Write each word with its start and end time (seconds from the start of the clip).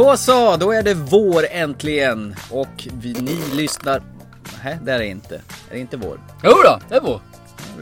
Då 0.00 0.16
så, 0.16 0.56
då 0.56 0.72
är 0.72 0.82
det 0.82 0.94
vår 0.94 1.46
äntligen. 1.50 2.36
Och 2.50 2.88
vi, 2.92 3.12
ni 3.12 3.38
lyssnar... 3.54 4.02
Nej, 4.64 4.78
det 4.82 4.92
är 4.92 4.98
det 4.98 5.06
inte. 5.06 5.34
Är 5.34 5.74
det 5.74 5.78
inte 5.78 5.96
vår? 5.96 6.20
Jo 6.42 6.50
då, 6.64 6.80
det 6.88 6.94
är 6.94 7.00
vår. 7.00 7.20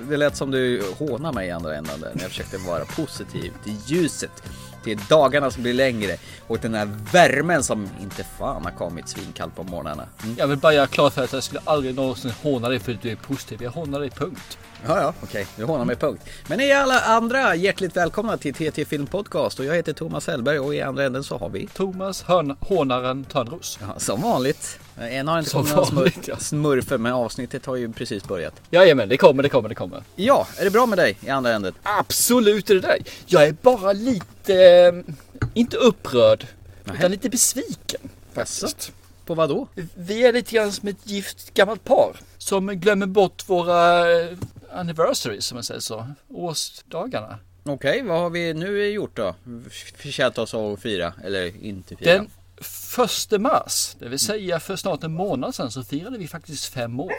Det 0.08 0.16
lät 0.16 0.36
som 0.36 0.50
du 0.50 0.82
hånar 0.98 1.32
mig 1.32 1.48
i 1.48 1.50
andra 1.50 1.76
änden 1.76 2.00
där 2.00 2.10
när 2.14 2.22
jag 2.22 2.30
försökte 2.30 2.58
vara 2.58 2.84
positiv 2.84 3.52
till 3.64 3.76
ljuset. 3.86 4.42
Till 4.84 4.98
dagarna 5.08 5.50
som 5.50 5.62
blir 5.62 5.74
längre 5.74 6.16
och 6.46 6.58
den 6.58 6.74
här 6.74 6.88
värmen 7.12 7.62
som 7.62 7.88
inte 8.00 8.24
fan 8.38 8.64
har 8.64 8.72
kommit 8.72 9.08
svinkallt 9.08 9.56
på 9.56 9.62
morgnarna. 9.62 10.06
Mm. 10.22 10.36
Jag 10.38 10.46
vill 10.46 10.58
bara 10.58 10.72
göra 10.72 10.86
klart 10.86 11.12
för 11.12 11.24
att 11.24 11.32
jag 11.32 11.42
skulle 11.42 11.62
aldrig 11.64 11.94
någonsin 11.94 12.32
håna 12.42 12.68
dig 12.68 12.78
för 12.78 12.92
att 12.92 13.02
du 13.02 13.10
är 13.10 13.16
positiv. 13.16 13.62
Jag 13.62 13.70
hånar 13.70 14.00
dig 14.00 14.10
punkt. 14.10 14.58
Ja, 14.86 15.00
ja, 15.00 15.14
okej, 15.22 15.46
du 15.56 15.64
hånar 15.64 15.84
mig 15.84 15.96
punkt. 15.96 16.22
Men 16.48 16.58
ni 16.58 16.72
alla 16.72 17.00
andra 17.00 17.54
hjärtligt 17.54 17.96
välkomna 17.96 18.36
till 18.36 18.54
TT 18.54 18.84
Film 18.84 19.06
Podcast 19.06 19.58
och 19.58 19.64
jag 19.64 19.74
heter 19.74 19.92
Thomas 19.92 20.26
Hellberg 20.26 20.58
och 20.58 20.74
i 20.74 20.80
andra 20.82 21.04
änden 21.04 21.24
så 21.24 21.38
har 21.38 21.48
vi 21.48 21.66
Thomas 21.66 22.22
Hörn, 22.22 22.56
Hånaren 22.60 23.24
Törnros. 23.24 23.78
Ja, 23.82 23.98
som 23.98 24.22
vanligt. 24.22 24.78
En 25.00 25.28
har 25.28 25.38
inte 25.38 25.50
Som 25.50 25.66
fått 25.66 25.92
några 25.92 26.10
smur- 26.10 26.22
ja. 26.26 26.36
smurfer 26.36 26.98
men 26.98 27.12
avsnittet 27.12 27.66
har 27.66 27.76
ju 27.76 27.92
precis 27.92 28.24
börjat. 28.24 28.54
Jajamän, 28.70 29.08
det 29.08 29.16
kommer, 29.16 29.42
det 29.42 29.48
kommer, 29.48 29.68
det 29.68 29.74
kommer. 29.74 30.02
Ja, 30.16 30.46
är 30.58 30.64
det 30.64 30.70
bra 30.70 30.86
med 30.86 30.98
dig 30.98 31.16
i 31.20 31.28
andra 31.30 31.52
änden? 31.52 31.74
Absolut 31.82 32.70
är 32.70 32.74
det 32.74 32.80
där. 32.80 32.98
Jag 33.26 33.44
är 33.44 33.52
bara 33.62 33.92
lite, 33.92 34.54
eh, 34.54 34.92
inte 35.54 35.76
upprörd, 35.76 36.46
Nej. 36.84 36.96
utan 36.98 37.10
lite 37.10 37.28
besviken. 37.28 38.00
Faktiskt. 38.32 38.92
På 39.26 39.34
vad 39.34 39.48
då? 39.48 39.66
Vi 39.94 40.24
är 40.26 40.32
lite 40.32 40.54
grann 40.54 40.72
som 40.72 40.88
ett 40.88 40.96
gift 41.06 41.54
gammalt 41.54 41.84
par 41.84 42.16
som 42.38 42.66
glömmer 42.66 43.06
bort 43.06 43.48
våra 43.48 44.04
eh, 44.70 44.78
anniversaries, 44.78 45.44
som 45.44 45.56
man 45.56 45.64
säger 45.64 45.80
så, 45.80 46.06
årsdagarna. 46.28 47.38
Okej, 47.64 48.02
vad 48.02 48.20
har 48.20 48.30
vi 48.30 48.54
nu 48.54 48.88
gjort 48.88 49.16
då? 49.16 49.34
Förtjänat 49.96 50.38
oss 50.38 50.54
att 50.54 50.80
fira, 50.80 51.12
eller 51.24 51.64
inte 51.64 51.96
fira? 51.96 52.12
Den 52.12 52.30
första 52.60 53.38
mars, 53.38 53.96
det 53.98 54.08
vill 54.08 54.18
säga 54.18 54.60
för 54.60 54.76
snart 54.76 55.04
en 55.04 55.12
månad 55.12 55.54
sedan, 55.54 55.70
så 55.70 55.84
firade 55.84 56.18
vi 56.18 56.28
faktiskt 56.28 56.64
fem 56.66 57.00
år. 57.00 57.12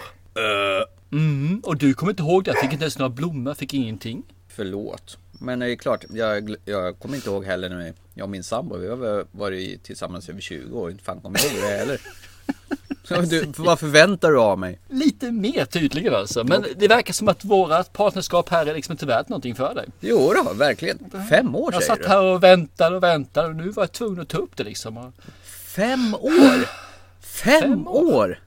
Mm, 1.12 1.60
och 1.60 1.78
du 1.78 1.94
kommer 1.94 2.12
inte 2.12 2.24
ihåg 2.24 2.44
det, 2.44 2.52
jag 2.52 2.60
fick 2.60 2.74
inte 2.74 2.84
ens 2.84 2.98
några 2.98 3.10
blommor, 3.10 3.54
fick 3.54 3.74
ingenting. 3.74 4.24
Förlåt. 4.48 5.18
Men 5.32 5.60
det 5.60 5.72
är 5.72 5.76
klart, 5.76 6.06
jag, 6.10 6.56
jag 6.66 7.00
kommer 7.00 7.16
inte 7.16 7.30
ihåg 7.30 7.46
heller 7.46 7.70
när 7.70 7.94
jag 8.14 8.24
och 8.24 8.30
min 8.30 8.44
sambo, 8.44 8.78
vi 8.78 8.88
har 8.88 9.26
varit 9.32 9.84
tillsammans 9.84 10.30
över 10.30 10.42
20 10.42 10.80
år, 10.80 10.92
inte 10.92 11.04
fan 11.04 11.22
kommer 11.22 11.40
jag 11.40 11.54
ihåg 11.54 11.64
det 11.64 11.78
heller. 11.78 12.02
Du, 13.30 13.46
vad 13.58 13.80
förväntar 13.80 14.32
du 14.32 14.40
av 14.40 14.60
mig? 14.60 14.80
Lite 14.90 15.32
mer 15.32 15.66
tydligen 15.66 16.14
alltså, 16.16 16.44
men 16.44 16.66
det 16.76 16.88
verkar 16.88 17.14
som 17.14 17.28
att 17.28 17.46
vårat 17.46 17.94
partnerskap 17.94 18.50
här 18.50 18.66
är 18.66 18.74
liksom 18.76 18.92
inte 18.92 19.06
värt 19.06 19.30
någonting 19.30 19.56
för 19.56 19.76
dig. 19.76 19.86
Jo 20.00 20.34
då, 20.36 20.54
verkligen. 20.54 21.00
Fem 21.30 21.56
år 21.56 21.74
Jag 21.74 21.84
säger 21.84 21.96
satt 21.96 22.04
du? 22.04 22.08
här 22.10 22.24
och 22.24 22.44
väntade 22.44 22.96
och 22.96 23.04
väntade 23.04 23.48
och 23.48 23.56
nu 23.56 23.70
var 23.70 23.84
jag 23.84 23.92
tvungen 23.92 24.22
att 24.22 24.30
ta 24.30 24.38
upp 24.38 24.58
det 24.58 24.64
liksom. 24.64 25.14
Fem 25.76 26.14
år? 26.16 26.66
Fem, 27.22 27.62
Fem 27.62 27.88
år. 27.88 28.14
år? 28.16 28.40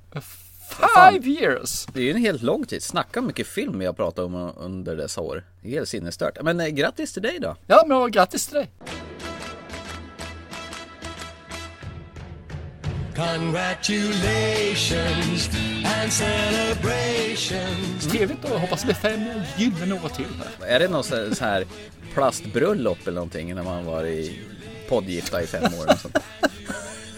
Five 1.10 1.30
years! 1.30 1.86
Det 1.92 2.00
är 2.00 2.04
ju 2.04 2.10
en 2.10 2.16
helt 2.16 2.42
lång 2.42 2.64
tid. 2.66 2.82
Snacka 2.82 3.20
mycket 3.20 3.46
film 3.46 3.80
har 3.80 3.92
pratat 3.92 4.24
om 4.24 4.52
under 4.56 4.96
dessa 4.96 5.20
år. 5.20 5.44
Det 5.62 5.68
är 5.68 5.72
helt 5.72 5.88
sinnesstört. 5.88 6.38
Men 6.42 6.60
eh, 6.60 6.66
grattis 6.68 7.12
till 7.12 7.22
dig 7.22 7.38
då. 7.40 7.56
Ja, 7.66 7.84
men 7.86 8.10
grattis 8.10 8.46
till 8.46 8.54
dig! 8.56 8.70
Congratulations 13.22 15.50
and 15.84 16.12
celebrations. 16.12 18.06
Trevligt 18.10 18.44
och 18.44 18.60
hoppas 18.60 18.84
fem 18.84 19.20
gyllene 19.56 19.94
år 19.94 20.08
till 20.08 20.24
här. 20.58 20.66
Är 20.66 20.80
det 20.80 20.88
någon 20.88 21.04
så 21.04 21.34
så 21.34 21.44
här 21.44 21.64
plastbröllop 22.14 22.98
eller 23.02 23.14
någonting 23.14 23.54
när 23.54 23.62
man 23.62 23.84
var 23.84 24.04
i 24.04 24.38
poddgifta 24.88 25.42
i 25.42 25.46
fem 25.46 25.64
år? 25.64 25.92
och 25.92 25.98
sånt? 25.98 26.18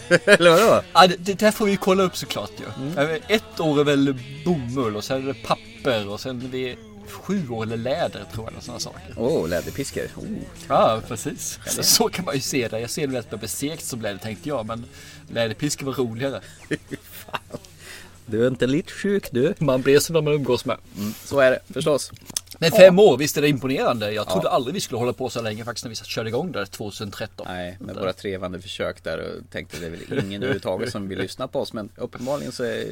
eller 0.26 0.50
vadå? 0.50 0.82
Ja, 0.92 1.06
det, 1.06 1.16
det 1.18 1.38
där 1.38 1.50
får 1.50 1.66
vi 1.66 1.76
kolla 1.76 2.02
upp 2.02 2.16
såklart 2.16 2.52
ju. 2.58 2.64
Ja. 2.96 3.02
Ett 3.28 3.60
år 3.60 3.80
är 3.80 3.84
väl 3.84 4.14
bomull 4.44 4.96
och 4.96 5.04
sen 5.04 5.22
är 5.22 5.26
det 5.26 5.46
papper 5.46 6.08
och 6.08 6.20
sen 6.20 6.42
är 6.42 6.48
det 6.48 6.76
sju 7.10 7.48
år 7.48 7.62
eller 7.62 7.76
läder 7.76 8.24
tror 8.32 8.46
jag. 8.46 8.56
och 8.56 8.62
Sådana 8.62 8.80
saker. 8.80 9.14
Åh, 9.16 9.44
oh, 9.44 9.48
läderpiskor. 9.48 10.02
Oh. 10.16 10.26
Ja, 10.68 11.00
precis. 11.08 11.58
Så, 11.66 11.82
så 11.82 12.08
kan 12.08 12.24
man 12.24 12.34
ju 12.34 12.40
se 12.40 12.68
det. 12.68 12.80
Jag 12.80 12.90
ser 12.90 13.06
det 13.06 13.12
mest 13.12 13.30
med 13.30 13.40
besekt 13.40 13.84
som 13.84 14.02
läder 14.02 14.18
tänkte 14.18 14.48
jag, 14.48 14.66
men 14.66 14.84
läderpiskor 15.32 15.86
var 15.86 15.92
roligare. 15.92 16.40
Du 18.26 18.44
är 18.44 18.48
inte 18.48 18.66
lite 18.66 18.92
sjuk 18.92 19.28
du. 19.32 19.54
Man 19.58 19.82
blir 19.82 19.98
som 19.98 20.14
de 20.14 20.24
man 20.24 20.34
umgås 20.34 20.64
med. 20.64 20.76
Så 21.24 21.40
är 21.40 21.50
det 21.50 21.58
förstås. 21.74 22.12
Men 22.58 22.70
fem 22.70 22.98
år, 22.98 23.16
visst 23.16 23.36
är 23.36 23.42
det 23.42 23.48
imponerande? 23.48 24.12
Jag 24.12 24.28
trodde 24.28 24.48
aldrig 24.48 24.74
vi 24.74 24.80
skulle 24.80 24.98
hålla 24.98 25.12
på 25.12 25.30
så 25.30 25.42
länge 25.42 25.64
faktiskt 25.64 25.84
när 25.84 25.90
vi 25.90 25.96
körde 25.96 26.28
igång 26.28 26.52
där 26.52 26.64
2013. 26.64 27.46
Nej, 27.50 27.76
med 27.80 27.96
våra 27.96 28.12
trevande 28.12 28.60
försök 28.60 29.04
där 29.04 29.18
och 29.18 29.50
tänkte 29.50 29.80
det 29.80 29.86
är 29.86 29.90
väl 29.90 30.24
ingen 30.24 30.42
överhuvudtaget 30.42 30.92
som 30.92 31.08
vill 31.08 31.18
lyssna 31.18 31.48
på 31.48 31.60
oss. 31.60 31.72
Men 31.72 31.88
uppenbarligen 31.96 32.52
så 32.52 32.64
är, 32.64 32.86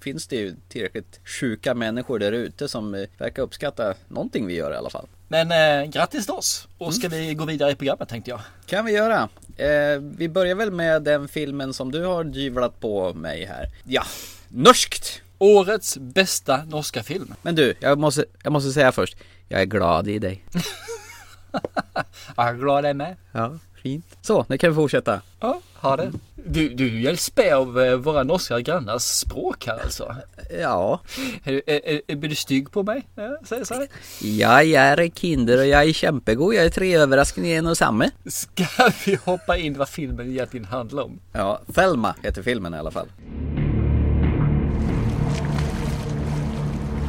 finns 0.00 0.26
det 0.26 0.36
ju 0.36 0.54
tillräckligt 0.68 1.20
sjuka 1.24 1.74
människor 1.74 2.18
där 2.18 2.32
ute 2.32 2.68
som 2.68 2.94
eh, 2.94 3.08
verkar 3.18 3.42
uppskatta 3.42 3.94
någonting 4.08 4.46
vi 4.46 4.54
gör 4.54 4.72
i 4.72 4.76
alla 4.76 4.90
fall. 4.90 5.06
Men 5.28 5.50
eh, 5.52 5.90
grattis 5.90 6.24
till 6.24 6.34
oss! 6.34 6.68
Och 6.78 6.94
ska 6.94 7.08
vi 7.08 7.34
gå 7.34 7.44
vidare 7.44 7.70
i 7.70 7.74
programmet 7.74 8.08
tänkte 8.08 8.30
jag. 8.30 8.40
Kan 8.66 8.84
vi 8.84 8.92
göra. 8.92 9.28
Eh, 9.56 10.00
vi 10.00 10.28
börjar 10.28 10.54
väl 10.54 10.70
med 10.70 11.02
den 11.02 11.28
filmen 11.28 11.74
som 11.74 11.92
du 11.92 12.04
har 12.04 12.24
dyvlat 12.24 12.80
på 12.80 13.14
mig 13.14 13.44
här. 13.44 13.68
Ja, 13.84 14.02
norskt! 14.48 15.22
Årets 15.38 15.98
bästa 15.98 16.64
norska 16.64 17.02
film. 17.02 17.34
Men 17.42 17.54
du, 17.54 17.74
jag 17.80 17.98
måste, 17.98 18.24
jag 18.42 18.52
måste 18.52 18.72
säga 18.72 18.92
först. 18.92 19.16
Jag 19.48 19.60
är 19.60 19.64
glad 19.64 20.08
i 20.08 20.18
dig. 20.18 20.44
Jag 22.36 22.48
är 22.48 22.54
glad 22.54 22.86
är 22.86 22.94
med. 22.94 23.16
Ja, 23.32 23.58
fint. 23.82 24.04
Så, 24.22 24.44
nu 24.48 24.58
kan 24.58 24.70
vi 24.70 24.74
fortsätta. 24.74 25.20
Ja, 25.40 25.60
ha 25.80 25.96
det. 25.96 26.12
Du, 26.46 26.68
du 26.68 27.00
hjälps 27.02 27.36
med 27.36 27.54
av 27.54 27.80
eh, 27.80 27.94
våra 27.96 28.22
norska 28.22 28.60
grannars 28.60 29.02
språk 29.02 29.66
här 29.66 29.78
alltså. 29.84 30.14
Ja, 30.60 31.00
Är, 31.44 31.52
du- 31.52 31.62
är, 31.66 32.00
är, 32.08 32.16
blir 32.16 32.30
du 32.30 32.36
stygg 32.36 32.70
på 32.70 32.82
mig? 32.82 33.06
Ja, 33.14 33.36
säg 33.44 33.66
så. 33.66 33.86
jag 34.20 34.64
är 34.64 35.10
kinder 35.14 35.58
och 35.58 35.66
jag 35.66 35.82
är 35.88 35.92
kämpegod. 35.92 36.54
Jag 36.54 36.64
är 36.64 36.70
tre 36.70 36.94
överraskningar 36.96 37.48
i 37.50 37.56
en 37.56 37.66
och 37.66 37.76
samma. 37.76 38.10
Ska 38.26 38.64
vi 39.06 39.18
hoppa 39.24 39.56
in 39.56 39.78
vad 39.78 39.88
filmen 39.88 40.30
egentligen 40.30 40.64
handlar 40.66 41.02
om? 41.02 41.20
Ja, 41.32 41.60
Thelma 41.74 42.14
heter 42.22 42.42
filmen 42.42 42.74
i 42.74 42.78
alla 42.78 42.90
fall. 42.90 43.06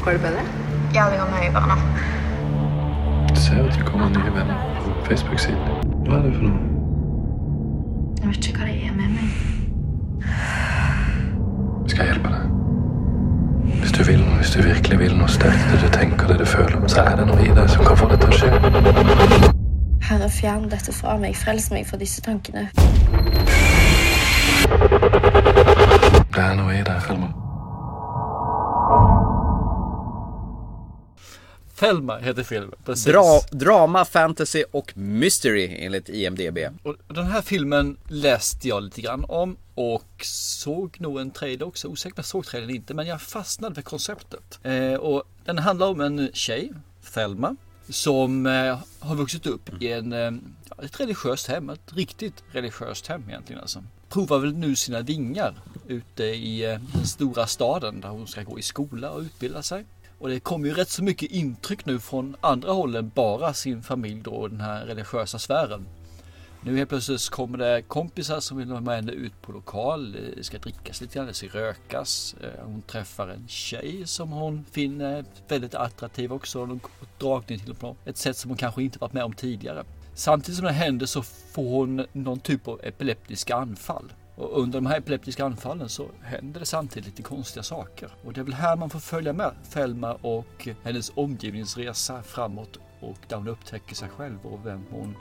Går 0.05 0.11
det 0.11 0.17
bedre? 0.19 0.41
Ja, 0.93 1.09
det 1.09 1.17
går 1.17 1.29
mye 1.39 1.51
bra 1.51 1.65
nå. 1.65 1.75
ser 3.35 3.67
at 3.69 3.77
det 3.77 3.85
kommer 3.91 4.09
nye 4.09 4.31
venner 4.31 4.57
på 4.83 5.05
Facebook-siden. 5.15 5.80
Hva 6.05 6.17
er 6.17 6.21
det 6.25 6.33
for 6.35 6.43
noe? 6.47 6.59
Jeg 8.21 8.27
vet 8.29 8.47
ikke 8.49 8.59
hva 8.59 8.67
det 8.69 8.75
er 8.85 8.95
med 8.95 9.09
meg. 9.15 9.29
Skal 11.89 12.01
jeg 12.05 12.13
hjelpe 12.13 12.29
deg? 12.33 12.43
Hvis 13.81 13.91
du 13.97 14.01
vil, 14.03 14.23
hvis 14.37 14.51
du 14.53 14.59
virkelig 14.61 14.99
vil 14.99 15.17
noe 15.17 15.29
sterkt, 15.29 15.65
det 15.71 15.79
du 15.81 15.89
tenker, 15.95 16.27
det 16.27 16.39
du 16.39 16.45
føler, 16.45 16.87
så 16.87 17.01
er 17.01 17.15
det 17.19 17.25
noe 17.29 17.41
i 17.45 17.51
deg 17.55 17.69
som 17.69 17.85
kan 17.85 17.97
få 17.97 18.09
det 18.11 18.21
å 18.25 18.31
skje. 18.35 18.49
Herre, 20.11 20.29
fjern 20.29 20.69
dette 20.69 20.93
fra 20.93 21.17
meg. 21.21 21.35
Frels 21.39 21.71
meg 21.71 21.85
for 21.89 22.01
disse 22.01 22.21
tankene. 22.25 22.69
Det 26.31 26.41
er 26.41 26.55
noe 26.57 26.73
i 26.75 26.83
deg, 26.85 26.97
Filmer. 27.05 27.31
Thelma 31.81 32.17
heter 32.17 32.43
filmen. 32.43 32.79
Precis. 32.85 33.05
Dra, 33.05 33.41
drama, 33.51 34.05
fantasy 34.05 34.63
och 34.71 34.97
mystery 34.97 35.75
enligt 35.79 36.09
IMDB. 36.09 36.57
Och 36.83 36.95
den 37.07 37.25
här 37.25 37.41
filmen 37.41 37.97
läste 38.07 38.67
jag 38.67 38.83
lite 38.83 39.01
grann 39.01 39.25
om 39.27 39.57
och 39.75 40.25
såg 40.25 41.01
nog 41.01 41.19
en 41.19 41.31
trailer 41.31 41.67
också. 41.67 41.87
Osäker 41.87 42.17
jag 42.17 42.25
såg 42.25 42.45
trailern 42.45 42.69
inte, 42.69 42.93
men 42.93 43.07
jag 43.07 43.21
fastnade 43.21 43.75
för 43.75 43.81
konceptet. 43.81 44.59
Eh, 44.63 44.93
och 44.93 45.23
den 45.45 45.57
handlar 45.57 45.87
om 45.87 46.01
en 46.01 46.29
tjej, 46.33 46.71
Thelma, 47.13 47.55
som 47.89 48.45
eh, 48.45 48.79
har 48.99 49.15
vuxit 49.15 49.45
upp 49.45 49.81
i 49.81 49.91
en, 49.91 50.13
eh, 50.13 50.31
ett 50.85 50.99
religiöst 50.99 51.47
hem. 51.47 51.69
Ett 51.69 51.93
riktigt 51.93 52.43
religiöst 52.51 53.07
hem 53.07 53.23
egentligen 53.27 53.61
alltså. 53.61 53.83
Provar 54.09 54.39
väl 54.39 54.53
nu 54.53 54.75
sina 54.75 55.01
vingar 55.01 55.53
ute 55.87 56.23
i 56.23 56.65
eh, 56.65 56.79
den 56.93 57.07
stora 57.07 57.47
staden 57.47 58.01
där 58.01 58.09
hon 58.09 58.27
ska 58.27 58.43
gå 58.43 58.59
i 58.59 58.61
skola 58.61 59.11
och 59.11 59.21
utbilda 59.21 59.63
sig. 59.63 59.85
Och 60.21 60.29
det 60.29 60.39
kommer 60.39 60.67
ju 60.67 60.73
rätt 60.73 60.89
så 60.89 61.03
mycket 61.03 61.31
intryck 61.31 61.85
nu 61.85 61.99
från 61.99 62.35
andra 62.41 62.71
håll 62.71 62.95
än 62.95 63.11
bara 63.15 63.53
sin 63.53 63.83
familj 63.83 64.21
då 64.21 64.31
och 64.31 64.49
den 64.49 64.61
här 64.61 64.85
religiösa 64.85 65.39
sfären. 65.39 65.85
Nu 66.63 66.77
helt 66.77 66.89
plötsligt 66.89 67.29
kommer 67.29 67.57
det 67.57 67.81
kompisar 67.81 68.39
som 68.39 68.57
vill 68.57 68.71
ha 68.71 68.79
med 68.79 68.95
henne 68.95 69.11
ut 69.11 69.41
på 69.41 69.51
lokal. 69.51 70.11
Det 70.11 70.43
ska 70.43 70.57
drickas 70.57 71.01
lite 71.01 71.15
grann, 71.15 71.27
det 71.27 71.33
ska 71.33 71.47
rökas. 71.47 72.35
Eh, 72.43 72.65
hon 72.65 72.81
träffar 72.81 73.27
en 73.27 73.47
tjej 73.47 74.07
som 74.07 74.31
hon 74.31 74.65
finner 74.71 75.25
väldigt 75.47 75.75
attraktiv 75.75 76.33
också. 76.33 76.59
Hon 76.59 76.69
har 76.69 76.79
dragning 77.19 77.59
till 77.59 77.75
på 77.75 77.95
ett 78.05 78.17
sätt 78.17 78.37
som 78.37 78.49
hon 78.49 78.57
kanske 78.57 78.83
inte 78.83 78.99
varit 78.99 79.13
med 79.13 79.23
om 79.23 79.33
tidigare. 79.33 79.83
Samtidigt 80.13 80.57
som 80.57 80.65
det 80.65 80.73
händer 80.73 81.05
så 81.05 81.23
får 81.23 81.69
hon 81.69 82.05
någon 82.13 82.39
typ 82.39 82.67
av 82.67 82.79
epileptiska 82.83 83.55
anfall. 83.55 84.11
Och 84.41 84.61
under 84.61 84.77
de 84.81 84.85
här 84.85 84.97
epileptiska 84.97 85.45
anfallen 85.45 85.89
så 85.89 86.07
händer 86.23 86.59
det 86.59 86.65
samtidigt 86.65 87.05
lite 87.05 87.21
konstiga 87.21 87.63
saker. 87.63 88.09
Och 88.25 88.33
det 88.33 88.39
är 88.41 88.43
väl 88.43 88.53
här 88.53 88.75
man 88.75 88.89
får 88.89 88.99
följa 88.99 89.33
med 89.33 89.51
Thelma 89.73 90.13
och 90.13 90.67
hennes 90.83 91.11
omgivningsresa 91.15 92.23
framåt 92.23 92.77
och 93.01 93.17
där 93.27 93.37
hon 93.37 93.47
upptäcker 93.47 93.95
sig 93.95 94.09
själv 94.09 94.45
och 94.45 94.65
vem 94.65 94.85
hon 94.91 95.17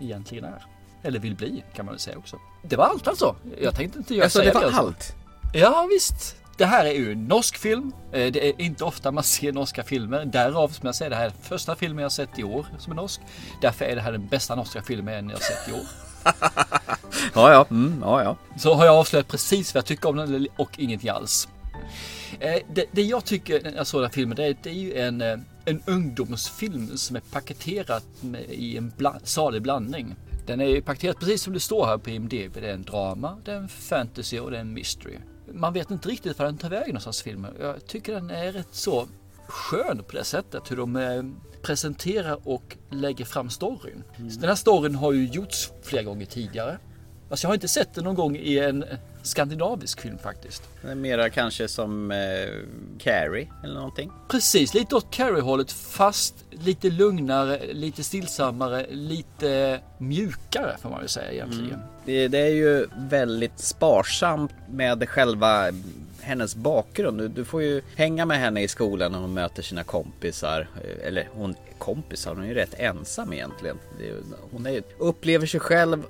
egentligen 0.00 0.44
är. 0.44 0.64
Eller 1.02 1.18
vill 1.18 1.34
bli 1.36 1.64
kan 1.74 1.86
man 1.86 1.92
väl 1.92 2.00
säga 2.00 2.18
också. 2.18 2.36
Det 2.62 2.76
var 2.76 2.84
allt 2.84 3.08
alltså. 3.08 3.36
Jag 3.60 3.74
tänkte 3.74 3.98
inte 3.98 4.14
göra 4.14 4.24
Alltså 4.24 4.38
det 4.38 4.44
säga 4.44 4.54
var 4.54 4.60
mer, 4.60 4.66
alltså. 4.66 4.80
allt? 4.82 5.14
Ja 5.54 5.88
visst. 5.90 6.36
Det 6.56 6.64
här 6.64 6.84
är 6.84 6.92
ju 6.92 7.12
en 7.12 7.24
norsk 7.24 7.56
film. 7.58 7.92
Eh, 8.12 8.32
Det 8.32 8.48
är 8.48 8.60
inte 8.60 8.84
ofta 8.84 9.12
man 9.12 9.24
ser 9.24 9.52
norska 9.52 9.82
filmer. 9.84 10.24
Därav 10.24 10.68
som 10.68 10.86
jag 10.86 10.94
säger, 10.94 11.10
det 11.10 11.16
här 11.16 11.26
är 11.26 11.32
första 11.42 11.76
filmen 11.76 12.02
jag 12.02 12.12
sett 12.12 12.38
i 12.38 12.44
år 12.44 12.66
som 12.78 12.92
är 12.92 12.96
norsk. 12.96 13.20
Därför 13.60 13.84
är 13.84 13.96
det 13.96 14.02
här 14.02 14.12
den 14.12 14.26
bästa 14.26 14.54
norska 14.54 14.82
filmen 14.82 15.28
jag 15.30 15.42
sett 15.42 15.68
i 15.68 15.72
år. 15.72 15.84
Ja, 17.34 17.52
ja. 17.52 17.66
Mm, 17.70 18.00
ja, 18.02 18.22
ja. 18.22 18.36
Så 18.58 18.74
har 18.74 18.86
jag 18.86 18.94
avslöjat 18.94 19.28
precis 19.28 19.74
vad 19.74 19.78
jag 19.78 19.86
tycker 19.86 20.08
om 20.08 20.16
den 20.16 20.48
och 20.56 20.70
ingenting 20.78 21.10
alls. 21.10 21.48
Eh, 22.40 22.56
Det, 22.74 22.84
det 22.92 23.02
jag 23.02 23.24
tycker 23.24 23.62
när 23.62 23.72
jag 23.72 23.86
såg 23.86 24.00
den 24.00 24.06
här 24.10 24.12
filmen, 24.14 24.36
det 24.36 24.44
är, 24.44 24.56
det 24.62 24.70
är 24.70 24.74
ju 24.74 24.94
en, 24.98 25.20
eh, 25.20 25.38
en 25.64 25.82
ungdomsfilm 25.86 26.96
som 26.96 27.16
är 27.16 27.20
paketerad 27.20 28.02
med, 28.20 28.44
i 28.50 28.76
en 28.76 28.92
bla, 28.96 29.16
salig 29.24 29.62
blandning. 29.62 30.16
Den 30.46 30.60
är 30.60 30.66
ju 30.66 30.82
paketerad 30.82 31.18
precis 31.18 31.42
som 31.42 31.52
det 31.52 31.60
står 31.60 31.86
här 31.86 31.98
på 31.98 32.10
IMDB. 32.10 32.54
Det 32.54 32.68
är 32.68 32.74
en 32.74 32.82
drama, 32.82 33.38
det 33.44 33.52
är 33.52 33.56
en 33.56 33.68
fantasy 33.68 34.38
och 34.38 34.50
det 34.50 34.56
är 34.56 34.60
en 34.60 34.72
mystery. 34.72 35.18
Man 35.52 35.72
vet 35.72 35.90
inte 35.90 36.08
riktigt 36.08 36.38
var 36.38 36.46
den 36.46 36.58
tar 36.58 36.68
vägen 36.70 36.88
någonstans 36.88 37.22
filmen. 37.22 37.54
Jag 37.60 37.86
tycker 37.86 38.14
den 38.14 38.30
är 38.30 38.52
rätt 38.52 38.68
så 38.70 39.06
skön 39.46 40.02
på 40.08 40.16
det 40.16 40.24
sättet. 40.24 40.70
Hur 40.70 40.76
de 40.76 40.96
eh, 40.96 41.22
presenterar 41.62 42.38
och 42.48 42.76
lägger 42.90 43.24
fram 43.24 43.50
storyn. 43.50 44.02
Så 44.16 44.40
Den 44.40 44.48
här 44.48 44.54
storyn 44.56 44.94
har 44.94 45.12
ju 45.12 45.26
gjorts 45.28 45.72
flera 45.82 46.02
gånger 46.02 46.26
tidigare. 46.26 46.78
Alltså 47.34 47.46
jag 47.46 47.50
har 47.50 47.54
inte 47.54 47.68
sett 47.68 47.94
den 47.94 48.04
någon 48.04 48.14
gång 48.14 48.36
i 48.36 48.58
en 48.58 48.84
skandinavisk 49.22 50.00
film 50.00 50.18
faktiskt. 50.18 50.62
Det 50.82 50.94
mera 50.94 51.30
kanske 51.30 51.68
som 51.68 52.10
eh, 52.10 52.16
Carrie 52.98 53.48
eller 53.64 53.74
någonting. 53.74 54.10
Precis, 54.28 54.74
lite 54.74 54.96
åt 54.96 55.10
Carrie-hållet 55.10 55.72
fast 55.72 56.34
lite 56.50 56.90
lugnare, 56.90 57.60
lite 57.72 58.04
stillsammare, 58.04 58.86
lite 58.90 59.80
mjukare 59.98 60.76
får 60.82 60.90
man 60.90 61.00
väl 61.00 61.08
säga 61.08 61.32
egentligen. 61.32 61.80
Det, 62.04 62.28
det 62.28 62.38
är 62.38 62.54
ju 62.54 62.86
väldigt 62.96 63.58
sparsamt 63.58 64.52
med 64.70 65.08
själva 65.08 65.72
hennes 66.20 66.56
bakgrund. 66.56 67.18
Du, 67.18 67.28
du 67.28 67.44
får 67.44 67.62
ju 67.62 67.82
hänga 67.96 68.26
med 68.26 68.38
henne 68.38 68.62
i 68.62 68.68
skolan 68.68 69.12
när 69.12 69.18
hon 69.18 69.34
möter 69.34 69.62
sina 69.62 69.84
kompisar. 69.84 70.68
Eh, 70.84 71.06
Eller 71.06 71.28
hon 71.32 71.54
kompisar, 71.78 72.34
hon 72.34 72.44
är 72.44 72.48
ju 72.48 72.54
rätt 72.54 72.74
ensam 72.78 73.32
egentligen. 73.32 73.78
Det, 73.98 74.12
hon 74.52 74.66
är, 74.66 74.82
upplever 74.98 75.46
sig 75.46 75.60
själv 75.60 76.02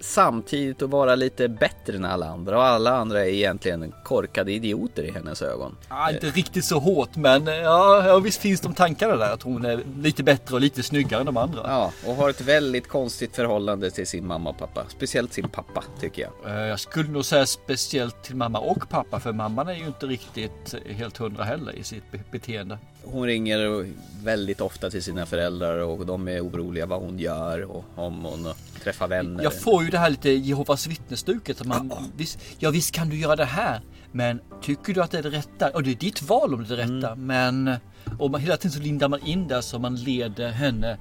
samtidigt 0.00 0.82
att 0.82 0.90
vara 0.90 1.14
lite 1.14 1.48
bättre 1.48 1.96
än 1.96 2.04
alla 2.04 2.26
andra 2.26 2.56
och 2.58 2.64
alla 2.64 2.90
andra 2.96 3.20
är 3.24 3.28
egentligen 3.28 3.92
korkade 4.04 4.52
idioter 4.52 5.02
i 5.02 5.10
hennes 5.10 5.42
ögon. 5.42 5.76
Ja, 5.88 6.10
inte 6.10 6.26
riktigt 6.30 6.64
så 6.64 6.78
hårt 6.78 7.16
men 7.16 7.48
eh, 7.48 7.54
ja, 7.54 8.06
ja, 8.06 8.18
visst 8.18 8.40
finns 8.40 8.60
de 8.60 8.74
tankarna 8.74 9.16
där 9.16 9.32
att 9.32 9.42
hon 9.42 9.64
är 9.64 9.80
lite 10.02 10.22
bättre 10.22 10.54
och 10.54 10.60
lite 10.60 10.82
snyggare 10.82 11.20
än 11.20 11.26
de 11.26 11.36
andra. 11.36 11.60
Ja, 11.64 11.92
och 12.06 12.14
har 12.14 12.30
ett 12.30 12.40
väldigt 12.40 12.88
konstigt 12.88 13.36
förhållande 13.36 13.90
till 13.90 14.06
sin 14.06 14.26
mamma 14.26 14.50
och 14.50 14.58
pappa. 14.58 14.84
Speciellt 14.88 15.32
sin 15.32 15.48
pappa 15.48 15.84
tycker 16.00 16.22
jag. 16.22 16.54
Eh, 16.56 16.66
Jag 16.66 16.80
skulle 16.80 17.08
nog 17.10 17.24
säga 17.24 17.46
speciellt 17.46 18.22
till 18.22 18.36
mamma 18.36 18.58
och 18.58 18.88
pappa 18.88 19.20
för 19.20 19.32
mamman 19.32 19.68
är 19.68 19.74
ju 19.74 19.86
inte 19.86 20.06
riktigt 20.06 20.74
helt 20.86 21.16
hundra 21.16 21.44
heller 21.44 21.72
i 21.72 21.82
sitt 21.84 22.10
be- 22.12 22.20
beteende. 22.30 22.78
Hon 23.04 23.26
ringer 23.26 23.86
väldigt 24.24 24.60
ofta 24.60 24.90
till 24.90 25.02
sina 25.02 25.26
föräldrar 25.26 25.78
och 25.78 26.06
de 26.06 26.28
är 26.28 26.40
oroliga 26.48 26.86
vad 26.86 27.00
hon 27.00 27.18
gör 27.18 27.70
och 27.76 27.84
om 27.96 28.24
hon 28.24 28.48
träffar 28.82 29.08
vänner. 29.08 29.42
Jag 29.42 29.60
får 29.60 29.84
ju 29.84 29.90
det 29.90 29.98
här 29.98 30.10
lite 30.10 30.30
Jehovas 30.30 30.86
vittnesstuket. 30.86 31.60
Att 31.60 31.66
man, 31.66 31.92
visst, 32.16 32.38
ja 32.58 32.70
visst 32.70 32.94
kan 32.94 33.08
du 33.08 33.16
göra 33.16 33.36
det 33.36 33.44
här. 33.44 33.80
Men 34.12 34.40
tycker 34.62 34.94
du 34.94 35.02
att 35.02 35.10
det 35.10 35.18
är 35.18 35.22
det 35.22 35.30
rätta? 35.30 35.70
Och 35.70 35.82
det 35.82 35.90
är 35.90 35.94
ditt 35.94 36.22
val 36.22 36.54
om 36.54 36.64
det 36.64 36.74
är 36.74 36.76
det 36.76 36.82
rätta. 36.82 37.14
Men 37.14 37.76
och 38.18 38.30
man, 38.30 38.40
hela 38.40 38.56
tiden 38.56 38.72
så 38.72 38.80
lindar 38.80 39.08
man 39.08 39.20
in 39.26 39.48
där 39.48 39.60
så 39.60 39.78
man 39.78 39.96
leder 39.96 40.50
henne 40.50 40.98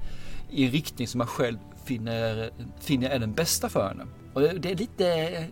i 0.50 0.66
en 0.66 0.72
riktning 0.72 1.08
som 1.08 1.18
man 1.18 1.28
själv 1.28 1.58
finner, 1.86 2.52
finner 2.80 3.10
är 3.10 3.20
den 3.20 3.34
bästa 3.34 3.70
för 3.70 3.88
henne. 3.88 4.06
Och 4.34 4.42
det, 4.42 4.54
det 4.54 4.72
är 4.72 4.76
lite 4.76 5.48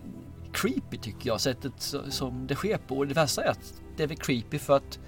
creepy 0.53 0.97
tycker 0.97 1.27
jag, 1.29 1.41
sättet 1.41 1.95
som 2.09 2.47
det 2.47 2.55
sker 2.55 2.77
på. 2.77 2.97
Och 2.97 3.07
det 3.07 3.13
värsta 3.13 3.43
är 3.43 3.49
att 3.49 3.73
det 3.97 4.03
är 4.03 4.07
väl 4.07 4.17
creepy 4.17 4.59
för 4.59 4.77
att 4.77 4.99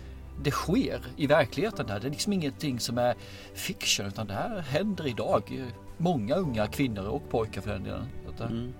det 0.44 0.52
sker 0.52 1.02
i 1.18 1.28
verkligheten 1.28 1.88
där. 1.88 2.00
Det 2.00 2.08
är 2.08 2.12
liksom 2.12 2.34
ingenting 2.34 2.80
som 2.80 2.98
är 2.98 3.16
fiction 3.54 4.06
utan 4.06 4.28
det 4.28 4.34
här 4.34 4.60
händer 4.60 5.08
idag. 5.08 5.72
Många 6.02 6.36
unga 6.36 6.68
kvinnor 6.68 7.08
och 7.08 7.30
pojkar 7.30 7.62
för 7.62 7.70
den 7.70 7.84
delen. 7.84 8.08
Eh, 8.40 8.74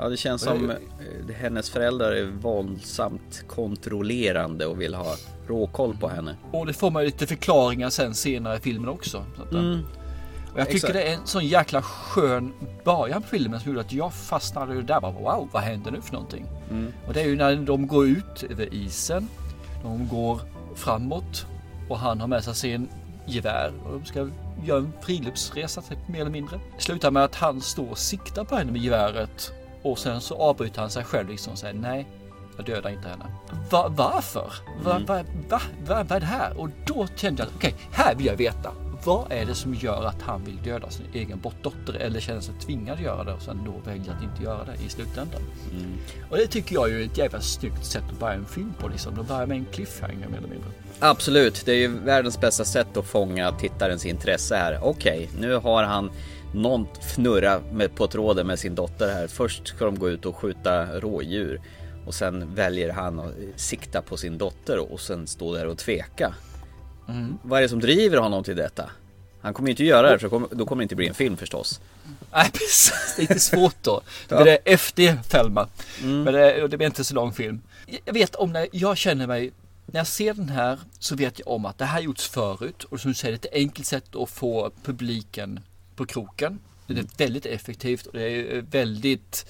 Ja, 0.00 0.08
det 0.08 0.16
känns 0.16 0.42
som 0.42 0.70
eh, 0.70 0.76
hennes 1.36 1.70
föräldrar 1.70 2.12
är 2.12 2.24
våldsamt 2.24 3.44
kontrollerande 3.48 4.66
och 4.66 4.80
vill 4.80 4.94
ha 4.94 5.14
råkoll 5.46 5.96
på 5.96 6.08
henne. 6.08 6.36
Och 6.52 6.66
det 6.66 6.72
får 6.72 6.90
man 6.90 7.04
lite 7.04 7.26
förklaringar 7.26 7.90
sen 7.90 8.14
senare 8.14 8.56
i 8.56 8.60
filmen 8.60 8.88
också. 8.88 9.24
Eh, 9.52 9.78
och 10.52 10.60
jag 10.60 10.66
tycker 10.66 10.76
Exakt. 10.76 10.92
det 10.92 11.02
är 11.02 11.14
en 11.14 11.26
sån 11.26 11.46
jäkla 11.46 11.82
skön 11.82 12.52
början 12.84 13.22
på 13.22 13.28
filmen 13.28 13.60
som 13.60 13.70
gjorde 13.70 13.80
att 13.80 13.92
jag 13.92 14.14
fastnade 14.14 14.82
där. 14.82 15.00
Bara, 15.00 15.12
wow, 15.12 15.48
vad 15.52 15.62
händer 15.62 15.90
nu 15.90 16.00
för 16.00 16.12
någonting? 16.12 16.46
Och 17.06 17.14
det 17.14 17.20
är 17.20 17.26
ju 17.26 17.36
när 17.36 17.56
de 17.56 17.86
går 17.86 18.06
ut 18.06 18.44
över 18.50 18.74
isen. 18.74 19.28
De 19.82 20.08
går 20.08 20.40
framåt 20.74 21.46
och 21.88 21.98
han 21.98 22.20
har 22.20 22.28
med 22.28 22.44
sig 22.44 22.54
sin 22.54 22.88
gevär 23.28 23.72
och 23.84 23.92
de 23.92 24.04
ska 24.04 24.28
göra 24.64 24.78
en 24.78 24.92
friluftsresa 25.00 25.82
typ, 25.82 26.08
mer 26.08 26.20
eller 26.20 26.30
mindre. 26.30 26.60
Slutar 26.78 27.10
med 27.10 27.24
att 27.24 27.34
han 27.34 27.60
står 27.60 27.90
och 27.90 27.98
siktar 27.98 28.44
på 28.44 28.56
henne 28.56 28.72
med 28.72 28.80
geväret 28.80 29.52
och 29.82 29.98
sen 29.98 30.20
så 30.20 30.34
avbryter 30.34 30.80
han 30.80 30.90
sig 30.90 31.04
själv 31.04 31.28
liksom 31.28 31.52
och 31.52 31.58
säger 31.58 31.74
nej, 31.74 32.06
jag 32.56 32.66
dödar 32.66 32.90
inte 32.90 33.08
henne. 33.08 33.24
Va, 33.70 33.88
varför? 33.88 34.52
Va, 34.84 35.00
va, 35.06 35.24
va, 35.48 35.60
va, 35.86 36.04
vad 36.04 36.12
är 36.12 36.20
det 36.20 36.26
här? 36.26 36.60
Och 36.60 36.68
då 36.86 37.06
kände 37.16 37.42
jag 37.42 37.48
att 37.48 37.56
okej, 37.56 37.74
här 37.92 38.14
vill 38.14 38.26
jag 38.26 38.36
veta. 38.36 38.72
Vad 39.04 39.32
är 39.32 39.46
det 39.46 39.54
som 39.54 39.74
gör 39.74 40.04
att 40.04 40.22
han 40.22 40.44
vill 40.44 40.62
döda 40.62 40.90
sin 40.90 41.06
egen 41.14 41.40
bortdotter 41.40 41.94
eller 41.94 42.20
känner 42.20 42.40
sig 42.40 42.54
tvingad 42.54 42.94
att 42.94 43.02
göra 43.02 43.24
det 43.24 43.32
och 43.32 43.42
sen 43.42 43.60
då 43.64 43.90
väljer 43.90 44.12
att 44.12 44.22
inte 44.22 44.42
göra 44.42 44.64
det 44.64 44.74
i 44.86 44.88
slutändan? 44.88 45.40
Och 46.30 46.36
det 46.36 46.46
tycker 46.46 46.74
jag 46.74 46.90
är 46.90 47.00
ett 47.00 47.18
jävla 47.18 47.40
snyggt 47.40 47.84
sätt 47.84 48.02
att 48.12 48.18
börja 48.20 48.34
en 48.34 48.44
film 48.44 48.72
på 48.78 48.88
liksom. 48.88 49.14
De 49.14 49.26
börjar 49.26 49.46
med 49.46 49.56
en 49.56 49.66
cliffhanger 49.72 50.28
mer 50.28 50.38
eller 50.38 50.48
mindre. 50.48 50.70
Absolut, 51.00 51.62
det 51.64 51.72
är 51.72 51.76
ju 51.76 51.88
världens 51.88 52.40
bästa 52.40 52.64
sätt 52.64 52.96
att 52.96 53.06
fånga 53.06 53.52
tittarens 53.52 54.06
intresse 54.06 54.56
här. 54.56 54.78
Okej, 54.82 55.30
nu 55.40 55.54
har 55.54 55.82
han 55.82 56.10
någon 56.54 56.86
fnurra 57.00 57.60
med, 57.72 57.94
på 57.94 58.06
tråden 58.06 58.46
med 58.46 58.58
sin 58.58 58.74
dotter 58.74 59.12
här. 59.14 59.26
Först 59.26 59.68
ska 59.68 59.84
de 59.84 59.98
gå 59.98 60.10
ut 60.10 60.26
och 60.26 60.36
skjuta 60.36 61.00
rådjur 61.00 61.60
och 62.06 62.14
sen 62.14 62.54
väljer 62.54 62.92
han 62.92 63.20
att 63.20 63.32
sikta 63.56 64.02
på 64.02 64.16
sin 64.16 64.38
dotter 64.38 64.92
och 64.92 65.00
sen 65.00 65.26
stå 65.26 65.54
där 65.54 65.66
och 65.66 65.78
tveka. 65.78 66.34
Vad 67.42 67.58
är 67.58 67.62
det 67.62 67.68
som 67.68 67.80
driver 67.80 68.18
honom 68.18 68.44
till 68.44 68.56
detta? 68.56 68.90
Han 69.40 69.54
kommer 69.54 69.68
ju 69.68 69.70
inte 69.70 69.84
göra 69.84 70.10
det 70.10 70.18
för 70.18 70.28
då 70.50 70.66
kommer, 70.66 70.76
det 70.76 70.82
inte 70.82 70.96
bli 70.96 71.08
en 71.08 71.14
film 71.14 71.36
förstås. 71.36 71.80
Nej 72.32 72.50
precis, 72.52 73.14
det 73.16 73.22
är 73.22 73.28
lite 73.28 73.40
svårt 73.40 73.76
då. 73.82 74.02
Det 74.28 74.34
blir 74.34 74.44
det 74.44 74.56
efter 74.56 75.18
Thelma. 75.28 75.68
Men 76.02 76.34
det, 76.34 76.68
det 76.68 76.76
blir 76.76 76.86
inte 76.86 77.04
så 77.04 77.14
lång 77.14 77.32
film. 77.32 77.60
Jag 78.04 78.12
vet 78.12 78.34
om 78.34 78.52
när 78.52 78.68
jag 78.72 78.96
känner 78.96 79.26
mig, 79.26 79.52
när 79.92 80.00
jag 80.00 80.06
ser 80.06 80.34
den 80.34 80.48
här 80.48 80.78
så 80.98 81.16
vet 81.16 81.38
jag 81.38 81.48
om 81.48 81.64
att 81.64 81.78
det 81.78 81.84
här 81.84 82.00
gjorts 82.00 82.28
förut. 82.28 82.84
Och 82.84 83.00
som 83.00 83.10
du 83.10 83.14
säger, 83.14 83.38
det 83.38 83.48
är 83.48 83.48
ett 83.48 83.54
enkelt 83.54 83.86
sätt 83.86 84.16
att 84.16 84.30
få 84.30 84.70
publiken 84.82 85.60
på 85.96 86.06
kroken. 86.06 86.58
Det 86.86 86.98
är 86.98 87.06
väldigt 87.18 87.46
effektivt 87.46 88.06
och 88.06 88.12
det 88.12 88.22
är 88.22 88.60
väldigt 88.62 89.46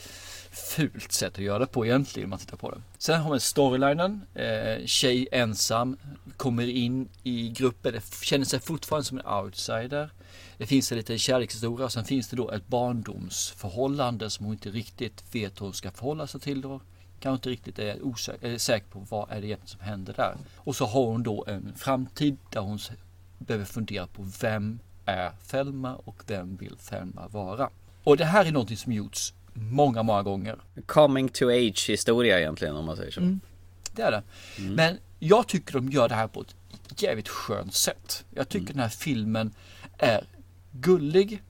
fult 0.51 1.13
sätt 1.13 1.35
att 1.35 1.45
göra 1.45 1.59
det 1.59 1.67
på 1.67 1.87
egentligen 1.87 2.27
om 2.27 2.31
man 2.31 2.39
tittar 2.39 2.57
på 2.57 2.71
det. 2.71 2.83
Sen 2.99 3.21
har 3.21 3.35
vi 3.35 3.41
storylinen. 3.41 4.23
Eh, 4.35 4.87
tjej 4.87 5.29
ensam 5.33 5.97
kommer 6.37 6.67
in 6.67 7.09
i 7.23 7.49
gruppen, 7.49 8.01
känner 8.23 8.45
sig 8.45 8.61
fortfarande 8.61 9.05
som 9.05 9.19
en 9.19 9.27
outsider. 9.27 10.11
Det 10.59 10.67
finns 10.67 10.93
en 10.93 10.99
liten 10.99 11.19
kärlekshistoria 11.19 11.85
och 11.85 11.93
sen 11.93 12.05
finns 12.05 12.29
det 12.29 12.37
då 12.37 12.51
ett 12.51 12.67
barndomsförhållande 12.67 14.31
som 14.31 14.47
hon 14.47 14.55
inte 14.55 14.71
riktigt 14.71 15.25
vet 15.33 15.61
hur 15.61 15.65
hon 15.65 15.75
ska 15.75 15.91
förhålla 15.91 16.27
sig 16.27 16.41
till. 16.41 16.61
Då. 16.61 16.81
Kanske 17.21 17.35
inte 17.37 17.51
riktigt 17.51 17.79
är, 17.79 17.95
osä- 17.95 18.37
är 18.41 18.59
säker 18.59 18.87
på 18.87 18.99
vad 19.09 19.31
är 19.31 19.41
det 19.41 19.47
egentligen 19.47 19.69
som 19.69 19.81
händer 19.81 20.13
där. 20.13 20.37
Och 20.57 20.77
så 20.77 20.87
har 20.87 21.07
hon 21.07 21.23
då 21.23 21.45
en 21.49 21.73
framtid 21.77 22.37
där 22.51 22.61
hon 22.61 22.79
behöver 23.39 23.65
fundera 23.65 24.07
på 24.07 24.23
vem 24.41 24.79
är 25.05 25.31
Thelma 25.51 25.95
och 25.97 26.23
vem 26.27 26.57
vill 26.57 26.77
Thelma 26.77 27.29
vara? 27.29 27.71
Och 28.05 28.17
det 28.17 28.25
här 28.25 28.45
är 28.45 28.53
någonting 28.53 28.77
som 28.77 28.93
gjorts 28.93 29.35
många, 29.55 30.03
många 30.03 30.23
gånger. 30.23 30.57
Coming 30.87 31.29
to 31.29 31.49
age 31.49 31.87
historia 31.89 32.39
egentligen 32.41 32.77
om 32.77 32.85
man 32.85 32.97
säger 32.97 33.11
så. 33.11 33.39
Det 33.95 34.03
är 34.03 34.11
det. 34.11 34.23
Men 34.63 34.99
jag 35.19 35.49
tycker 35.49 35.73
de 35.73 35.89
gör 35.91 36.09
det 36.09 36.15
här 36.15 36.27
på 36.29 36.41
ett 36.41 37.03
jävligt 37.03 37.29
skönt 37.29 37.75
sätt. 37.75 38.25
Jag 38.35 38.49
tycker 38.49 38.73
den 38.75 38.83
här 38.83 38.89
filmen 38.89 39.51
är 39.99 40.25
gullig. 40.73 41.43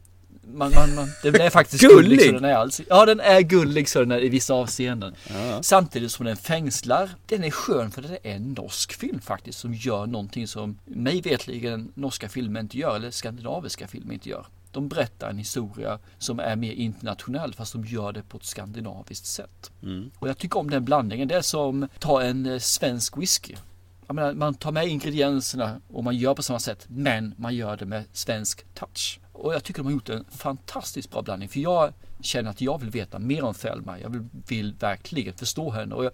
Man, 0.53 0.75
man, 0.75 0.95
man, 0.95 1.09
den 1.23 1.35
är 1.35 1.51
faktiskt 1.51 1.83
gullig. 1.83 2.11
Gullig? 2.11 2.27
så 2.27 2.33
den 2.33 2.45
är 2.45 2.55
alls, 2.55 2.81
ja, 2.89 3.07
den 3.07 3.21
är 3.21 3.41
gullig 3.41 3.89
så 3.89 4.01
den 4.01 4.11
är 4.11 4.25
i 4.25 4.29
vissa 4.29 4.55
avseenden. 4.55 5.15
Samtidigt 5.61 6.13
som 6.13 6.27
den 6.27 6.37
fängslar. 6.37 7.11
Den 7.27 7.45
är 7.45 7.51
skön 7.51 7.91
för 7.91 8.03
det 8.03 8.19
är 8.23 8.35
en 8.35 8.53
norsk 8.53 8.93
film 8.93 9.21
faktiskt 9.21 9.59
som 9.59 9.75
gör 9.75 10.07
någonting 10.07 10.49
som 10.49 10.79
mig 10.85 11.21
vetligen 11.21 11.93
norska 11.95 12.29
filmer 12.29 12.61
inte 12.61 12.79
gör 12.79 12.97
eller 12.97 13.11
skandinaviska 13.11 13.89
filmer 13.89 14.15
inte 14.15 14.29
gör. 14.29 14.47
De 14.73 14.89
berättar 14.89 15.31
en 15.31 15.39
historia 15.39 15.99
som 16.19 16.41
är 16.41 16.57
mer 16.57 16.73
internationell 16.73 17.55
fast 17.55 17.73
de 17.73 17.85
gör 17.85 18.13
det 18.13 18.23
på 18.23 18.37
ett 18.37 18.45
skandinaviskt 18.45 19.27
sätt. 19.27 19.71
Och 20.19 20.29
jag 20.29 20.39
tycker 20.39 20.59
om 20.59 20.71
den 20.71 20.85
blandningen. 20.85 21.29
Det 21.29 21.35
är 21.35 21.43
som 21.43 21.89
ta 21.99 22.23
en 22.23 22.47
eh, 22.47 22.59
svensk 22.59 23.17
whisky. 23.17 23.55
Menar, 24.09 24.35
man 24.35 24.55
tar 24.55 24.73
med 24.73 24.87
ingredienserna 24.89 25.81
och 25.93 26.05
man 26.05 26.17
gör 26.17 26.35
på 26.35 26.43
samma 26.43 26.59
sätt 26.59 26.87
men 26.89 27.35
man 27.37 27.55
gör 27.55 27.77
det 27.77 27.87
med 27.87 28.05
svensk 28.13 28.75
touch. 28.75 29.21
Och 29.39 29.55
jag 29.55 29.65
tycker 29.65 29.79
de 29.81 29.87
har 29.87 29.93
gjort 29.93 30.09
en 30.09 30.25
fantastiskt 30.37 31.11
bra 31.11 31.23
blandning. 31.23 31.49
För 31.49 31.61
jag 31.61 31.93
känner 32.21 32.51
att 32.51 32.61
jag 32.61 32.81
vill 32.81 32.91
veta 32.91 33.19
mer 33.19 33.45
om 33.45 33.55
Thelma. 33.55 34.01
Jag 34.01 34.11
vill, 34.11 34.27
vill 34.49 34.75
verkligen 34.75 35.35
förstå 35.35 35.71
henne 35.71 35.95
och 35.95 36.05
jag, 36.05 36.13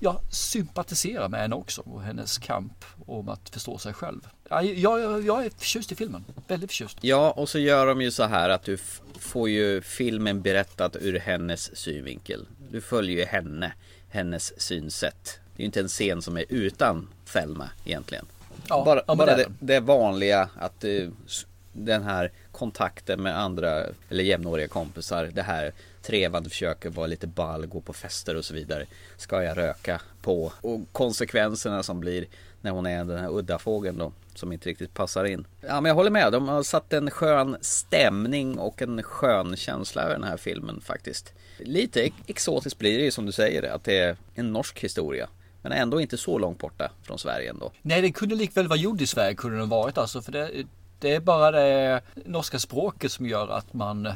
jag 0.00 0.20
sympatiserar 0.30 1.28
med 1.28 1.40
henne 1.40 1.54
också 1.54 1.80
och 1.82 2.02
hennes 2.02 2.38
kamp 2.38 2.84
om 3.06 3.28
att 3.28 3.48
förstå 3.48 3.78
sig 3.78 3.92
själv. 3.92 4.20
Ja, 4.50 4.62
Jag, 4.62 5.00
jag, 5.00 5.22
jag 5.26 5.46
är 5.46 5.50
förtjust 5.50 5.92
i 5.92 5.94
filmen, 5.94 6.24
väldigt 6.48 6.70
förtjust. 6.70 6.98
Ja, 7.00 7.30
och 7.30 7.48
så 7.48 7.58
gör 7.58 7.86
de 7.86 8.02
ju 8.02 8.10
så 8.10 8.24
här 8.24 8.48
att 8.48 8.62
du 8.62 8.78
får 9.18 9.48
ju 9.48 9.80
filmen 9.82 10.42
berättad 10.42 10.90
ur 11.00 11.18
hennes 11.18 11.76
synvinkel. 11.76 12.46
Du 12.70 12.80
följer 12.80 13.16
ju 13.18 13.24
henne, 13.24 13.72
hennes 14.08 14.60
synsätt. 14.60 15.38
Det 15.56 15.60
är 15.60 15.62
ju 15.62 15.66
inte 15.66 15.80
en 15.80 15.88
scen 15.88 16.22
som 16.22 16.36
är 16.36 16.44
utan 16.48 17.08
Thelma 17.32 17.70
egentligen. 17.84 18.26
Ja, 18.68 18.84
bara 18.84 19.02
ja, 19.06 19.14
bara 19.14 19.36
det 19.36 19.46
det, 19.60 19.80
vanliga 19.80 20.48
att 20.58 20.84
s- 20.84 21.46
den 21.84 22.02
här 22.02 22.32
kontakten 22.52 23.22
med 23.22 23.38
andra 23.38 23.84
eller 24.08 24.24
jämnåriga 24.24 24.68
kompisar. 24.68 25.30
Det 25.34 25.42
här 25.42 25.72
trevande 26.02 26.50
försöker 26.50 26.90
vara 26.90 27.06
lite 27.06 27.26
ball, 27.26 27.66
gå 27.66 27.80
på 27.80 27.92
fester 27.92 28.36
och 28.36 28.44
så 28.44 28.54
vidare. 28.54 28.86
Ska 29.16 29.42
jag 29.42 29.56
röka 29.56 30.00
på? 30.22 30.52
Och 30.60 30.80
konsekvenserna 30.92 31.82
som 31.82 32.00
blir 32.00 32.26
när 32.60 32.70
hon 32.70 32.86
är 32.86 33.04
den 33.04 33.18
här 33.18 33.38
udda 33.38 33.58
fågeln 33.58 33.98
då. 33.98 34.12
Som 34.34 34.52
inte 34.52 34.68
riktigt 34.68 34.94
passar 34.94 35.24
in. 35.24 35.46
Ja 35.60 35.80
men 35.80 35.88
jag 35.88 35.94
håller 35.94 36.10
med. 36.10 36.32
De 36.32 36.48
har 36.48 36.62
satt 36.62 36.92
en 36.92 37.10
skön 37.10 37.56
stämning 37.60 38.58
och 38.58 38.82
en 38.82 39.02
skön 39.02 39.56
känsla 39.56 40.02
över 40.02 40.14
den 40.14 40.24
här 40.24 40.36
filmen 40.36 40.80
faktiskt. 40.80 41.32
Lite 41.58 42.10
exotiskt 42.26 42.78
blir 42.78 42.98
det 42.98 43.04
ju 43.04 43.10
som 43.10 43.26
du 43.26 43.32
säger. 43.32 43.74
Att 43.74 43.84
det 43.84 43.98
är 43.98 44.16
en 44.34 44.52
norsk 44.52 44.84
historia. 44.84 45.28
Men 45.62 45.72
ändå 45.72 46.00
inte 46.00 46.16
så 46.16 46.38
långt 46.38 46.58
borta 46.58 46.90
från 47.02 47.18
Sverige 47.18 47.50
ändå. 47.50 47.72
Nej, 47.82 48.02
den 48.02 48.12
kunde 48.12 48.34
likväl 48.34 48.68
vara 48.68 48.78
gjord 48.78 49.00
i 49.00 49.06
Sverige, 49.06 49.34
kunde 49.34 49.58
den 49.58 49.68
varit 49.68 49.98
alltså. 49.98 50.22
För 50.22 50.32
det, 50.32 50.50
det 50.98 51.14
är 51.14 51.20
bara 51.20 51.50
det 51.50 52.00
norska 52.24 52.58
språket 52.58 53.12
som 53.12 53.26
gör 53.26 53.48
att 53.48 53.72
man 53.72 54.12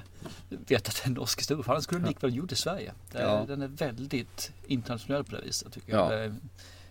vet 0.48 0.88
att 0.88 0.94
det 0.96 1.02
är 1.04 1.06
en 1.06 1.12
norsk 1.14 1.38
historia. 1.40 1.62
För 1.64 1.72
annars 1.72 1.84
skulle 1.84 2.00
den 2.00 2.08
likväl 2.08 2.34
gjord 2.34 2.52
i 2.52 2.56
Sverige. 2.56 2.92
Det, 3.12 3.20
Ja. 3.22 3.44
Den 3.48 3.62
är 3.62 3.68
väldigt 3.68 4.52
internationell 4.66 5.24
på 5.24 5.36
det 5.36 5.42
viset 5.42 5.72
tycker 5.72 5.92
Ja. 5.92 6.12
jag. 6.14 6.24
Är 6.24 6.34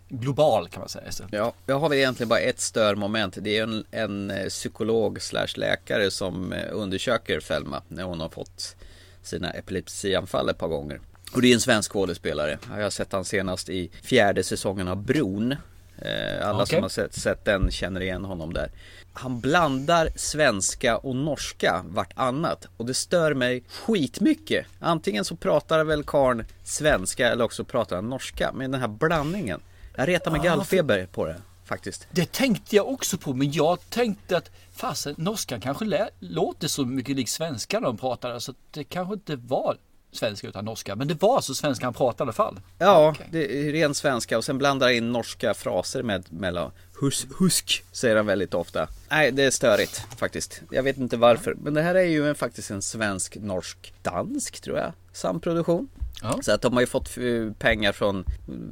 global 0.10 0.68
kan 0.70 0.80
man 0.80 0.90
säga. 0.90 1.06
Ja, 1.32 1.54
jag 1.66 1.80
har 1.80 1.90
vi 1.90 1.98
egentligen 1.98 2.30
bara 2.30 2.40
ett 2.40 2.60
störmoment. 2.60 3.38
Det 3.42 3.58
är 3.58 3.64
en, 3.64 3.86
en 3.92 4.32
eh, 4.32 4.48
psykolog 4.48 5.22
slash 5.22 5.48
läkare 5.56 6.12
som 6.12 6.54
eh, 6.54 6.64
undersöker 6.72 7.40
Thelma 7.40 7.82
när 7.88 8.04
hon 8.04 8.20
har 8.20 8.30
fått 8.30 8.76
sina 9.22 9.52
epilepsianfall 9.52 10.50
ett 10.50 10.58
par 10.58 10.68
gånger. 10.68 11.00
Och 11.34 11.42
det 11.42 11.48
är 11.48 11.54
en 11.54 11.62
svensk 11.62 11.92
skådespelare. 11.92 12.58
Jag 12.76 12.84
har 12.84 12.90
sett 12.90 13.12
han 13.12 13.26
senast 13.26 13.70
i 13.70 13.90
fjärde 14.04 14.44
säsongen 14.44 14.88
av 14.88 15.04
Bron. 15.04 15.52
Eh, 15.98 16.48
Alla 16.50 16.64
Okej. 16.64 16.68
som 16.76 16.82
har 16.82 16.90
sett, 16.90 17.14
sett 17.14 17.46
den 17.46 17.72
känner 17.72 18.02
igen 18.02 18.26
honom 18.26 18.54
där. 18.54 18.72
Han 19.20 19.40
blandar 19.40 20.10
svenska 20.16 20.98
och 20.98 21.16
norska 21.16 21.82
vartannat 21.86 22.68
och 22.78 22.86
det 22.86 22.94
stör 22.94 23.34
mig 23.34 23.64
skitmycket. 23.70 24.66
Antingen 24.80 25.26
så 25.26 25.36
pratar 25.36 25.84
väl 25.84 26.04
karln 26.04 26.46
svenska 26.64 27.28
eller 27.28 27.44
också 27.44 27.64
pratar 27.64 27.96
han 27.96 28.10
norska. 28.10 28.52
Men 28.54 28.72
den 28.72 28.82
här 28.82 28.88
blandningen. 28.88 29.62
Jag 29.96 30.08
retar 30.08 30.32
mig 30.32 30.42
gallfeber 30.44 31.06
på 31.06 31.26
det 31.26 31.42
faktiskt. 31.66 32.08
Det 32.12 32.32
tänkte 32.32 32.76
jag 32.76 32.88
också 32.88 33.18
på, 33.18 33.34
men 33.34 33.52
jag 33.52 33.90
tänkte 33.90 34.38
att 34.38 34.52
fasen, 34.72 35.16
norskan 35.18 35.62
kanske 35.62 36.10
låter 36.20 36.68
så 36.68 36.86
mycket 36.86 37.16
lik 37.16 37.30
svenska 37.30 37.80
när 37.80 37.88
de 37.88 37.98
pratar, 37.98 38.40
så 38.40 38.54
det 38.72 38.84
kanske 38.84 39.14
inte 39.14 39.36
var 39.36 39.78
svenska 40.12 40.48
utan 40.48 40.66
norska. 40.66 40.96
Men 40.96 41.08
det 41.08 41.22
var 41.22 41.36
alltså 41.36 41.56
svenska 41.56 41.86
han 41.86 41.94
pratade 41.94 42.22
i 42.22 42.26
alla 42.26 42.34
fall. 42.34 42.60
Ja, 42.78 43.10
Okej. 43.10 43.28
det 43.32 43.68
är 43.68 43.72
ren 43.72 43.94
svenska 43.94 44.38
och 44.38 44.46
sen 44.46 44.58
blandar 44.58 44.90
in 44.90 45.12
norska 45.12 45.54
fraser 45.54 46.04
med 46.04 46.24
mellan 46.30 46.72
hus, 47.02 47.28
husk 47.40 47.84
säger 47.92 48.16
han 48.16 48.26
väldigt 48.26 48.54
ofta. 48.54 48.88
Nej, 49.10 49.32
det 49.32 49.44
är 49.44 49.52
störigt 49.52 50.04
faktiskt. 50.18 50.62
Jag 50.72 50.84
vet 50.84 50.98
inte 50.98 51.18
varför, 51.18 51.54
men 51.54 51.74
det 51.74 51.82
här 51.82 51.96
är 51.96 52.04
ju 52.04 52.30
en, 52.30 52.36
faktiskt 52.36 52.72
en 52.72 52.82
svensk, 52.82 53.36
norsk, 53.36 53.94
dansk 54.02 54.62
tror 54.62 54.78
jag, 54.78 54.94
samproduktion. 55.14 55.88
Ja. 56.22 56.40
Så 56.42 56.52
att 56.52 56.62
de 56.62 56.74
har 56.74 56.82
ju 56.82 56.88
fått 56.88 57.18
pengar 57.60 57.92
från 57.92 58.26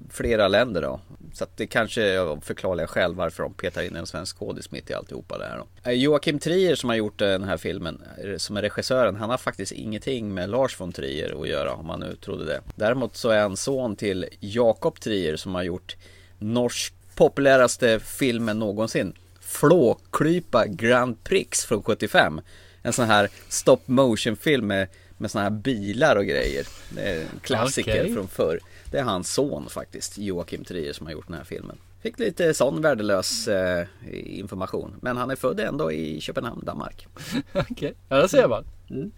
flera 0.10 0.48
länder 0.48 0.82
då. 0.82 1.00
Så 1.34 1.44
att 1.44 1.58
det 1.58 1.68
kanske 1.68 2.04
är 2.04 2.20
av 2.20 2.39
förklarliga 2.42 2.88
skäl 2.88 3.16
varför 3.16 3.44
de 3.44 3.54
petar 3.54 3.82
in 3.82 3.96
en 3.96 4.06
svensk 4.06 4.38
skådis 4.38 4.72
mitt 4.72 4.89
i 4.89 4.94
alltihopa 4.94 5.38
det 5.38 5.46
här 5.46 5.58
då. 5.58 5.89
Eh, 5.89 5.98
Joakim 5.98 6.39
Trier 6.39 6.75
som 6.75 6.89
har 6.89 6.96
gjort 6.96 7.22
eh, 7.22 7.27
den 7.27 7.44
här 7.44 7.58
filmen, 7.58 8.01
eh, 8.24 8.38
som 8.38 8.58
är 8.58 8.62
regissören, 8.62 9.16
han 9.16 9.30
har 9.30 9.38
faktiskt 9.38 9.72
ingenting 9.72 10.34
med 10.34 10.50
Lars 10.50 10.80
von 10.80 10.92
Trier 10.92 11.42
att 11.42 11.48
göra 11.48 11.74
om 11.74 11.88
man 11.88 12.00
nu 12.00 12.16
trodde 12.16 12.46
det. 12.46 12.62
Däremot 12.75 13.16
så 13.16 13.30
är 13.30 13.42
han 13.42 13.58
son 13.58 13.96
till 13.96 14.25
Jakob 14.39 15.00
Trier 15.00 15.36
som 15.36 15.56
har 15.56 15.63
gjort 15.63 15.96
norsk 16.39 16.94
populäraste 17.16 18.00
filmen 18.00 18.60
någonsin. 18.60 19.13
Flåklypa 19.39 20.68
Grand 20.68 21.24
Prix 21.24 21.66
från 21.66 21.84
75. 21.84 22.42
En 22.82 22.94
sån 22.94 23.06
här 23.06 23.30
stop 23.50 23.80
motion 23.86 24.36
film 24.36 24.68
med, 24.68 24.88
med 25.18 25.32
såna 25.32 25.44
här 25.44 25.50
bilar 25.50 26.16
och 26.16 26.26
grejer. 26.26 26.68
Det 26.90 27.02
är 27.02 27.22
en 27.22 27.40
klassiker 27.42 28.02
Okej. 28.02 28.14
från 28.14 28.28
förr. 28.28 28.60
Det 28.92 28.98
är 28.98 29.04
hans 29.04 29.34
son 29.34 29.70
faktiskt, 29.70 30.18
Joakim 30.18 30.64
Trier 30.64 30.94
som 30.94 31.06
har 31.06 31.14
gjort 31.14 31.28
den 31.28 31.38
här 31.38 31.44
filmen. 31.44 31.78
Fick 32.02 32.20
lite 32.20 32.54
sån 32.54 32.82
värdelös 32.82 33.48
eh, 33.48 33.88
information. 34.12 34.96
Men 35.02 35.18
han 35.18 35.30
är 35.30 35.36
född 35.36 35.60
ändå 35.60 35.92
i 35.92 36.22
Köpenhamn, 36.22 36.66
Danmark. 36.66 37.08
Okej, 37.54 37.94
ja 38.10 38.18
det 38.18 38.30
ser 38.30 38.48
man. 38.48 38.64
Mm. 38.90 39.12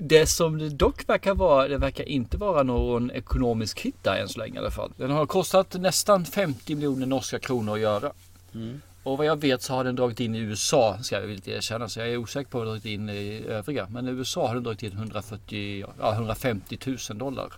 Det 0.00 0.26
som 0.26 0.58
det 0.58 0.68
dock 0.68 1.08
verkar 1.08 1.34
vara, 1.34 1.68
det 1.68 1.78
verkar 1.78 2.08
inte 2.08 2.36
vara 2.36 2.62
någon 2.62 3.10
ekonomisk 3.10 3.80
hit 3.80 3.96
där 4.02 4.16
än 4.16 4.28
så 4.28 4.38
länge 4.38 4.54
i 4.54 4.58
alla 4.58 4.70
fall. 4.70 4.92
Den 4.96 5.10
har 5.10 5.26
kostat 5.26 5.74
nästan 5.74 6.24
50 6.24 6.74
miljoner 6.74 7.06
norska 7.06 7.38
kronor 7.38 7.74
att 7.74 7.80
göra. 7.80 8.12
Mm. 8.54 8.80
Och 9.02 9.18
vad 9.18 9.26
jag 9.26 9.40
vet 9.40 9.62
så 9.62 9.74
har 9.74 9.84
den 9.84 9.96
dragit 9.96 10.20
in 10.20 10.34
i 10.34 10.38
USA, 10.38 10.98
ska 11.02 11.20
jag 11.20 11.26
vilja 11.26 11.56
erkänna. 11.56 11.88
Så 11.88 12.00
jag 12.00 12.08
är 12.08 12.16
osäker 12.16 12.50
på 12.50 12.58
vad 12.58 12.66
den 12.66 12.72
dragit 12.72 12.86
in 12.86 13.08
i 13.08 13.44
övriga. 13.48 13.88
Men 13.90 14.08
i 14.08 14.10
USA 14.10 14.46
har 14.46 14.54
den 14.54 14.64
dragit 14.64 14.82
in 14.82 14.92
140, 14.92 15.84
ja, 15.98 16.12
150 16.12 16.78
000 17.10 17.18
dollar. 17.18 17.52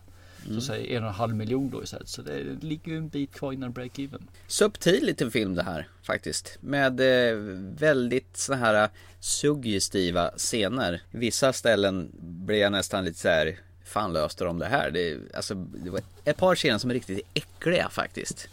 Mm. 0.46 0.60
Så 0.60 0.66
säg 0.66 0.94
en 0.94 1.02
och 1.02 1.08
en 1.08 1.14
halv 1.14 1.36
miljon 1.36 1.70
då 1.70 1.82
istället. 1.82 2.08
Så 2.08 2.22
det 2.22 2.42
ligger 2.60 2.92
ju 2.92 2.98
en 2.98 3.08
bit 3.08 3.34
kvar 3.34 3.52
innan 3.52 3.72
break-even. 3.72 4.22
Subtil 4.46 5.04
liten 5.06 5.30
film 5.30 5.54
det 5.54 5.62
här 5.62 5.88
faktiskt. 6.02 6.58
Med 6.60 7.00
eh, 7.00 7.36
väldigt 7.78 8.36
så 8.36 8.54
här 8.54 8.88
suggestiva 9.20 10.30
scener. 10.36 11.02
Vissa 11.10 11.52
ställen 11.52 12.10
blir 12.20 12.58
jag 12.58 12.72
nästan 12.72 13.04
lite 13.04 13.18
så 13.18 13.28
här 13.28 13.58
Fan 13.84 14.12
löste 14.12 14.44
de 14.44 14.58
det 14.58 14.66
här? 14.66 14.90
Det, 14.90 15.18
alltså, 15.34 15.54
det 15.54 15.90
var 15.90 16.00
ett 16.24 16.36
par 16.36 16.54
scener 16.54 16.78
som 16.78 16.90
är 16.90 16.94
riktigt 16.94 17.20
äckliga 17.34 17.88
faktiskt. 17.88 18.48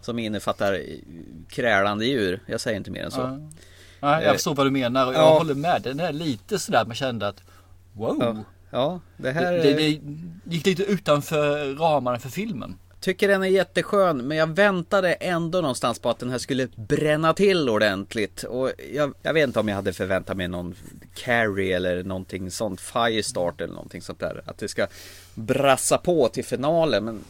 Som 0.00 0.18
innefattar 0.18 0.82
krälande 1.48 2.06
djur. 2.06 2.40
Jag 2.46 2.60
säger 2.60 2.76
inte 2.76 2.90
mer 2.90 3.04
än 3.04 3.10
så. 3.10 3.20
Ja. 3.20 3.38
Ja, 4.00 4.12
jag 4.22 4.24
Eh, 4.24 4.32
förstår 4.32 4.54
vad 4.54 4.66
du 4.66 4.70
menar 4.70 5.06
och 5.06 5.14
jag 5.14 5.20
ja. 5.20 5.38
håller 5.38 5.54
med. 5.54 5.82
Den 5.82 6.00
är 6.00 6.12
lite 6.12 6.58
sådär 6.58 6.84
man 6.84 6.94
kände 6.96 7.28
att 7.28 7.42
wow. 7.92 8.16
Ja, 8.20 8.36
ja 8.70 9.00
det 9.16 9.30
här 9.30 9.52
Det, 9.52 9.62
det, 9.62 9.74
det 9.74 10.00
gick 10.54 10.66
lite 10.66 10.82
utanför 10.82 11.74
ramarna 11.74 12.18
för 12.18 12.28
filmen. 12.28 12.78
Tycker 13.00 13.28
den 13.28 13.42
är 13.42 13.46
jätteskön 13.46 14.28
men 14.28 14.36
jag 14.36 14.46
väntade 14.46 15.12
ändå 15.12 15.60
någonstans 15.60 15.98
på 15.98 16.10
att 16.10 16.18
den 16.18 16.30
här 16.30 16.38
skulle 16.38 16.68
bränna 16.76 17.34
till 17.34 17.68
ordentligt 17.68 18.42
och 18.42 18.72
jag, 18.92 19.14
jag 19.22 19.32
vet 19.34 19.46
inte 19.46 19.60
om 19.60 19.68
jag 19.68 19.76
hade 19.76 19.92
förväntat 19.92 20.36
mig 20.36 20.48
någon 20.48 20.74
Carrie 21.14 21.76
eller 21.76 22.02
någonting 22.02 22.50
sånt 22.50 22.80
Firestart 22.80 23.60
eller 23.60 23.74
någonting 23.74 24.02
sånt 24.02 24.20
där 24.20 24.42
Att 24.46 24.58
det 24.58 24.68
ska 24.68 24.86
brassa 25.34 25.98
på 25.98 26.28
till 26.28 26.44
finalen 26.44 27.04
men 27.04 27.20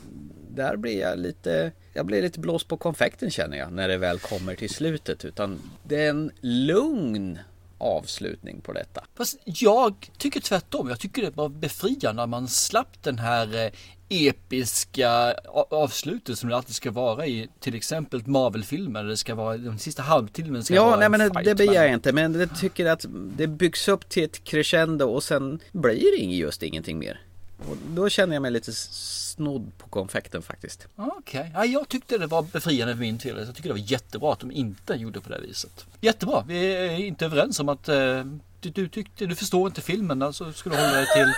där 0.56 0.76
blir 0.76 1.00
jag 1.00 1.18
lite 1.18 1.72
Jag 1.92 2.06
blir 2.06 2.22
lite 2.22 2.40
blåst 2.40 2.68
på 2.68 2.76
konfekten 2.76 3.30
känner 3.30 3.58
jag 3.58 3.72
när 3.72 3.88
det 3.88 3.96
väl 3.96 4.18
kommer 4.18 4.54
till 4.54 4.70
slutet 4.70 5.24
utan 5.24 5.58
det 5.82 6.04
är 6.04 6.10
en 6.10 6.30
lugn 6.40 7.38
avslutning 7.78 8.60
på 8.60 8.72
detta 8.72 9.04
Fast 9.14 9.38
jag 9.44 10.10
tycker 10.18 10.40
tvärtom. 10.40 10.88
Jag 10.88 11.00
tycker 11.00 11.22
det 11.22 11.36
var 11.36 11.48
befriande 11.48 12.12
när 12.12 12.26
man 12.26 12.48
slapp 12.48 13.02
den 13.02 13.18
här 13.18 13.64
eh, 13.64 13.70
episka 14.08 15.34
avslutet 15.70 16.38
som 16.38 16.48
det 16.48 16.56
alltid 16.56 16.74
ska 16.74 16.90
vara 16.90 17.26
i 17.26 17.48
till 17.60 17.74
exempel 17.74 18.22
Marvel-filmer. 18.26 19.04
Det 19.04 19.16
ska 19.16 19.34
vara 19.34 19.56
den 19.56 19.78
sista 19.78 20.02
halvtimmen 20.02 20.64
ska 20.64 20.74
Ja, 20.74 20.84
vara 20.84 20.96
nej 20.96 21.04
en 21.04 21.10
men 21.10 21.20
det, 21.20 21.42
det 21.42 21.54
begär 21.54 21.84
jag 21.84 21.92
inte. 21.92 22.12
Men 22.12 22.40
jag 22.40 22.58
tycker 22.58 22.86
att 22.86 23.06
det 23.10 23.46
byggs 23.46 23.88
upp 23.88 24.08
till 24.08 24.24
ett 24.24 24.44
crescendo 24.44 25.06
och 25.06 25.22
sen 25.22 25.60
blir 25.72 26.18
det 26.18 26.24
just 26.24 26.62
ingenting 26.62 26.98
mer. 26.98 27.25
Och 27.58 27.76
då 27.88 28.08
känner 28.08 28.34
jag 28.34 28.42
mig 28.42 28.50
lite 28.50 28.72
snodd 28.72 29.72
på 29.78 29.88
konfekten 29.88 30.42
faktiskt. 30.42 30.86
Okej, 30.96 31.50
ja, 31.54 31.64
jag 31.64 31.88
tyckte 31.88 32.18
det 32.18 32.26
var 32.26 32.42
befriande 32.42 32.94
för 32.94 33.00
min 33.00 33.18
del. 33.18 33.38
Jag 33.38 33.54
tycker 33.56 33.68
det 33.68 33.74
var 33.74 33.90
jättebra 33.92 34.32
att 34.32 34.40
de 34.40 34.50
inte 34.50 34.94
gjorde 34.94 35.20
på 35.20 35.28
det 35.28 35.40
viset. 35.40 35.86
Jättebra, 36.00 36.44
vi 36.46 36.74
är 36.74 36.90
inte 36.90 37.24
överens 37.24 37.60
om 37.60 37.68
att 37.68 37.88
eh, 37.88 38.24
du, 38.60 38.70
du 38.70 38.88
tyckte, 38.88 39.26
du 39.26 39.34
förstår 39.34 39.66
inte 39.68 39.80
filmen, 39.80 40.22
alltså 40.22 40.52
ska 40.52 40.70
du 40.70 40.76
hålla 40.76 40.92
dig 40.92 41.06
till... 41.16 41.34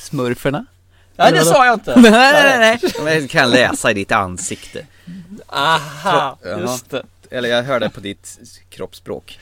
Smurferna? 0.00 0.66
Nej 1.16 1.32
det 1.32 1.44
sa 1.44 1.66
jag 1.66 1.74
inte! 1.74 2.00
nej, 2.00 2.10
nej, 2.10 2.58
nej. 2.58 2.92
Men 3.04 3.14
jag 3.14 3.30
kan 3.30 3.50
läsa 3.50 3.90
i 3.90 3.94
ditt 3.94 4.12
ansikte. 4.12 4.86
Aha, 5.46 6.38
just 6.42 6.90
det. 6.90 7.02
Eller 7.30 7.48
jag 7.48 7.62
hörde 7.62 7.90
på 7.90 8.00
ditt 8.00 8.38
kroppsspråk. 8.68 9.38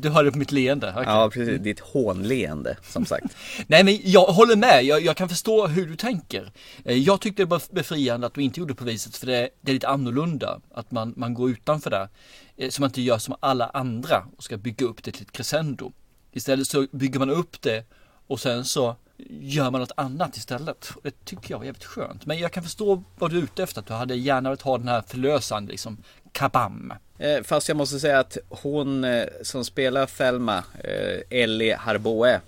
Du 0.00 0.10
hörde 0.10 0.32
på 0.32 0.38
mitt 0.38 0.52
leende. 0.52 0.90
okej. 0.96 1.04
Ja, 1.06 1.30
precis. 1.32 1.60
Ditt 1.60 1.80
hånleende, 1.80 2.76
som 2.82 3.06
sagt. 3.06 3.36
Nej 3.66 3.84
men 3.84 3.98
jag 4.04 4.26
håller 4.26 4.56
med, 4.56 4.84
jag, 4.84 5.00
jag 5.04 5.16
kan 5.16 5.28
förstå 5.28 5.66
hur 5.66 5.86
du 5.86 5.96
tänker. 5.96 6.52
Eh, 6.84 6.96
Jag 6.98 7.20
tyckte 7.20 7.42
det 7.42 7.46
var 7.46 7.62
befriande 7.74 8.26
att 8.26 8.34
du 8.34 8.42
inte 8.42 8.60
gjorde 8.60 8.74
på 8.74 8.84
viset 8.84 9.16
för 9.16 9.26
det, 9.26 9.48
det 9.60 9.70
är 9.70 9.74
lite 9.74 9.88
annorlunda. 9.88 10.60
Att 10.74 10.90
man, 10.90 11.14
man 11.16 11.34
går 11.34 11.50
utanför 11.50 11.90
det. 11.90 12.08
Eh, 12.56 12.70
Så 12.70 12.82
man 12.82 12.88
inte 12.90 13.02
gör 13.02 13.18
som 13.18 13.34
alla 13.40 13.66
andra 13.66 14.24
och 14.36 14.44
ska 14.44 14.56
bygga 14.56 14.86
upp 14.86 15.02
det 15.02 15.12
till 15.12 15.22
ett 15.22 15.32
crescendo. 15.32 15.92
Istället 16.32 16.66
så 16.68 16.86
bygger 16.92 17.18
man 17.18 17.30
upp 17.30 17.62
det 17.62 17.84
och 18.26 18.40
sen 18.40 18.64
så 18.64 18.96
gör 19.40 19.70
man 19.70 19.80
något 19.80 19.92
annat 19.96 20.36
istället. 20.36 20.90
Och 20.96 21.00
Det 21.02 21.24
tycker 21.24 21.50
jag 21.50 21.58
var 21.58 21.64
jävligt 21.64 21.84
skönt. 21.84 22.26
Men 22.26 22.38
jag 22.38 22.52
kan 22.52 22.62
förstå 22.62 23.02
vad 23.18 23.30
du 23.30 23.38
är 23.38 23.42
ute 23.42 23.62
efter. 23.62 23.80
Att 23.80 23.86
du 23.86 23.92
hade 23.92 24.14
gärna 24.14 24.48
velat 24.48 24.62
ha 24.62 24.78
den 24.78 24.88
här 24.88 25.02
förlösande 25.06 25.70
liksom 25.70 25.98
kabam. 26.32 26.92
Eh, 27.18 27.42
Fast 27.42 27.68
jag 27.68 27.76
måste 27.76 28.00
säga 28.00 28.18
att 28.18 28.38
hon 28.48 29.04
eh, 29.04 29.24
som 29.42 29.64
spelar 29.64 30.06
Thelma, 30.06 30.64
eh, 30.84 31.20
Ellie 31.40 31.74
Harboe, 31.74 32.40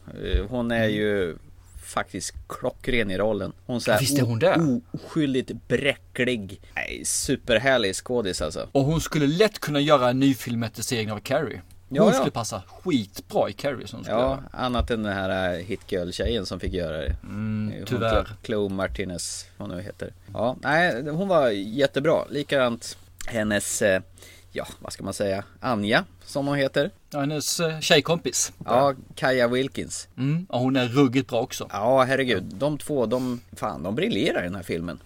hon 0.49 0.71
är 0.71 0.87
ju 0.89 1.37
faktiskt 1.85 2.35
klockren 2.49 3.11
i 3.11 3.19
rollen. 3.19 3.53
Hon 3.67 3.81
så 3.81 3.93
här 3.93 4.01
Visst 4.01 4.19
är 4.19 4.23
hon 4.23 4.39
det? 4.39 4.81
oskyldigt 4.93 5.51
bräcklig. 5.69 6.61
Nej, 6.75 7.03
superhärlig 7.05 7.95
skådis 7.97 8.43
alltså. 8.43 8.69
Och 8.73 8.85
hon 8.85 9.01
skulle 9.01 9.27
lätt 9.27 9.59
kunna 9.59 9.81
göra 9.81 10.11
en 10.11 10.21
ny 10.21 10.35
filmatisering 10.35 11.13
av 11.13 11.19
Carrie. 11.21 11.61
Hon 11.89 11.97
Ja, 11.97 12.07
ja. 12.07 12.13
skulle 12.13 12.31
passa 12.31 12.63
skitbra 12.69 13.49
i 13.51 13.53
Carrie 13.53 13.87
som 13.87 14.05
skulle 14.05 14.17
Ja, 14.21 14.23
göra. 14.29 14.43
annat 14.65 14.91
än 14.91 15.03
den 15.03 15.13
här 15.13 15.55
eh, 15.55 15.65
hitgirl-tjejen 15.65 16.47
som 16.47 16.61
fick 16.61 16.73
göra 16.73 16.97
det. 16.97 17.17
Mm, 17.23 17.73
hon 17.77 17.87
tyvärr. 17.87 18.23
Chlo- 18.25 18.47
Chloe 18.47 18.69
Martinez, 18.69 19.47
vad 19.57 19.69
hon 19.69 19.77
nu 19.79 19.83
heter. 19.83 20.13
Ja, 20.33 20.57
nej, 20.63 21.09
hon 21.11 21.29
var 21.29 21.49
jättebra. 21.51 22.25
Likadant 22.31 22.99
hennes, 23.27 23.83
ja, 24.57 24.67
vad 24.79 24.93
ska 24.93 25.05
man 25.05 25.15
säga, 25.15 25.45
Anja, 25.61 26.05
som 26.25 26.47
hon 26.47 26.57
heter. 26.57 26.91
Ja, 27.11 27.21
hennes 27.21 27.61
eh, 27.61 27.81
tjejkompis. 27.81 28.53
Ja, 28.65 28.95
Kaja 29.15 29.49
Wilkins. 29.49 30.09
Mm, 30.19 30.47
och 30.49 30.61
hon 30.61 30.77
är 30.77 30.89
ruggigt 30.89 31.29
bra 31.29 31.41
också. 31.41 31.69
Ja, 31.73 32.03
herregud. 32.03 32.43
De 32.45 32.79
två, 32.79 33.07
de, 33.07 33.41
fan, 33.53 33.83
de 33.83 33.95
briljerar 33.95 34.41
i 34.41 34.45
den 34.45 34.55
här 34.55 34.63
filmen. 34.63 34.99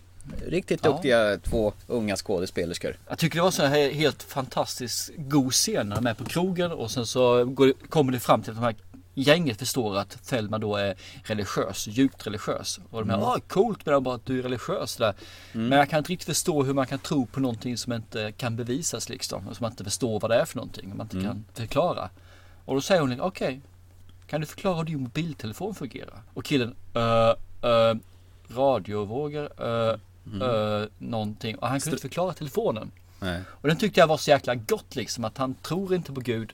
Riktigt 0.46 0.80
Ja. 0.84 0.90
duktiga 0.90 1.38
två 1.38 1.72
unga 1.86 2.16
skådespelerskor. 2.16 2.96
Jag 3.08 3.18
tycker 3.18 3.36
det 3.36 3.42
var 3.42 3.50
så 3.50 3.64
här 3.64 3.90
helt 3.90 4.22
fantastiskt 4.22 5.10
god 5.16 5.52
scen 5.52 5.88
när 5.88 5.96
de 5.96 6.06
är 6.06 6.14
på 6.14 6.24
krogen 6.24 6.72
och 6.72 6.90
sen 6.90 7.06
så 7.06 7.44
går, 7.44 7.72
kommer 7.88 8.12
det 8.12 8.20
fram 8.20 8.42
till 8.42 8.50
att 8.50 8.56
de 8.56 8.64
här 8.64 8.74
gänget 9.14 9.58
förstår 9.58 9.98
att 9.98 10.24
Thelma 10.24 10.58
då 10.58 10.76
är 10.76 10.94
religiös, 11.24 11.86
djupt 11.86 12.26
religiös. 12.26 12.80
Och 12.90 13.06
de 13.06 13.10
är, 13.10 13.34
ah 13.34 13.40
coolt 13.48 13.86
med 13.86 14.02
bara 14.02 14.14
att 14.14 14.26
du 14.26 14.38
är 14.38 14.42
religiös 14.42 14.96
där. 14.96 15.14
Men 15.52 15.78
jag 15.78 15.90
kan 15.90 15.98
inte 15.98 16.12
riktigt 16.12 16.26
förstå 16.26 16.62
hur 16.62 16.74
man 16.74 16.86
kan 16.86 16.98
tro 16.98 17.26
på 17.26 17.40
någonting 17.40 17.76
som 17.76 17.92
inte 17.92 18.32
kan 18.32 18.56
bevisas 18.56 19.08
liksom. 19.08 19.42
Som 19.42 19.56
man 19.60 19.70
inte 19.70 19.84
förstår 19.84 20.20
vad 20.20 20.30
det 20.30 20.40
är 20.40 20.44
för 20.44 20.56
någonting, 20.56 20.90
och 20.90 20.96
man 20.96 21.06
inte 21.06 21.26
kan 21.26 21.44
förklara. 21.54 22.10
Och 22.64 22.74
då 22.74 22.80
säger 22.80 23.00
hon, 23.00 23.20
okej, 23.20 23.60
kan 24.26 24.40
du 24.40 24.46
förklara 24.46 24.76
hur 24.76 24.84
din 24.84 25.00
mobiltelefon 25.00 25.74
fungerar? 25.74 26.22
Och 26.34 26.44
killen, 26.44 26.74
uh, 26.96 27.70
uh, 27.70 27.96
radiovågor, 28.48 29.66
uh, 29.66 29.94
uh, 30.42 30.86
någonting. 30.98 31.56
Och 31.58 31.68
han 31.68 31.80
kunde 31.80 31.96
inte 31.96 32.02
förklara 32.02 32.32
telefonen. 32.32 32.90
Nej. 33.20 33.40
Och 33.48 33.68
den 33.68 33.76
tyckte 33.76 34.00
jag 34.00 34.06
var 34.06 34.16
så 34.16 34.30
jäkla 34.30 34.54
gott 34.54 34.96
liksom 34.96 35.24
att 35.24 35.38
han 35.38 35.54
tror 35.54 35.94
inte 35.94 36.12
på 36.12 36.20
Gud. 36.20 36.52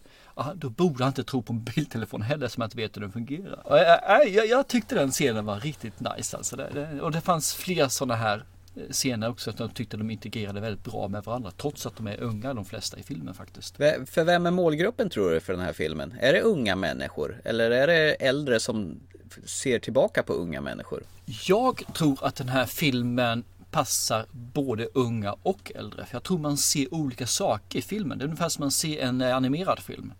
Då 0.54 0.70
borde 0.70 1.04
han 1.04 1.10
inte 1.10 1.24
tro 1.24 1.42
på 1.42 1.52
mobiltelefon 1.52 2.22
heller 2.22 2.48
som 2.48 2.62
att 2.62 2.66
inte 2.66 2.76
vet 2.76 2.96
hur 2.96 3.00
den 3.00 3.12
fungerar. 3.12 3.62
Jag, 3.68 3.80
jag, 4.08 4.28
jag, 4.28 4.46
jag 4.46 4.68
tyckte 4.68 4.94
den 4.94 5.10
scenen 5.10 5.44
var 5.44 5.60
riktigt 5.60 6.00
nice 6.00 6.36
alltså. 6.36 6.56
Det, 6.56 7.00
och 7.00 7.12
det 7.12 7.20
fanns 7.20 7.54
fler 7.54 7.88
sådana 7.88 8.14
här 8.14 8.44
eh, 8.76 8.82
scener 8.90 9.28
också 9.28 9.50
att 9.50 9.56
de 9.58 9.70
tyckte 9.70 9.96
de 9.96 10.10
integrerade 10.10 10.60
väldigt 10.60 10.84
bra 10.84 11.08
med 11.08 11.24
varandra. 11.24 11.50
Trots 11.50 11.86
att 11.86 11.96
de 11.96 12.06
är 12.06 12.20
unga 12.20 12.54
de 12.54 12.64
flesta 12.64 12.98
i 12.98 13.02
filmen 13.02 13.34
faktiskt. 13.34 13.76
För 13.76 14.24
vem 14.24 14.46
är 14.46 14.50
målgruppen 14.50 15.10
tror 15.10 15.30
du 15.30 15.40
för 15.40 15.52
den 15.52 15.62
här 15.62 15.72
filmen? 15.72 16.14
Är 16.20 16.32
det 16.32 16.40
unga 16.40 16.76
människor? 16.76 17.40
Eller 17.44 17.70
är 17.70 17.86
det 17.86 18.14
äldre 18.14 18.60
som 18.60 19.00
ser 19.44 19.78
tillbaka 19.78 20.22
på 20.22 20.32
unga 20.32 20.60
människor? 20.60 21.02
Jag 21.46 21.82
tror 21.94 22.18
att 22.24 22.36
den 22.36 22.48
här 22.48 22.66
filmen 22.66 23.44
passar 23.76 24.26
både 24.32 24.88
unga 24.94 25.36
och 25.42 25.72
äldre. 25.74 26.06
För 26.06 26.14
jag 26.14 26.22
tror 26.22 26.38
man 26.38 26.56
ser 26.56 26.94
olika 26.94 27.26
saker 27.26 27.78
i 27.78 27.82
filmen. 27.82 28.18
Det 28.18 28.22
är 28.22 28.26
ungefär 28.26 28.48
som 28.48 28.62
man 28.62 28.70
ser 28.70 29.00
en 29.00 29.20
eh, 29.20 29.36
animerad 29.36 29.78
film. 29.78 30.12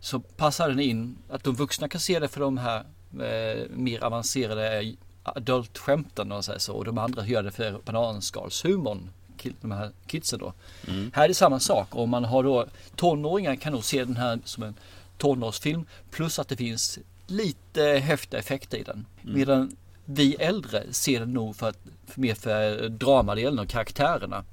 Så 0.00 0.20
passar 0.20 0.68
den 0.68 0.80
in 0.80 1.16
att 1.30 1.44
de 1.44 1.54
vuxna 1.54 1.88
kan 1.88 2.00
se 2.00 2.18
det 2.18 2.28
för 2.28 2.40
de 2.40 2.58
här 2.58 2.84
eh, 3.12 3.68
mer 3.70 4.04
avancerade 4.04 4.94
adultskämten 5.22 6.28
man 6.28 6.42
säger 6.42 6.58
så. 6.58 6.74
Och 6.74 6.84
de 6.84 6.98
andra 6.98 7.26
gör 7.26 7.42
det 7.42 7.50
för 7.50 7.80
bananskalshumorn. 7.84 9.10
De 9.60 9.70
här 9.70 9.90
kidsen 10.06 10.38
då. 10.38 10.52
Här 11.12 11.24
är 11.24 11.28
det 11.28 11.34
samma 11.34 11.60
sak. 11.60 11.88
Om 11.90 12.10
man 12.10 12.24
har 12.24 12.42
då 12.42 12.66
tonåringar 12.96 13.56
kan 13.56 13.72
nog 13.72 13.84
se 13.84 14.04
den 14.04 14.16
här 14.16 14.38
som 14.44 14.62
en 14.62 14.74
tonårsfilm. 15.18 15.84
Plus 16.10 16.38
att 16.38 16.48
det 16.48 16.56
finns 16.56 16.98
lite 17.26 17.82
häftiga 17.82 18.40
effekter 18.40 18.78
i 18.78 18.82
den. 18.82 19.06
Medan 19.22 19.76
vi 20.10 20.34
äldre 20.34 20.92
ser 20.92 21.20
den 21.20 21.32
nog 21.32 21.56
för 21.56 21.68
att, 21.68 21.78
för 22.06 22.20
mer 22.20 22.34
för 22.34 22.88
dramadelen 22.88 23.58
och 23.58 23.68
karaktärerna. 23.68 24.44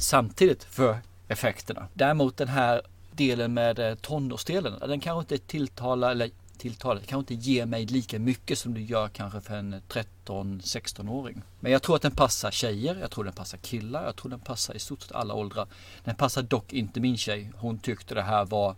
Samtidigt 0.00 0.64
för 0.64 0.98
effekterna. 1.28 1.88
Däremot 1.94 2.36
den 2.36 2.48
här 2.48 2.82
delen 3.12 3.54
med 3.54 3.78
eh, 3.78 3.94
tonårsdelen, 3.94 4.78
den 4.80 5.00
kanske 5.00 5.34
inte 5.34 5.46
tilltalar, 5.46 6.10
eller 6.10 6.30
tilltalar, 6.58 7.00
kanske 7.00 7.34
inte 7.34 7.50
ger 7.50 7.66
mig 7.66 7.86
lika 7.86 8.18
mycket 8.18 8.58
som 8.58 8.74
det 8.74 8.80
gör 8.80 9.08
kanske 9.08 9.40
för 9.40 9.54
en 9.56 9.82
13-16-åring. 9.88 11.42
Men 11.60 11.72
jag 11.72 11.82
tror 11.82 11.96
att 11.96 12.02
den 12.02 12.12
passar 12.12 12.50
tjejer, 12.50 12.96
jag 13.00 13.10
tror 13.10 13.24
den 13.24 13.32
passar 13.32 13.58
killar, 13.58 14.04
jag 14.04 14.16
tror 14.16 14.30
den 14.30 14.40
passar 14.40 14.74
i 14.74 14.78
stort 14.78 15.02
sett 15.02 15.12
alla 15.12 15.34
åldrar. 15.34 15.66
Den 16.04 16.14
passar 16.14 16.42
dock 16.42 16.72
inte 16.72 17.00
min 17.00 17.16
tjej. 17.16 17.50
Hon 17.56 17.78
tyckte 17.78 18.14
det 18.14 18.22
här 18.22 18.44
var, 18.44 18.76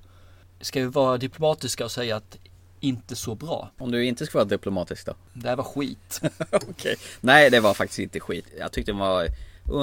ska 0.61 0.81
vi 0.81 0.87
vara 0.87 1.19
diplomatiska 1.19 1.85
och 1.85 1.91
säga 1.91 2.17
att 2.17 2.39
inte 2.81 3.16
så 3.16 3.35
bra. 3.35 3.71
Om 3.79 3.90
du 3.90 4.05
inte 4.05 4.27
ska 4.27 4.38
vara 4.38 4.49
diplomatisk 4.49 5.07
då? 5.07 5.14
Det 5.33 5.49
här 5.49 5.57
var 5.57 5.64
skit. 5.64 6.21
Okej. 6.51 6.97
Nej, 7.21 7.51
det 7.51 7.61
var 7.61 7.75
faktiskt 7.75 7.99
inte 7.99 8.21
skit. 8.21 8.47
Jag 8.59 8.73
tyckte 8.73 8.93
den 8.93 8.99
var 8.99 9.27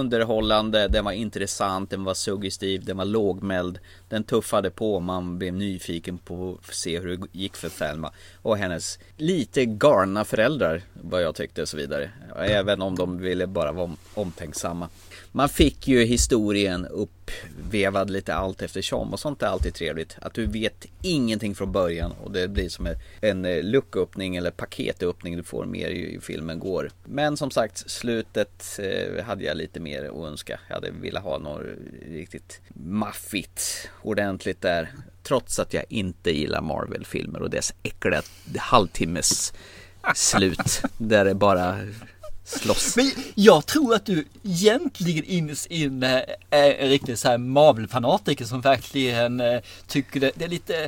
underhållande, 0.02 0.88
den 0.88 1.06
var 1.06 1.12
intressant, 1.12 1.90
den 1.90 2.04
var 2.04 2.14
suggestiv, 2.14 2.86
den 2.86 2.98
var 2.98 3.06
lågmäld. 3.06 3.80
Den 4.10 4.24
tuffade 4.24 4.70
på, 4.72 5.00
man 5.00 5.38
blev 5.38 5.54
nyfiken 5.54 6.18
på 6.18 6.60
att 6.68 6.76
se 6.76 7.00
hur 7.00 7.18
det 7.18 7.28
gick 7.32 7.56
för 7.56 7.70
Thelma. 7.70 8.12
Och 8.42 8.58
hennes 8.58 9.00
lite 9.18 9.66
galna 9.66 10.26
föräldrar, 10.26 10.82
vad 10.94 11.22
jag 11.24 11.36
tyckte 11.36 11.62
och 11.62 11.70
så 11.70 11.78
vidare. 11.78 12.12
Även 12.38 12.82
om 12.82 12.96
de 12.96 13.18
ville 13.18 13.48
bara 13.48 13.72
vara 13.72 13.86
om- 13.86 13.98
omtänksamma. 14.14 14.90
Man 15.32 15.50
fick 15.50 15.88
ju 15.88 16.04
historien 16.06 16.86
uppvevad 16.86 18.10
lite 18.10 18.34
allt 18.36 18.62
eftersom 18.62 19.14
och 19.14 19.20
sånt 19.20 19.42
är 19.44 19.48
alltid 19.48 19.74
trevligt. 19.74 20.18
Att 20.22 20.34
du 20.34 20.46
vet 20.46 20.86
ingenting 21.02 21.56
från 21.56 21.72
början 21.72 22.12
och 22.24 22.32
det 22.32 22.48
blir 22.48 22.70
som 22.70 22.88
en- 23.22 23.46
eh, 23.46 23.64
lucköppning 23.64 24.36
eller 24.36 24.52
paketöppning 24.52 25.38
du 25.38 25.44
får 25.44 25.66
mer 25.66 25.90
ju 25.90 26.12
ju 26.12 26.22
filmen 26.22 26.60
går. 26.60 26.90
Men 27.06 27.38
som 27.38 27.52
sagt, 27.52 27.90
slutet 27.90 28.80
eh, 28.80 29.24
hade 29.26 29.44
jag 29.44 29.58
lite 29.58 29.80
mer 29.80 30.04
att 30.04 30.32
önska. 30.32 30.60
Jag 30.68 30.76
hade 30.76 30.92
velat 30.92 31.24
ha 31.24 31.38
något 31.40 31.64
riktigt 32.10 32.62
maffigt, 32.74 33.90
ordentligt 34.02 34.62
där. 34.62 34.94
Trots 35.24 35.60
att 35.60 35.74
jag 35.74 35.84
inte 35.90 36.32
gillar 36.32 36.62
Marvel-filmer 36.62 37.42
och 37.42 37.50
dess 37.50 37.74
äckliga 37.84 38.22
halvtimmes 38.58 39.54
slut 40.16 40.82
där 40.98 41.26
det 41.26 41.36
bara 41.36 41.78
slåss. 42.48 42.96
Men 42.96 43.12
jag 43.36 43.66
tror 43.66 43.96
att 43.96 44.06
du 44.06 44.26
egentligen 44.44 45.24
innerst 45.24 45.66
inne 45.66 46.26
är 46.50 46.74
en 46.74 46.90
riktig 46.90 47.18
så 47.18 47.28
här 47.28 47.38
Marvel-fanatiker 47.38 48.46
som 48.46 48.62
verkligen 48.62 49.40
eh, 49.40 49.60
tycker 49.88 50.20
det, 50.20 50.32
det 50.36 50.46
är 50.46 50.50
lite 50.50 50.84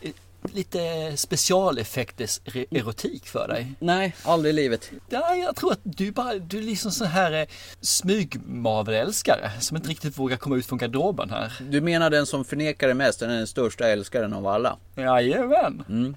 eh, 0.00 0.10
Lite 0.52 1.12
specialeffekters 1.16 2.40
erotik 2.70 3.26
för 3.26 3.48
dig. 3.48 3.72
Nej, 3.78 4.14
aldrig 4.22 4.54
i 4.54 4.56
livet. 4.56 4.90
Ja, 5.08 5.34
jag 5.34 5.56
tror 5.56 5.72
att 5.72 5.80
du 5.82 6.12
bara, 6.12 6.34
du 6.34 6.58
är 6.58 6.62
liksom 6.62 6.90
sån 6.90 7.06
här 7.06 7.32
eh, 7.32 7.46
smyg-Marvel-älskare 7.80 9.50
som 9.60 9.76
inte 9.76 9.88
riktigt 9.88 10.18
vågar 10.18 10.36
komma 10.36 10.56
ut 10.56 10.66
från 10.66 10.78
garderoben 10.78 11.30
här. 11.30 11.52
Du 11.70 11.80
menar 11.80 12.10
den 12.10 12.26
som 12.26 12.44
förnekar 12.44 12.88
det 12.88 12.94
mest, 12.94 13.20
den 13.20 13.30
är 13.30 13.36
den 13.36 13.46
största 13.46 13.88
älskaren 13.88 14.32
av 14.32 14.46
alla? 14.46 14.76
Jajamän. 14.94 16.16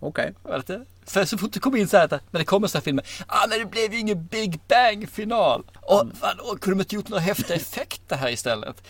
Okej. 0.00 0.34
Du? 0.66 0.84
För 1.04 1.24
så 1.24 1.38
fort 1.38 1.52
du 1.52 1.60
kommer 1.60 1.78
in 1.78 1.88
så 1.88 1.96
här, 1.96 2.04
att 2.04 2.32
när 2.32 2.38
det 2.38 2.44
kommer 2.44 2.68
så 2.68 2.78
här 2.78 2.82
filmer. 2.82 3.04
Ah, 3.26 3.46
men 3.48 3.58
det 3.58 3.64
blev 3.64 3.92
ju 3.92 3.98
ingen 3.98 4.26
Big 4.26 4.60
Bang 4.68 5.08
final. 5.10 5.64
Och 5.80 6.04
fan, 6.20 6.40
och, 6.40 6.60
kunde 6.60 6.78
de 6.78 6.80
inte 6.80 6.94
gjort 6.94 7.08
några 7.08 7.22
häftiga 7.22 7.56
effekter 7.56 8.16
här 8.16 8.30
istället? 8.30 8.82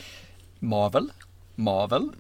Marvel, 0.58 1.12
Marvel. 1.54 2.10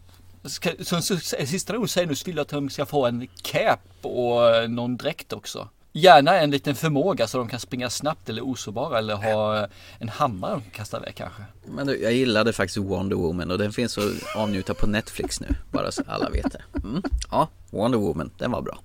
Ska, 0.44 0.70
så, 0.80 1.02
så, 1.02 1.18
sista 1.18 1.72
gången 1.72 1.88
säger 1.88 2.06
nu 2.06 2.14
så 2.14 2.24
vill 2.24 2.36
jag 2.36 2.42
att 2.42 2.48
de 2.48 2.70
ska 2.70 2.86
få 2.86 3.06
en 3.06 3.28
cap 3.42 3.80
och 4.02 4.56
eh, 4.56 4.68
någon 4.68 4.96
dräkt 4.96 5.32
också. 5.32 5.68
Gärna 5.98 6.40
en 6.40 6.50
liten 6.50 6.74
förmåga 6.74 7.26
så 7.26 7.38
de 7.38 7.48
kan 7.48 7.60
springa 7.60 7.90
snabbt 7.90 8.28
eller 8.28 8.42
osårbara 8.42 8.98
eller 8.98 9.14
ha 9.14 9.68
en 9.98 10.08
hammare 10.08 10.52
de 10.52 10.60
kan 10.60 10.70
kasta 10.70 10.96
iväg 10.96 11.14
kanske. 11.14 11.42
Men 11.64 11.86
du, 11.86 12.02
jag 12.02 12.12
gillade 12.12 12.52
faktiskt 12.52 12.76
Wonder 12.76 13.16
Woman 13.16 13.50
och 13.50 13.58
den 13.58 13.72
finns 13.72 13.98
att 13.98 14.04
avnjuta 14.36 14.74
på 14.74 14.86
Netflix 14.86 15.40
nu. 15.40 15.46
Bara 15.72 15.92
så 15.92 16.02
alla 16.06 16.30
vet 16.30 16.52
det. 16.52 16.62
Mm. 16.84 17.02
Ja, 17.30 17.48
Wonder 17.70 17.98
Woman, 17.98 18.30
den 18.38 18.50
var 18.50 18.62
bra. 18.62 18.78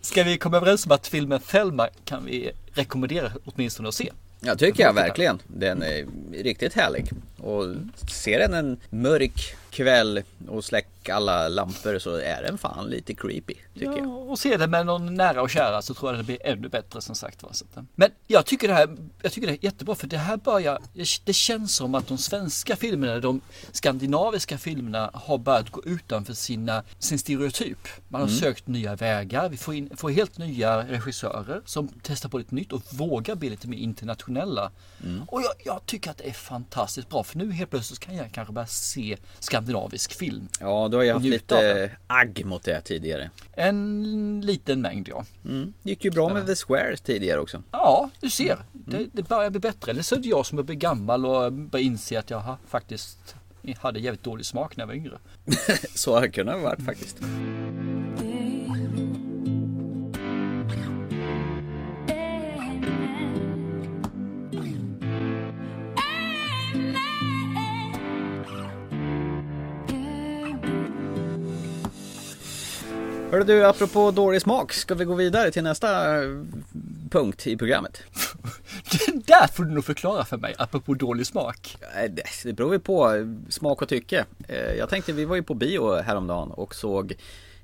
Ska 0.00 0.22
vi 0.22 0.38
komma 0.38 0.56
överens 0.56 0.86
om 0.86 0.92
att 0.92 1.06
filmen 1.06 1.40
Thelma 1.40 1.88
kan 2.04 2.24
vi 2.24 2.50
rekommendera 2.72 3.32
åtminstone 3.44 3.88
att 3.88 3.94
se? 3.94 4.12
Ja 4.40 4.54
tycker 4.56 4.82
jag 4.82 4.92
verkligen. 4.92 5.42
Den 5.46 5.82
är 5.82 6.06
riktigt 6.42 6.74
härlig. 6.74 7.10
Och 7.42 7.66
ser 8.10 8.38
den 8.38 8.54
en 8.54 8.80
mörk 8.90 9.56
kväll 9.70 10.22
och 10.48 10.64
släck 10.64 11.08
alla 11.08 11.48
lampor 11.48 11.98
så 11.98 12.14
är 12.16 12.42
den 12.42 12.58
fan 12.58 12.86
lite 12.86 13.14
creepy. 13.14 13.54
Tycker 13.74 13.86
Ja, 13.86 13.98
jag. 13.98 14.30
och 14.30 14.38
se 14.38 14.56
det 14.56 14.66
med 14.66 14.86
någon 14.86 15.14
nära 15.14 15.42
och 15.42 15.50
kära 15.50 15.82
så 15.82 15.94
tror 15.94 16.10
jag 16.10 16.20
det 16.20 16.24
blir 16.24 16.46
ännu 16.46 16.68
bättre 16.68 17.00
som 17.00 17.14
sagt. 17.14 17.40
Så 17.40 17.64
att, 17.74 17.84
Men 17.94 18.10
jag 18.26 18.46
tycker 18.46 18.68
det 18.68 18.74
här, 18.74 18.96
jag 19.22 19.32
tycker 19.32 19.46
det 19.48 19.52
är 19.52 19.64
jättebra 19.64 19.94
för 19.94 20.06
det 20.06 20.18
här 20.18 20.36
börjar, 20.36 20.78
det 21.24 21.32
känns 21.32 21.74
som 21.76 21.94
att 21.94 22.06
de 22.08 22.18
svenska 22.18 22.76
filmerna, 22.76 23.18
de 23.20 23.40
skandinaviska 23.72 24.58
filmerna 24.58 25.10
har 25.14 25.38
börjat 25.38 25.70
gå 25.70 25.82
utanför 25.84 26.34
sina, 26.34 26.84
sin 26.98 27.18
stereotyp. 27.18 27.88
Man 28.08 28.20
har 28.20 28.28
sökt 28.28 28.66
nya 28.66 28.96
vägar, 28.96 29.48
vi 29.48 29.56
får, 29.56 29.74
in, 29.74 29.90
får 29.96 30.10
helt 30.10 30.38
nya 30.38 30.88
regissörer 30.88 31.62
som 31.64 31.88
testar 32.02 32.28
på 32.28 32.38
lite 32.38 32.54
nytt 32.54 32.72
och 32.72 32.82
vågar 32.90 33.34
bli 33.34 33.50
lite 33.50 33.68
mer 33.68 33.78
internationella. 33.78 34.70
Och 35.28 35.42
jag, 35.42 35.52
jag 35.64 35.86
tycker 35.86 36.10
att 36.10 36.18
det 36.18 36.28
är 36.28 36.32
fantastiskt 36.32 37.08
bra 37.08 37.24
för 37.32 37.38
nu 37.38 37.52
helt 37.52 37.70
plötsligt 37.70 38.00
kan 38.00 38.16
jag 38.16 38.32
kanske 38.32 38.52
börja 38.52 38.66
se 38.66 39.16
skandinavisk 39.38 40.12
film. 40.12 40.48
Ja, 40.60 40.88
du 40.90 40.96
har 40.96 41.04
ju 41.04 41.12
haft 41.12 41.24
lite 41.24 41.90
agg 42.06 42.42
mot 42.44 42.62
det 42.62 42.80
tidigare. 42.80 43.30
En 43.52 44.40
liten 44.44 44.80
mängd 44.80 45.08
ja. 45.08 45.24
Mm. 45.44 45.72
Det 45.82 45.90
gick 45.90 46.04
ju 46.04 46.10
bra 46.10 46.34
med 46.34 46.46
The 46.46 46.54
Square 46.54 46.96
tidigare 46.96 47.40
också. 47.40 47.62
Ja, 47.70 48.10
du 48.20 48.30
ser. 48.30 48.58
Det, 48.72 49.06
det 49.12 49.22
börjar 49.22 49.50
bli 49.50 49.60
bättre. 49.60 49.90
Eller 49.90 50.02
så 50.02 50.14
är 50.14 50.18
det 50.18 50.28
jag 50.28 50.46
som 50.46 50.64
blir 50.64 50.76
gammal 50.76 51.26
och 51.26 51.52
börjar 51.52 51.84
inse 51.84 52.18
att 52.18 52.30
jag 52.30 52.38
har 52.38 52.56
faktiskt 52.68 53.34
hade 53.78 54.00
jävligt 54.00 54.22
dålig 54.22 54.46
smak 54.46 54.76
när 54.76 54.82
jag 54.82 54.86
var 54.86 54.94
yngre. 54.94 55.18
Så 55.94 56.14
har 56.14 56.20
det 56.20 56.28
kunnat 56.28 56.54
ha 56.54 56.62
varit 56.62 56.84
faktiskt. 56.84 57.16
Hörru 73.32 73.44
du, 73.44 73.66
apropå 73.66 74.10
dålig 74.10 74.42
smak, 74.42 74.72
ska 74.72 74.94
vi 74.94 75.04
gå 75.04 75.14
vidare 75.14 75.50
till 75.50 75.62
nästa 75.62 76.22
eh, 76.22 76.30
punkt 77.10 77.46
i 77.46 77.56
programmet? 77.56 78.02
Det 78.90 79.26
där 79.26 79.46
får 79.46 79.64
du 79.64 79.70
nog 79.70 79.84
förklara 79.84 80.24
för 80.24 80.36
mig, 80.36 80.54
apropå 80.58 80.94
dålig 80.94 81.26
smak. 81.26 81.76
Nej, 81.94 82.08
Det 82.44 82.52
beror 82.52 82.72
ju 82.72 82.78
på 82.78 83.14
eh, 83.14 83.26
smak 83.48 83.82
och 83.82 83.88
tycke. 83.88 84.24
Eh, 84.48 84.72
Jag 84.78 84.88
tänkte, 84.88 85.12
vi 85.12 85.24
var 85.24 85.36
ju 85.36 85.42
på 85.42 85.54
bio 85.54 86.02
häromdagen 86.02 86.50
och 86.50 86.74
såg 86.74 87.14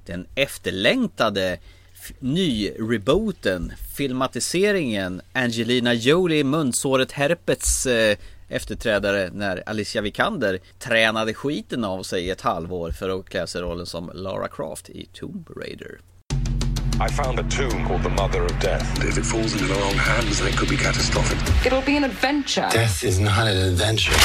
den 0.06 0.26
efterlängtade 0.34 1.58
ny-rebooten, 2.18 3.72
filmatiseringen 3.96 5.20
Angelina 5.32 5.94
Jolie, 5.94 6.44
munsåret 6.44 7.12
herpets 7.12 7.86
eh, 7.86 8.16
efterträdare 8.48 9.30
när 9.32 9.62
Alicia 9.66 10.00
Vikander 10.00 10.58
tränade 10.78 11.34
skiten 11.34 11.84
av 11.84 12.02
sig 12.02 12.24
i 12.24 12.30
ett 12.30 12.40
halvår 12.40 12.90
för 12.90 13.18
att 13.20 13.28
klä 13.28 13.46
sig 13.46 13.62
rollen 13.62 13.86
som 13.86 14.10
Lara 14.14 14.48
Croft 14.48 14.88
i 14.88 15.08
Tomb 15.12 15.48
Raider. 15.56 16.00
I 17.00 17.08
found 17.08 17.38
a 17.38 17.44
tomb 17.48 17.86
called 17.86 18.02
the 18.02 18.08
Mother 18.08 18.44
of 18.44 18.60
Death. 18.60 19.08
If 19.08 19.18
it 19.18 19.24
falls 19.24 19.52
into 19.52 19.66
the 19.66 19.80
wrong 19.80 19.94
hands, 19.94 20.40
then 20.40 20.48
it 20.48 20.56
could 20.56 20.68
be 20.68 20.76
catastrophic. 20.76 21.38
It'll 21.64 21.86
be 21.86 21.96
an 21.96 22.04
adventure. 22.04 22.68
Death 22.72 23.04
is 23.04 23.20
not 23.20 23.46
an 23.46 23.56
adventure. 23.56 24.16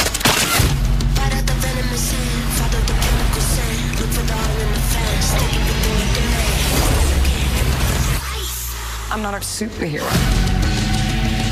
I'm 9.12 9.22
not 9.22 9.34
a 9.34 9.38
superhero. 9.38 10.10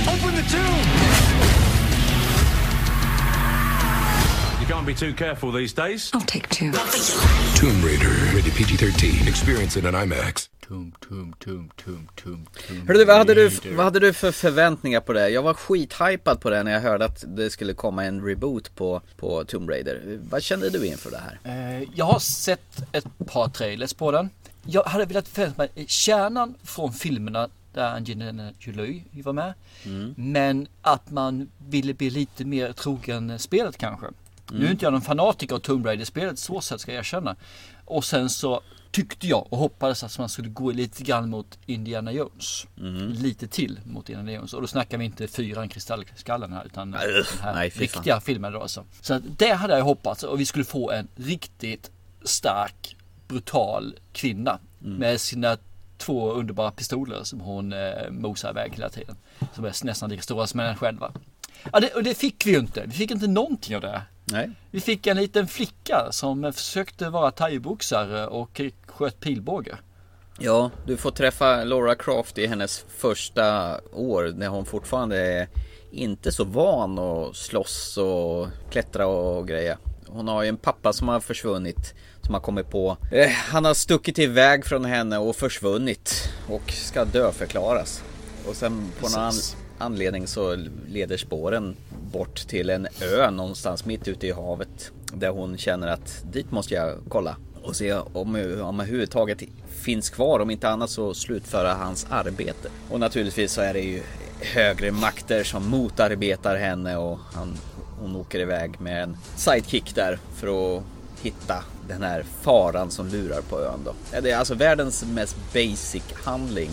Open 0.09 0.35
the 0.35 0.43
tomb! 0.51 1.52
Can't 4.73 4.87
be 4.87 4.95
too 4.95 5.13
careful 5.13 5.53
these 5.53 5.75
days. 5.75 6.11
I'll 6.15 6.21
take 6.27 6.49
two. 6.49 6.73
Tomb 7.61 7.83
Raider, 7.85 8.09
rated 8.35 8.55
PG 8.55 8.77
13. 8.79 9.29
Experience 9.29 9.77
it 9.79 9.85
on 9.85 9.93
IMAX. 9.95 10.49
Tum, 10.69 10.93
tum, 11.09 11.35
tum, 11.39 11.71
tum, 11.77 12.09
tum, 12.17 12.47
tum. 12.67 12.87
Hörru 12.87 12.99
du, 12.99 13.05
vad 13.05 13.17
hade 13.17 13.35
du, 13.35 13.49
vad 13.77 13.85
hade 13.85 14.01
du 14.01 14.13
för 14.13 14.33
förväntningar 14.33 15.01
på 15.01 15.13
det? 15.13 15.29
Jag 15.29 15.43
var 15.43 15.55
skithypad 15.55 16.41
på 16.41 16.51
det 16.51 16.63
när 16.63 16.73
jag 16.73 16.81
hörde 16.81 17.05
att 17.05 17.25
det 17.29 17.51
skulle 17.51 17.75
komma 17.75 18.05
en 18.05 18.25
reboot 18.27 18.75
på, 18.77 19.03
på 19.17 19.45
Tomb 19.45 19.71
Raider. 19.71 20.21
Vad 20.31 20.43
kände 20.43 20.71
du 20.71 20.87
inför 20.87 21.11
det 21.11 21.21
här? 21.45 21.79
Eh, 21.81 21.89
Jag 21.95 22.05
har 22.05 22.19
sett 22.19 22.83
ett 22.93 23.07
par 23.27 23.49
trailers 23.49 23.93
på 23.95 24.11
den. 24.11 24.31
Jag 24.67 24.83
hade 24.85 25.05
velat 25.05 25.29
förvänta 25.29 25.63
mig 25.63 25.85
kärnan 25.89 26.55
från 26.65 26.93
filmerna 26.93 27.49
där 27.75 27.95
Angelina 27.95 28.51
Jolie 28.59 29.03
var 29.25 29.33
med. 29.33 29.55
Men 30.17 30.67
att 30.83 31.11
man 31.11 31.51
ville 31.69 31.95
bli 31.95 32.11
lite 32.11 32.45
mer 32.45 32.73
trogen 32.73 33.39
spelet 33.39 33.79
kanske. 33.79 34.07
Nu 34.59 34.67
är 34.67 34.71
inte 34.71 34.85
jag 34.85 34.93
någon 34.93 35.03
fanatiker 35.03 35.55
av 35.55 35.59
Tomb 35.59 35.87
Raider-spelet, 35.87 36.39
så 36.39 36.61
sätt 36.61 36.81
ska 36.81 36.93
jag 36.93 36.99
erkänna. 36.99 37.37
Och 37.85 38.05
sen 38.05 38.31
så 38.31 38.63
tyckte 38.91 39.27
jag 39.27 39.47
och 39.53 39.59
hoppades 39.59 40.05
att 40.05 40.19
man 40.19 40.29
skulle 40.29 40.49
gå 40.49 40.71
lite 40.71 41.03
grann 41.03 41.31
mot 41.31 41.59
Indiana 41.67 42.13
Jones. 42.13 42.67
Lite 43.21 43.47
till 43.47 43.81
mot 43.85 44.09
Indiana 44.09 44.33
Jones. 44.33 44.55
Och 44.55 44.61
då 44.61 44.67
snackar 44.67 44.99
vi 44.99 45.05
inte 45.05 45.29
fyran 45.29 45.69
kristallskallen 45.69 46.53
här 46.53 46.65
utan 46.65 46.91
Nej, 46.91 47.13
den 47.13 47.25
här 47.43 47.55
nej, 47.55 47.69
riktiga 47.69 48.21
filmen 48.21 48.53
då 48.53 48.61
alltså. 48.61 48.85
Så 49.01 49.15
att 49.15 49.23
det 49.39 49.53
hade 49.53 49.77
jag 49.77 49.85
hoppats 49.85 50.23
och 50.23 50.41
vi 50.41 50.47
skulle 50.47 50.65
få 50.65 50.91
en 50.91 51.09
riktigt 51.17 51.91
stark, 52.23 52.97
brutal 53.29 53.95
kvinna. 54.13 54.59
Mm. 54.85 54.97
Med 54.97 55.21
sina 55.21 55.57
två 55.99 56.33
underbara 56.33 56.71
pistoler 56.71 57.25
som 57.25 57.41
hon 57.41 57.73
eh, 57.73 58.11
mosar 58.11 58.51
iväg 58.51 58.73
hela 58.73 58.89
tiden. 58.89 59.17
Som 59.55 59.65
är 59.65 59.85
nästan 59.85 60.11
lika 60.11 60.23
stora 60.23 60.47
som 60.47 60.61
henne 60.61 60.77
själva. 60.77 61.13
Ja, 61.73 61.81
det, 61.81 61.95
och 61.95 62.03
det 62.03 62.15
fick 62.15 62.47
vi 62.47 62.51
ju 62.51 62.59
inte. 62.59 62.83
Vi 62.87 62.93
fick 62.93 63.11
inte 63.11 63.27
någonting 63.27 63.77
av 63.77 63.83
det. 63.83 64.03
Nej. 64.25 64.51
Vi 64.71 64.81
fick 64.81 65.07
en 65.07 65.17
liten 65.17 65.49
flicka 65.49 66.09
som 66.11 66.53
försökte 66.53 67.11
vara 67.11 67.31
thaiboxare 67.31 68.27
och 68.27 68.61
sköt 68.87 69.21
pilbåge. 69.21 69.77
Ja, 70.39 70.71
du 70.87 70.97
får 70.97 71.11
träffa 71.11 71.65
Laura 71.65 71.95
Croft 71.95 72.39
i 72.39 72.47
hennes 72.47 72.85
första 72.89 73.79
år 73.93 74.33
när 74.37 74.49
hon 74.49 74.65
fortfarande 74.65 75.17
är 75.17 75.49
inte 75.91 76.33
så 76.33 76.45
van 76.45 76.99
att 76.99 77.37
slåss 77.37 77.99
och 77.99 78.49
klättra 78.71 79.07
och 79.07 79.49
greja. 79.49 79.79
Hon 80.07 80.29
har 80.29 80.43
ju 80.43 80.49
en 80.49 80.57
pappa 80.57 80.93
som 80.93 81.09
har 81.09 81.21
försvunnit 81.21 81.95
som 82.23 82.35
har 82.35 82.41
kommit 82.41 82.71
på. 82.71 82.97
Eh, 83.13 83.29
han 83.29 83.65
har 83.65 83.75
stuckit 83.75 84.19
iväg 84.19 84.67
från 84.67 84.85
henne 84.85 85.19
och 85.19 85.37
försvunnit 85.37 86.33
och 86.49 86.73
ska 86.73 87.05
döförklaras. 87.05 88.03
Och 88.49 88.57
sen 88.57 88.89
på 89.01 89.09
någon 89.09 89.33
anledning 89.79 90.27
så 90.27 90.57
leder 90.89 91.17
spåren 91.17 91.77
bort 92.13 92.37
till 92.49 92.71
en 92.71 92.89
ö 93.01 93.31
någonstans 93.31 93.85
mitt 93.85 94.09
ute 94.09 94.27
i 94.27 94.33
havet. 94.33 94.93
Där 95.15 95.31
hon 95.31 95.59
känner 95.59 95.87
att 95.87 96.25
dit 96.33 96.51
måste 96.51 96.75
jag 96.75 96.99
kolla 97.09 97.37
och 97.63 97.77
se 97.77 97.93
om, 97.93 98.35
han 98.35 98.81
överhuvudtaget 98.81 99.43
finns 99.69 100.11
kvar. 100.11 100.41
Om 100.41 100.51
inte 100.51 100.69
annat 100.69 100.91
så 100.91 101.15
slutföra 101.15 101.75
hans 101.75 102.07
arbete. 102.11 102.69
Och 102.91 103.01
naturligtvis 103.01 103.53
så 103.53 103.61
är 103.61 103.73
det 103.73 103.81
ju 103.81 104.03
högre 104.41 104.91
makter 104.91 105.45
som 105.45 105.69
motarbetar 105.69 106.57
henne 106.57 106.97
och 106.97 107.19
han, 107.35 107.57
hon 108.01 108.17
åker 108.17 108.41
iväg 108.41 108.81
med 108.81 109.03
en 109.03 109.17
sidekick 109.37 109.95
där 109.95 110.19
för 110.35 110.77
att 110.77 110.83
hitta 111.23 111.65
den 111.89 112.03
här 112.03 112.25
faran 112.41 112.91
som 112.91 113.09
lurar 113.09 113.41
på 113.41 113.61
ön 113.61 113.81
då. 113.85 114.21
Det 114.23 114.31
är 114.31 114.37
alltså 114.37 114.55
världens 114.55 115.05
mest 115.05 115.37
basic 115.53 116.03
handling. 116.25 116.71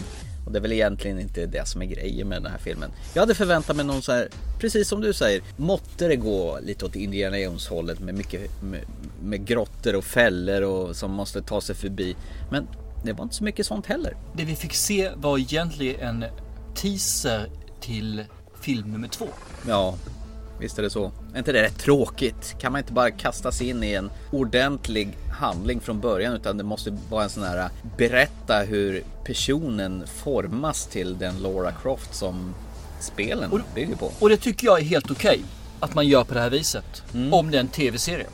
Och 0.49 0.53
det 0.53 0.59
är 0.59 0.61
väl 0.61 0.71
egentligen 0.71 1.19
inte 1.19 1.45
det 1.45 1.67
som 1.67 1.81
är 1.81 1.85
grejen 1.85 2.27
med 2.27 2.43
den 2.43 2.51
här 2.51 2.59
filmen. 2.59 2.91
Jag 3.13 3.21
hade 3.21 3.35
förväntat 3.35 3.75
mig 3.75 3.85
någon 3.85 4.01
så 4.01 4.11
här, 4.11 4.29
precis 4.59 4.87
som 4.87 5.01
du 5.01 5.13
säger, 5.13 5.41
måtte 5.57 6.07
det 6.07 6.15
gå 6.15 6.59
lite 6.63 6.85
åt 6.85 6.95
Indiana 6.95 7.39
Jones 7.39 7.67
hållet 7.67 7.99
med 7.99 8.15
mycket 8.15 8.63
med, 8.63 8.81
med 9.23 9.45
grottor 9.45 9.95
och 9.95 10.03
fällor 10.03 10.61
och 10.61 10.95
som 10.95 11.11
måste 11.11 11.41
ta 11.41 11.61
sig 11.61 11.75
förbi. 11.75 12.15
Men 12.51 12.67
det 13.03 13.13
var 13.13 13.23
inte 13.23 13.35
så 13.35 13.43
mycket 13.43 13.65
sånt 13.65 13.85
heller. 13.85 14.17
Det 14.33 14.45
vi 14.45 14.55
fick 14.55 14.73
se 14.73 15.11
var 15.15 15.37
egentligen 15.37 16.23
en 16.23 16.25
teaser 16.75 17.49
till 17.81 18.25
film 18.61 18.91
nummer 18.91 19.07
två. 19.07 19.27
Ja, 19.67 19.95
visst 20.59 20.79
är 20.79 20.83
det 20.83 20.89
så. 20.89 21.11
Är 21.33 21.37
inte 21.37 21.51
det 21.51 21.63
rätt 21.63 21.77
tråkigt? 21.79 22.55
Kan 22.59 22.71
man 22.71 22.79
inte 22.79 22.93
bara 22.93 23.11
kasta 23.11 23.51
sig 23.51 23.69
in 23.69 23.83
i 23.83 23.93
en 23.93 24.11
ordentlig 24.31 25.17
handling 25.39 25.79
från 25.79 25.99
början 25.99 26.33
utan 26.33 26.57
det 26.57 26.63
måste 26.63 26.97
vara 27.09 27.23
en 27.23 27.29
sån 27.29 27.43
här 27.43 27.69
berätta 27.97 28.59
hur 28.59 29.03
personen 29.25 30.03
formas 30.07 30.85
till 30.87 31.17
den 31.17 31.37
Laura 31.41 31.71
Croft 31.71 32.15
som 32.15 32.55
spelen 32.99 33.51
Och- 33.51 33.59
bygger 33.75 33.95
på. 33.95 34.11
Och 34.19 34.29
det 34.29 34.37
tycker 34.37 34.65
jag 34.67 34.79
är 34.79 34.83
helt 34.83 35.11
okej. 35.11 35.41
att 35.81 35.95
man 35.95 36.07
gör 36.07 36.23
på 36.23 36.33
det 36.33 36.39
här 36.39 36.49
viset. 36.49 37.03
Om 37.31 37.51
det 37.51 37.57
är 37.57 37.61
en 37.61 37.67
tv-serie. 37.67 38.27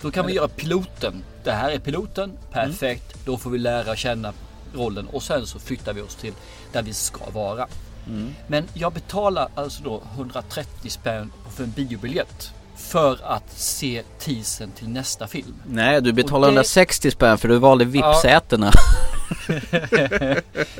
Då 0.00 0.10
kan 0.10 0.26
vi 0.26 0.32
göra 0.32 0.48
piloten. 0.48 1.24
Det 1.44 1.52
här 1.52 1.70
är 1.70 1.78
piloten. 1.78 2.32
Perfekt. 2.52 3.16
Då 3.24 3.36
får 3.36 3.50
vi 3.50 3.58
lära 3.58 3.96
känna 3.96 4.32
rollen 4.74 5.06
och 5.06 5.22
sen 5.22 5.46
så 5.46 5.58
flyttar 5.58 5.92
vi 5.92 6.00
oss 6.00 6.14
till 6.14 6.32
där 6.72 6.82
vi 6.82 6.92
ska 6.92 7.30
vara. 7.30 7.66
Men 8.46 8.68
jag 8.74 8.92
betalar 8.92 9.48
alltså 9.54 9.82
då 9.82 10.02
130 10.14 10.90
spänn 10.90 11.32
för 11.56 11.64
en 11.64 11.70
biobiljett. 11.70 12.50
För 12.76 13.18
att 13.24 13.52
se 13.58 14.02
teasern 14.18 14.70
till 14.70 14.88
nästa 14.88 15.26
film. 15.26 15.54
Nej, 15.66 16.00
du 16.02 16.12
betalar 16.12 16.48
det- 16.48 16.52
160 16.54 17.10
spänn 17.10 17.38
för 17.38 17.48
du 17.48 17.58
valde 17.58 17.84
VIP-sätena. 17.84 18.72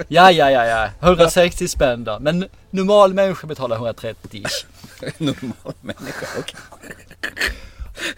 Ja, 0.09 0.31
ja, 0.31 0.51
ja, 0.51 0.65
ja. 0.65 0.89
160 1.01 1.69
spänn 1.69 2.05
då. 2.05 2.19
Men 2.21 2.49
normal 2.71 3.15
människa 3.15 3.47
betalar 3.47 3.77
130 3.77 4.43
ish. 4.45 4.67
Normal 5.19 5.75
människa, 5.81 6.27
okej. 6.39 6.57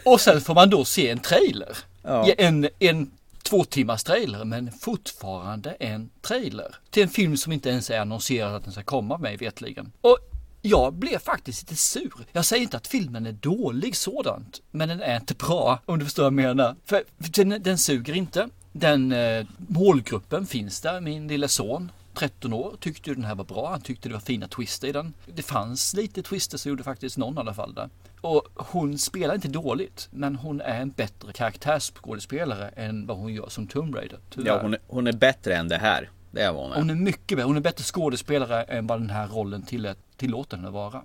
Och 0.04 0.20
sen 0.20 0.40
får 0.40 0.54
man 0.54 0.70
då 0.70 0.84
se 0.84 1.10
en 1.10 1.18
trailer. 1.18 1.76
Ja. 2.02 2.24
Ja, 2.28 2.34
En, 2.38 2.68
en 2.78 3.10
två 3.50 3.64
timmars 3.64 4.04
trailer 4.04 4.44
men 4.44 4.72
fortfarande 4.72 5.70
en 5.70 6.10
trailer. 6.20 6.74
Till 6.90 7.02
en 7.02 7.08
film 7.08 7.36
som 7.36 7.52
inte 7.52 7.70
ens 7.70 7.90
är 7.90 8.00
annonserad 8.00 8.54
att 8.54 8.64
den 8.64 8.72
ska 8.72 8.82
komma 8.82 9.18
mig 9.18 9.36
vetligen. 9.36 9.92
Och 10.00 10.18
jag 10.62 10.94
blev 10.94 11.18
faktiskt 11.18 11.62
lite 11.62 11.82
sur. 11.82 12.12
Jag 12.32 12.44
säger 12.44 12.62
inte 12.62 12.76
att 12.76 12.86
filmen 12.86 13.26
är 13.26 13.32
dålig 13.32 13.96
sådant, 13.96 14.62
men 14.70 14.88
den 14.88 15.00
är 15.00 15.16
inte 15.16 15.34
bra 15.34 15.78
om 15.86 15.98
du 15.98 16.04
förstår 16.04 16.22
vad 16.22 16.26
jag 16.26 16.32
menar. 16.32 16.76
För 16.84 17.04
den, 17.16 17.62
den 17.62 17.78
suger 17.78 18.12
inte. 18.12 18.48
Den 18.72 19.12
eh, 19.12 19.46
målgruppen 19.56 20.46
finns 20.46 20.80
där. 20.80 21.00
Min 21.00 21.28
lilla 21.28 21.48
son 21.48 21.92
13 22.14 22.52
år 22.52 22.76
tyckte 22.80 23.10
ju 23.10 23.14
den 23.14 23.24
här 23.24 23.34
var 23.34 23.44
bra. 23.44 23.70
Han 23.70 23.80
tyckte 23.80 24.08
det 24.08 24.12
var 24.12 24.20
fina 24.20 24.48
twister 24.48 24.88
i 24.88 24.92
den. 24.92 25.14
Det 25.34 25.42
fanns 25.42 25.94
lite 25.94 26.22
twister 26.22 26.58
så 26.58 26.68
gjorde 26.68 26.82
faktiskt 26.82 27.18
någon 27.18 27.36
i 27.36 27.40
alla 27.40 27.54
fall 27.54 27.74
där. 27.74 27.90
Och 28.20 28.48
hon 28.54 28.98
spelar 28.98 29.34
inte 29.34 29.48
dåligt, 29.48 30.08
men 30.10 30.36
hon 30.36 30.60
är 30.60 30.80
en 30.80 30.90
bättre 30.90 31.32
karaktärsskådespelare 31.32 32.68
än 32.68 33.06
vad 33.06 33.16
hon 33.16 33.34
gör 33.34 33.48
som 33.48 33.66
Tomb 33.66 33.94
Raider. 33.94 34.18
Tyvärr. 34.30 34.46
Ja, 34.46 34.62
hon 34.62 34.74
är, 34.74 34.80
hon 34.86 35.06
är 35.06 35.12
bättre 35.12 35.56
än 35.56 35.68
det 35.68 35.78
här. 35.78 36.10
Det 36.30 36.42
är 36.42 36.52
vad 36.52 36.62
hon 36.62 36.72
är. 36.72 36.76
Hon 36.76 36.90
är 36.90 36.94
mycket 36.94 37.36
bättre. 37.38 37.42
Hon 37.42 37.56
är 37.56 37.60
bättre 37.60 37.84
skådespelare 37.84 38.62
än 38.62 38.86
vad 38.86 39.00
den 39.00 39.10
här 39.10 39.28
rollen 39.28 39.62
tillät, 39.62 39.98
tillåter 40.16 40.56
henne 40.56 40.68
att 40.68 40.74
vara. 40.74 41.02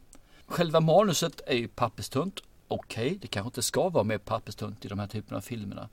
Själva 0.47 0.80
manuset 0.80 1.41
är 1.47 1.56
ju 1.56 1.67
papperstunt. 1.67 2.39
Okej, 2.67 3.17
det 3.21 3.28
kanske 3.28 3.47
inte 3.47 3.62
ska 3.62 3.89
vara 3.89 4.04
mer 4.04 4.17
papperstunt 4.17 4.86
i 4.86 4.88
de 4.88 4.99
här 4.99 5.08
typerna 5.08 5.38
av 5.38 5.41
filmerna. 5.41 5.89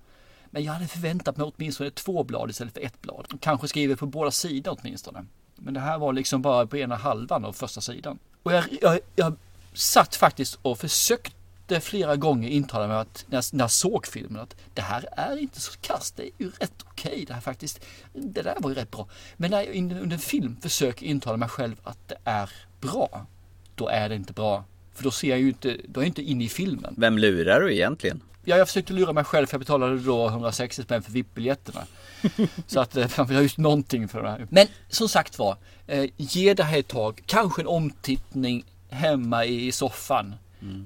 Men 0.51 0.65
jag 0.65 0.73
hade 0.73 0.87
förväntat 0.87 1.37
mig 1.37 1.53
åtminstone 1.57 1.91
två 1.91 2.25
blad 2.25 2.51
istället 2.51 2.75
för 2.75 2.81
ett 2.81 3.03
blad. 3.03 3.27
Kanske 3.41 3.69
skriver 3.69 3.97
på 3.97 4.07
båda 4.07 4.31
sidor 4.31 4.79
åtminstone. 4.81 5.25
Men 5.57 5.75
det 5.75 5.81
här 5.81 5.99
var 5.99 6.13
liksom 6.13 6.43
bara 6.43 6.67
på 6.67 6.77
ena 6.77 6.97
halvan 6.97 7.45
av 7.45 7.53
första 7.53 7.81
sidan. 7.81 8.19
Och 8.43 8.53
jag, 8.53 8.65
jag, 8.81 8.99
jag 9.17 9.37
satt 9.73 10.17
faktiskt 10.17 10.59
och 10.63 10.79
försökte 10.79 11.81
flera 11.81 12.17
gånger 12.17 12.49
intala 12.49 12.89
mig 12.89 12.97
att 12.97 13.25
när 13.29 13.37
jag, 13.37 13.45
när 13.53 13.65
jag 13.65 13.71
såg 13.71 14.07
filmen 14.07 14.43
att 14.43 14.57
det 14.75 14.83
här 14.83 15.09
är 15.13 15.37
inte 15.37 15.61
så 15.61 15.73
kast. 15.81 16.17
Det 16.17 16.23
är 16.23 16.31
ju 16.39 16.51
rätt 16.51 16.85
okej. 16.85 17.25
Det 17.29 17.35
här 17.35 17.41
faktiskt, 17.41 17.81
det 18.13 18.43
där 18.43 18.57
var 18.59 18.71
ju 18.71 18.77
rätt 18.77 18.91
bra. 18.91 19.09
Men 19.37 19.51
när 19.51 19.63
jag 19.63 19.77
under 19.77 20.15
en 20.15 20.19
film 20.19 20.57
försöker 20.63 21.07
intala 21.07 21.37
mig 21.37 21.49
själv 21.49 21.77
att 21.83 22.09
det 22.09 22.17
är 22.25 22.51
bra, 22.81 23.27
då 23.75 23.89
är 23.89 24.09
det 24.09 24.15
inte 24.15 24.33
bra. 24.33 24.65
För 24.95 25.05
då 25.05 25.11
ser 25.11 25.29
jag 25.29 25.41
ju 25.41 25.49
inte, 25.49 25.77
då 25.89 26.01
är 26.01 26.05
jag 26.05 26.09
inte 26.09 26.23
inne 26.23 26.45
i 26.45 26.49
filmen. 26.49 26.95
Vem 26.99 27.19
lurar 27.19 27.61
du 27.61 27.75
egentligen? 27.75 28.21
Ja, 28.45 28.57
jag 28.57 28.69
försökte 28.69 28.93
lura 28.93 29.13
mig 29.13 29.25
själv 29.25 29.47
för 29.47 29.55
jag 29.55 29.61
betalade 29.61 29.99
då 29.99 30.29
160 30.29 30.83
spänn 30.83 31.03
för 31.03 31.13
VIP-biljetterna. 31.13 31.87
Så 32.67 32.81
att 32.81 33.17
man 33.17 33.27
vill 33.27 33.37
ha 33.37 33.43
just 33.43 33.59
någonting 33.59 34.09
för 34.09 34.23
det 34.23 34.31
här. 34.31 34.47
Men 34.51 34.67
som 34.89 35.09
sagt 35.09 35.39
var, 35.39 35.57
eh, 35.87 36.11
ge 36.17 36.55
det 36.55 36.65
här 36.65 36.79
ett 36.79 36.89
tag. 36.89 37.23
Kanske 37.27 37.63
en 37.63 37.67
omtittning 37.69 38.65
hemma 38.93 39.45
i 39.45 39.73
soffan 39.73 40.35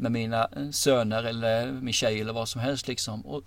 med 0.00 0.12
mina 0.12 0.48
eh, 0.56 0.70
söner 0.70 1.24
eller 1.24 1.72
min 1.72 1.92
tjej 1.92 2.20
eller 2.20 2.32
vad 2.32 2.48
som 2.48 2.60
helst 2.60 2.88
liksom. 2.88 3.26
Och 3.26 3.42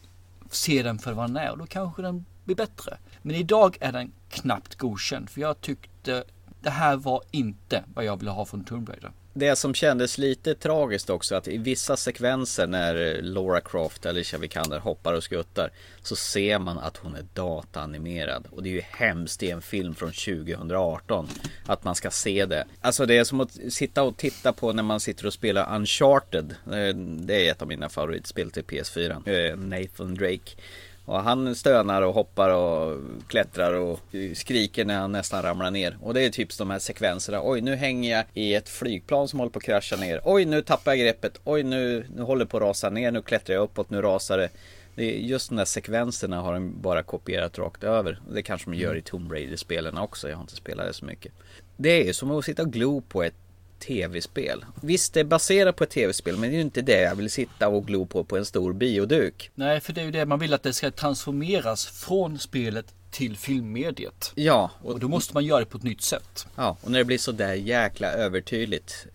se 0.49 0.83
den 0.83 0.99
för 0.99 1.13
vad 1.13 1.29
den 1.29 1.37
är 1.37 1.51
och 1.51 1.57
då 1.57 1.65
kanske 1.65 2.01
den 2.01 2.25
blir 2.43 2.55
bättre. 2.55 2.97
Men 3.21 3.35
idag 3.35 3.77
är 3.81 3.91
den 3.91 4.11
knappt 4.29 4.75
godkänd 4.75 5.29
för 5.29 5.41
jag 5.41 5.61
tyckte 5.61 6.23
det 6.61 6.69
här 6.69 6.95
var 6.95 7.21
inte 7.31 7.83
vad 7.93 8.05
jag 8.05 8.17
ville 8.17 8.31
ha 8.31 8.45
från 8.45 8.63
Tomb 8.63 8.89
Raider. 8.89 9.11
Det 9.33 9.55
som 9.55 9.73
kändes 9.73 10.17
lite 10.17 10.55
tragiskt 10.55 11.09
också 11.09 11.35
att 11.35 11.47
i 11.47 11.57
vissa 11.57 11.97
sekvenser 11.97 12.67
när 12.67 13.21
Laura 13.21 13.61
Croft 13.61 14.05
eller 14.05 14.09
Alicia 14.09 14.39
Vikander 14.39 14.79
hoppar 14.79 15.13
och 15.13 15.23
skuttar 15.23 15.71
så 16.01 16.15
ser 16.15 16.59
man 16.59 16.77
att 16.77 16.97
hon 16.97 17.15
är 17.15 17.25
dataanimerad 17.33 18.47
och 18.51 18.63
det 18.63 18.69
är 18.69 18.73
ju 18.73 18.81
hemskt 18.81 19.43
i 19.43 19.51
en 19.51 19.61
film 19.61 19.95
från 19.95 20.11
2018 20.11 21.27
att 21.65 21.83
man 21.83 21.95
ska 21.95 22.11
se 22.11 22.45
det. 22.45 22.65
Alltså 22.81 23.05
det 23.05 23.17
är 23.17 23.23
som 23.23 23.39
att 23.39 23.57
sitta 23.69 24.03
och 24.03 24.17
titta 24.17 24.53
på 24.53 24.73
när 24.73 24.83
man 24.83 24.99
sitter 24.99 25.25
och 25.25 25.33
spelar 25.33 25.75
Uncharted. 25.75 26.55
Eh, 26.65 26.95
det 26.95 27.47
är 27.47 27.51
ett 27.51 27.61
av 27.61 27.67
mina 27.67 27.89
favoritspel 27.89 28.51
till 28.51 28.63
PS4. 28.63 29.29
Eh, 29.29 29.57
Nathan 29.57 30.15
Drake. 30.15 30.51
Och 31.09 31.23
han 31.23 31.55
stönar 31.55 32.01
och 32.01 32.13
hoppar 32.13 32.49
och 32.49 32.97
klättrar 33.27 33.73
och 33.73 33.99
skriker 34.33 34.85
när 34.85 34.99
han 34.99 35.11
nästan 35.11 35.41
ramlar 35.41 35.71
ner. 35.71 35.97
Och 36.01 36.13
det 36.13 36.21
är 36.21 36.29
typ 36.29 36.57
de 36.57 36.69
här 36.69 36.79
sekvenserna. 36.79 37.41
Oj, 37.43 37.61
nu 37.61 37.75
hänger 37.75 38.11
jag 38.17 38.25
i 38.33 38.55
ett 38.55 38.69
flygplan 38.69 39.27
som 39.27 39.39
håller 39.39 39.51
på 39.51 39.59
att 39.59 39.65
krascha 39.65 39.95
ner. 39.95 40.21
Oj, 40.23 40.45
nu 40.45 40.61
tappar 40.61 40.91
jag 40.91 40.99
greppet. 40.99 41.39
Oj, 41.43 41.63
nu, 41.63 42.05
nu 42.15 42.21
håller 42.21 42.45
det 42.45 42.51
på 42.51 42.57
att 42.57 42.63
rasa 42.63 42.89
ner. 42.89 43.11
Nu 43.11 43.21
klättrar 43.21 43.55
jag 43.55 43.63
uppåt. 43.63 43.89
Nu 43.89 44.01
rasar 44.01 44.37
det. 44.37 44.49
det 44.95 45.03
är 45.03 45.19
just 45.19 45.49
de 45.49 45.55
där 45.55 45.65
sekvenserna 45.65 46.41
har 46.41 46.53
de 46.53 46.81
bara 46.81 47.03
kopierat 47.03 47.59
rakt 47.59 47.83
över. 47.83 48.19
Det 48.33 48.41
kanske 48.41 48.71
de 48.71 48.77
gör 48.77 48.95
i 48.95 49.01
Tomb 49.01 49.31
Raider-spelen 49.31 49.97
också. 49.97 50.29
Jag 50.29 50.35
har 50.35 50.41
inte 50.41 50.55
spelat 50.55 50.87
det 50.87 50.93
så 50.93 51.05
mycket. 51.05 51.31
Det 51.77 52.01
är 52.01 52.05
ju 52.05 52.13
som 52.13 52.31
att 52.31 52.45
sitta 52.45 52.61
och 52.61 52.71
glo 52.71 53.01
på 53.01 53.23
ett 53.23 53.35
tv-spel. 53.79 54.65
Visst, 54.81 55.13
det 55.13 55.19
är 55.19 55.23
baserat 55.23 55.75
på 55.75 55.83
ett 55.83 55.89
tv-spel, 55.89 56.37
men 56.37 56.49
det 56.49 56.55
är 56.55 56.57
ju 56.57 56.61
inte 56.61 56.81
det 56.81 57.01
jag 57.01 57.15
vill 57.15 57.31
sitta 57.31 57.67
och 57.67 57.87
glo 57.87 58.05
på 58.05 58.23
på 58.23 58.37
en 58.37 58.45
stor 58.45 58.73
bioduk. 58.73 59.51
Nej, 59.55 59.79
för 59.79 59.93
det 59.93 60.01
är 60.01 60.05
ju 60.05 60.11
det 60.11 60.25
man 60.25 60.39
vill 60.39 60.53
att 60.53 60.63
det 60.63 60.73
ska 60.73 60.91
transformeras 60.91 61.85
från 61.85 62.39
spelet 62.39 62.85
till 63.11 63.37
filmmediet. 63.37 64.31
Ja, 64.35 64.71
Och 64.83 64.99
då 64.99 65.07
måste 65.07 65.33
man 65.33 65.45
göra 65.45 65.59
det 65.59 65.65
på 65.65 65.77
ett 65.77 65.83
nytt 65.83 66.01
sätt. 66.01 66.47
Ja, 66.55 66.77
och 66.81 66.91
när 66.91 66.99
det 66.99 67.05
blir 67.05 67.17
så 67.17 67.31
där 67.31 67.53
jäkla 67.53 68.11
övertydligt. 68.11 69.05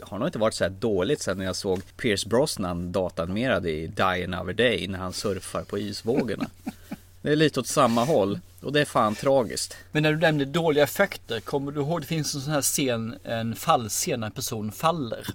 Jag 0.00 0.06
har 0.06 0.18
nog 0.18 0.28
inte 0.28 0.38
varit 0.38 0.54
så 0.54 0.64
här 0.64 0.70
dåligt 0.70 1.22
sen 1.22 1.38
när 1.38 1.44
jag 1.44 1.56
såg 1.56 1.82
Pierce 1.96 2.28
Brosnan 2.28 2.92
datanimerad 2.92 3.66
i 3.66 3.86
Die 3.86 4.24
Another 4.24 4.52
Day 4.52 4.88
när 4.88 4.98
han 4.98 5.12
surfar 5.12 5.62
på 5.62 5.78
isvågorna. 5.78 6.50
Det 7.26 7.32
är 7.32 7.36
lite 7.36 7.60
åt 7.60 7.66
samma 7.66 8.04
håll 8.04 8.40
och 8.60 8.72
det 8.72 8.80
är 8.80 8.84
fan 8.84 9.14
tragiskt. 9.14 9.76
Men 9.92 10.02
när 10.02 10.12
du 10.12 10.18
nämnde 10.18 10.44
dåliga 10.44 10.84
effekter, 10.84 11.40
kommer 11.40 11.72
du 11.72 11.80
ihåg 11.80 12.00
det 12.00 12.06
finns 12.06 12.34
en 12.34 12.40
sån 12.40 12.52
här 12.52 12.62
scen, 12.62 13.18
en 13.24 13.54
fallscen 13.54 14.20
när 14.20 14.26
en 14.26 14.32
person 14.32 14.72
faller. 14.72 15.26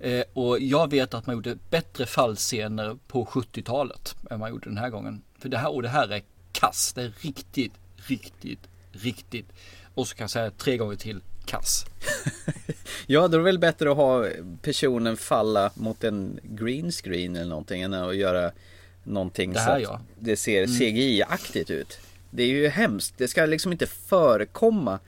Eh, 0.00 0.24
och 0.32 0.60
jag 0.60 0.90
vet 0.90 1.14
att 1.14 1.26
man 1.26 1.34
gjorde 1.36 1.58
bättre 1.70 2.06
fallscener 2.06 2.96
på 3.08 3.24
70-talet 3.24 4.16
än 4.30 4.40
man 4.40 4.50
gjorde 4.50 4.68
den 4.68 4.78
här 4.78 4.90
gången. 4.90 5.22
För 5.38 5.48
det 5.48 5.58
här, 5.58 5.74
och 5.74 5.82
det 5.82 5.88
här 5.88 6.08
är 6.08 6.22
kass, 6.52 6.92
det 6.92 7.02
är 7.02 7.12
riktigt, 7.20 7.72
riktigt, 7.96 8.68
riktigt. 8.92 9.48
Och 9.94 10.08
så 10.08 10.14
kan 10.14 10.24
jag 10.24 10.30
säga 10.30 10.50
tre 10.50 10.76
gånger 10.76 10.96
till 10.96 11.20
kass. 11.46 11.84
Ja, 13.06 13.28
då 13.28 13.34
är 13.34 13.38
det 13.38 13.44
väl 13.44 13.58
bättre 13.58 13.90
att 13.90 13.96
ha 13.96 14.26
personen 14.62 15.16
falla 15.16 15.70
mot 15.74 16.04
en 16.04 16.40
green 16.42 16.92
screen 16.92 17.36
eller 17.36 17.48
någonting 17.48 17.82
än 17.82 17.94
att 17.94 18.16
göra 18.16 18.52
någonting 19.08 19.52
Det 19.52 19.58
så 19.58 19.64
här, 19.64 19.76
att 19.76 19.82
ja. 19.82 19.94
Mm. 19.94 20.06
det 20.18 20.36
ser 20.36 20.66
CGI-aktigt 20.66 21.70
ut. 21.70 21.98
Det 22.30 22.42
är 22.42 22.46
ju 22.46 22.68
hemskt. 22.68 23.14
Det 23.16 23.28
ska 23.28 23.46
liksom 23.46 23.72
inte 23.72 23.86
förekomma 23.86 24.98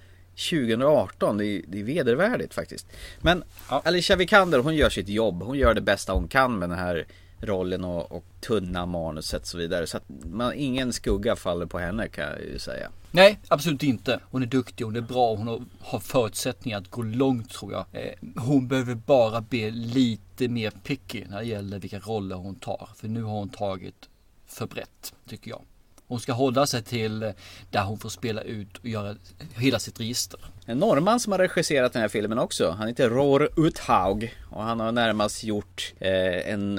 2018. 0.51 1.39
Det 1.39 1.47
är, 1.47 1.63
det 1.67 1.81
är 1.81 1.85
vedervärdigt 1.85 2.55
faktiskt. 2.55 2.87
Men 3.21 3.45
Ja. 3.71 3.83
Alicia 3.85 4.17
Vikander, 4.17 4.59
hon 4.59 4.75
gör 4.75 4.91
sitt 4.91 5.09
jobb. 5.09 5.43
Hon 5.43 5.59
gör 5.59 5.75
det 5.75 5.81
bästa 5.81 6.13
hon 6.13 6.29
kan 6.29 6.59
med 6.59 6.69
den 6.69 6.79
här 6.79 7.07
rollen 7.41 7.85
och, 7.85 8.13
och 8.13 8.25
tunna 8.41 8.87
manuset 8.87 9.43
och 9.43 9.49
så 9.49 9.59
vidare. 9.59 9.87
Så 9.87 9.97
att 9.97 10.05
man, 10.25 10.53
ingen 10.55 10.93
skugga 10.93 11.37
faller 11.37 11.67
på 11.67 11.79
henne 11.79 12.09
kan 12.09 12.25
jag 12.25 12.41
ju 12.41 12.59
säga. 12.59 12.89
Nej, 13.13 13.39
absolut 13.49 13.83
inte. 13.83 14.21
Hon 14.31 14.43
är 14.43 14.47
duktig, 14.47 14.85
hon 14.85 14.97
är 14.97 15.01
bra, 15.01 15.35
hon 15.35 15.69
har- 15.81 15.99
förutsättningar 16.01 16.79
att 16.79 16.91
gå 16.91 17.03
långt 17.03 17.51
tror 17.51 17.73
jag. 17.73 17.85
Eh, 17.93 18.13
hon 18.37 18.69
behöver 18.69 18.95
bara 18.95 19.41
bli 19.41 19.71
lite 19.71 20.49
mer 20.49 20.71
picky 20.71 21.25
när 21.29 21.39
det 21.39 21.45
gäller 21.45 21.79
vilka 21.79 21.99
roller 21.99 22.37
hon 22.37 22.55
tar. 22.55 22.89
För 22.97 23.09
nu 23.09 23.23
har 23.23 23.33
hon 23.33 23.49
tagit 23.49 24.09
för 24.47 24.67
brett, 24.67 25.15
tycker 25.29 25.51
jag. 25.51 25.63
Hon 26.07 26.21
ska 26.21 26.33
hålla 26.33 26.67
sig 26.67 26.83
till 26.83 27.23
eh, 27.23 27.31
där 27.71 27.85
hon 27.85 27.99
får 27.99 28.09
spela 28.09 28.43
ut 28.43 28.77
och 28.79 28.87
göra 28.87 29.17
hela 29.55 29.79
sitt 29.79 30.01
register. 30.01 30.41
En 30.67 30.79
norrman 30.79 31.21
som 31.21 31.33
har 31.33 31.39
regisserat 31.39 31.93
den 31.93 32.03
här 32.03 32.09
filmen 32.09 32.39
också. 32.39 32.71
Han 32.71 32.89
heter 32.89 33.09
Roar 33.11 33.49
Uthaug. 33.67 34.35
Och 34.51 34.63
han 34.63 34.81
har 34.81 34.93
närmast 34.93 35.45
gjort 35.45 35.93
eh, 36.01 36.53
en, 36.53 36.75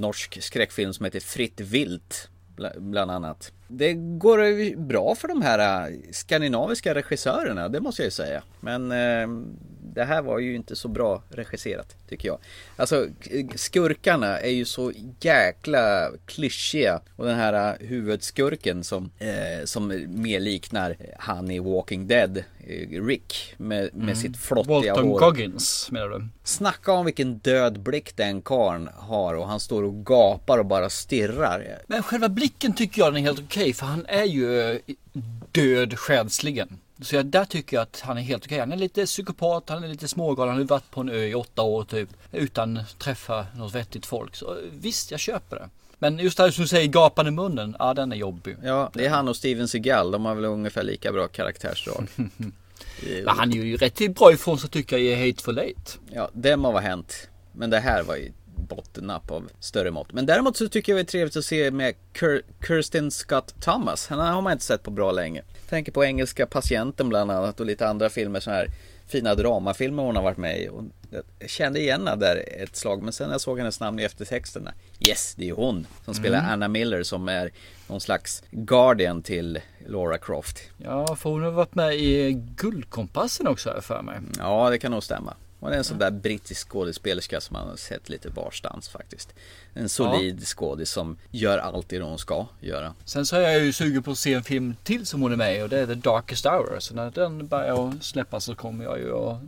norsk 0.00 0.42
skräckfilm 0.42 0.92
som 0.92 1.04
heter 1.04 1.20
Fritt 1.20 1.60
vilt. 1.60 2.28
Bland 2.76 3.10
annat. 3.10 3.52
Det 3.68 3.94
går 3.94 4.44
ju 4.44 4.76
bra 4.76 5.14
för 5.14 5.28
de 5.28 5.42
här 5.42 5.88
äh, 5.90 5.96
skandinaviska 6.10 6.94
regissörerna, 6.94 7.68
det 7.68 7.80
måste 7.80 8.02
jag 8.02 8.06
ju 8.06 8.10
säga. 8.10 8.42
Men 8.60 8.92
eh, 8.92 9.28
det 9.94 10.04
här 10.04 10.22
var 10.22 10.38
ju 10.38 10.54
inte 10.54 10.76
så 10.76 10.88
bra 10.88 11.22
regisserat, 11.28 11.96
tycker 12.08 12.28
jag. 12.28 12.38
Alltså, 12.76 13.06
skurkarna 13.54 14.38
är 14.38 14.50
ju 14.50 14.64
så 14.64 14.92
jäkla 15.20 16.10
klyschiga. 16.26 17.00
Och 17.16 17.26
den 17.26 17.36
här 17.36 17.76
eh, 17.80 17.86
huvudskurken 17.88 18.84
som, 18.84 19.10
eh, 19.18 19.64
som 19.64 19.86
mer 20.08 20.40
liknar 20.40 20.96
han 21.18 21.50
i 21.50 21.58
Walking 21.58 22.06
Dead, 22.06 22.36
eh, 22.36 23.04
Rick, 23.04 23.54
med, 23.56 23.90
med 23.94 24.18
sitt 24.18 24.36
flottiga 24.36 24.94
Walton 24.94 25.08
hår. 25.08 25.20
Goggins 25.20 25.88
menar 25.90 26.08
du? 26.08 26.28
Snacka 26.44 26.92
om 26.92 27.04
vilken 27.04 27.38
död 27.38 27.80
blick 27.80 28.16
den 28.16 28.42
karln 28.42 28.88
har 28.94 29.34
och 29.34 29.48
han 29.48 29.60
står 29.60 29.82
och 29.82 30.06
gapar 30.06 30.58
och 30.58 30.66
bara 30.66 30.90
stirrar. 30.90 31.78
Men 31.86 32.02
själva 32.02 32.28
blicken 32.28 32.72
tycker 32.72 33.02
jag 33.02 33.12
den 33.12 33.22
är 33.22 33.26
helt 33.26 33.40
okej 33.40 33.72
för 33.72 33.86
han 33.86 34.06
är 34.08 34.24
ju 34.24 34.80
död 35.52 35.98
själsligen. 35.98 36.78
Så 37.02 37.16
jag, 37.16 37.26
där 37.26 37.44
tycker 37.44 37.76
jag 37.76 37.82
att 37.82 38.00
han 38.00 38.18
är 38.18 38.22
helt 38.22 38.44
okej. 38.44 38.58
Han 38.58 38.72
är 38.72 38.76
lite 38.76 39.06
psykopat, 39.06 39.68
han 39.68 39.84
är 39.84 39.88
lite 39.88 40.08
smågalen, 40.08 40.52
han 40.54 40.60
har 40.62 40.68
varit 40.68 40.90
på 40.90 41.00
en 41.00 41.08
ö 41.08 41.24
i 41.24 41.34
åtta 41.34 41.62
år 41.62 41.84
typ. 41.84 42.08
Utan 42.32 42.78
träffa 42.98 43.46
något 43.56 43.74
vettigt 43.74 44.06
folk. 44.06 44.36
Så 44.36 44.56
visst, 44.72 45.10
jag 45.10 45.20
köper 45.20 45.56
det. 45.56 45.68
Men 45.98 46.18
just 46.18 46.36
det 46.36 46.42
här 46.42 46.50
som 46.50 46.62
du 46.62 46.68
säger, 46.68 46.88
gapande 46.88 47.30
munnen, 47.30 47.76
ja 47.78 47.94
den 47.94 48.12
är 48.12 48.16
jobbig. 48.16 48.56
Ja, 48.64 48.90
det 48.94 49.06
är 49.06 49.10
han 49.10 49.28
och 49.28 49.36
Steven 49.36 49.68
Seagal. 49.68 50.10
De 50.10 50.24
har 50.24 50.34
väl 50.34 50.44
ungefär 50.44 50.82
lika 50.82 51.12
bra 51.12 51.28
karaktärsdrag. 51.28 52.06
Men 52.16 53.36
han 53.36 53.52
är 53.52 53.56
ju 53.56 53.76
rätt 53.76 54.14
bra 54.14 54.32
ifrån 54.32 54.58
sig 54.58 54.70
tycker 54.70 54.98
jag 54.98 55.04
i 55.18 55.28
Hateful 55.30 55.58
Eight. 55.58 55.98
Ja, 56.10 56.30
det 56.32 56.56
må 56.56 56.72
vara 56.72 56.82
hänt. 56.82 57.28
Men 57.52 57.70
det 57.70 57.78
här 57.80 58.02
var 58.02 58.16
ju 58.16 58.32
bottennapp 58.68 59.30
av 59.30 59.48
större 59.60 59.90
mått. 59.90 60.12
Men 60.12 60.26
däremot 60.26 60.56
så 60.56 60.68
tycker 60.68 60.92
jag 60.92 60.98
det 60.98 61.02
är 61.02 61.10
trevligt 61.10 61.36
att 61.36 61.44
se 61.44 61.70
med 61.70 61.94
Kir- 62.14 62.42
Kirsten 62.66 63.10
Scott 63.10 63.54
Thomas. 63.60 64.06
Henne 64.06 64.22
har 64.22 64.42
man 64.42 64.52
inte 64.52 64.64
sett 64.64 64.82
på 64.82 64.90
bra 64.90 65.12
länge. 65.12 65.42
Tänker 65.72 65.92
på 65.92 66.04
Engelska 66.04 66.46
patienten 66.46 67.08
bland 67.08 67.30
annat 67.30 67.60
och 67.60 67.66
lite 67.66 67.88
andra 67.88 68.10
filmer 68.10 68.40
så 68.40 68.50
här 68.50 68.68
fina 69.06 69.34
dramafilmer 69.34 70.02
hon 70.02 70.16
har 70.16 70.22
varit 70.22 70.36
med 70.36 70.60
i. 70.60 70.68
Och 70.68 70.82
jag 71.40 71.50
kände 71.50 71.80
igen 71.80 72.06
henne 72.06 72.20
där 72.20 72.44
ett 72.62 72.76
slag 72.76 73.02
men 73.02 73.12
sen 73.12 73.26
när 73.26 73.34
jag 73.34 73.40
såg 73.40 73.58
hennes 73.58 73.80
namn 73.80 73.98
i 73.98 74.02
eftertexterna 74.02 74.72
Yes, 75.08 75.34
det 75.34 75.48
är 75.48 75.52
hon 75.52 75.86
som 76.04 76.14
spelar 76.14 76.38
Mm. 76.38 76.50
Anna 76.50 76.68
Miller 76.68 77.02
som 77.02 77.28
är 77.28 77.50
någon 77.88 78.00
slags 78.00 78.42
Guardian 78.50 79.22
till 79.22 79.60
Laura 79.86 80.18
Croft. 80.18 80.58
Ja, 80.76 81.16
för 81.16 81.30
hon 81.30 81.42
har 81.42 81.50
varit 81.50 81.74
med 81.74 81.94
i 81.94 82.32
Guldkompassen 82.56 83.46
också 83.46 83.80
för 83.82 84.02
mig. 84.02 84.18
Ja, 84.38 84.70
det 84.70 84.78
kan 84.78 84.90
nog 84.90 85.02
stämma. 85.02 85.34
Det 85.70 85.74
är 85.76 85.78
en 85.78 85.84
sån 85.84 85.98
där 85.98 86.10
brittisk 86.10 86.68
skådespelerska 86.68 87.40
som 87.40 87.54
man 87.54 87.68
har 87.68 87.76
sett 87.76 88.08
lite 88.08 88.28
varstans 88.28 88.88
faktiskt. 88.88 89.34
En 89.74 89.88
solid 89.88 90.46
skådis 90.46 90.90
som 90.90 91.16
gör 91.30 91.58
allt 91.58 91.88
det 91.88 92.00
hon 92.00 92.18
ska 92.18 92.46
göra. 92.60 92.94
Sen 93.04 93.26
så 93.26 93.36
är 93.36 93.40
jag 93.40 93.64
ju 93.64 93.72
sugen 93.72 94.02
på 94.02 94.10
att 94.10 94.18
se 94.18 94.34
en 94.34 94.44
film 94.44 94.74
till 94.84 95.06
som 95.06 95.22
hon 95.22 95.32
är 95.32 95.36
med 95.36 95.58
i 95.58 95.62
och 95.62 95.68
det 95.68 95.78
är 95.78 95.86
The 95.86 95.94
Darkest 95.94 96.44
Hour. 96.46 96.76
Så 96.78 96.94
när 96.94 97.10
den 97.10 97.46
börjar 97.46 97.94
släppas 98.00 98.44
så 98.44 98.54
kommer 98.54 98.84
jag 98.84 98.98
ju 98.98 99.14
att 99.16 99.38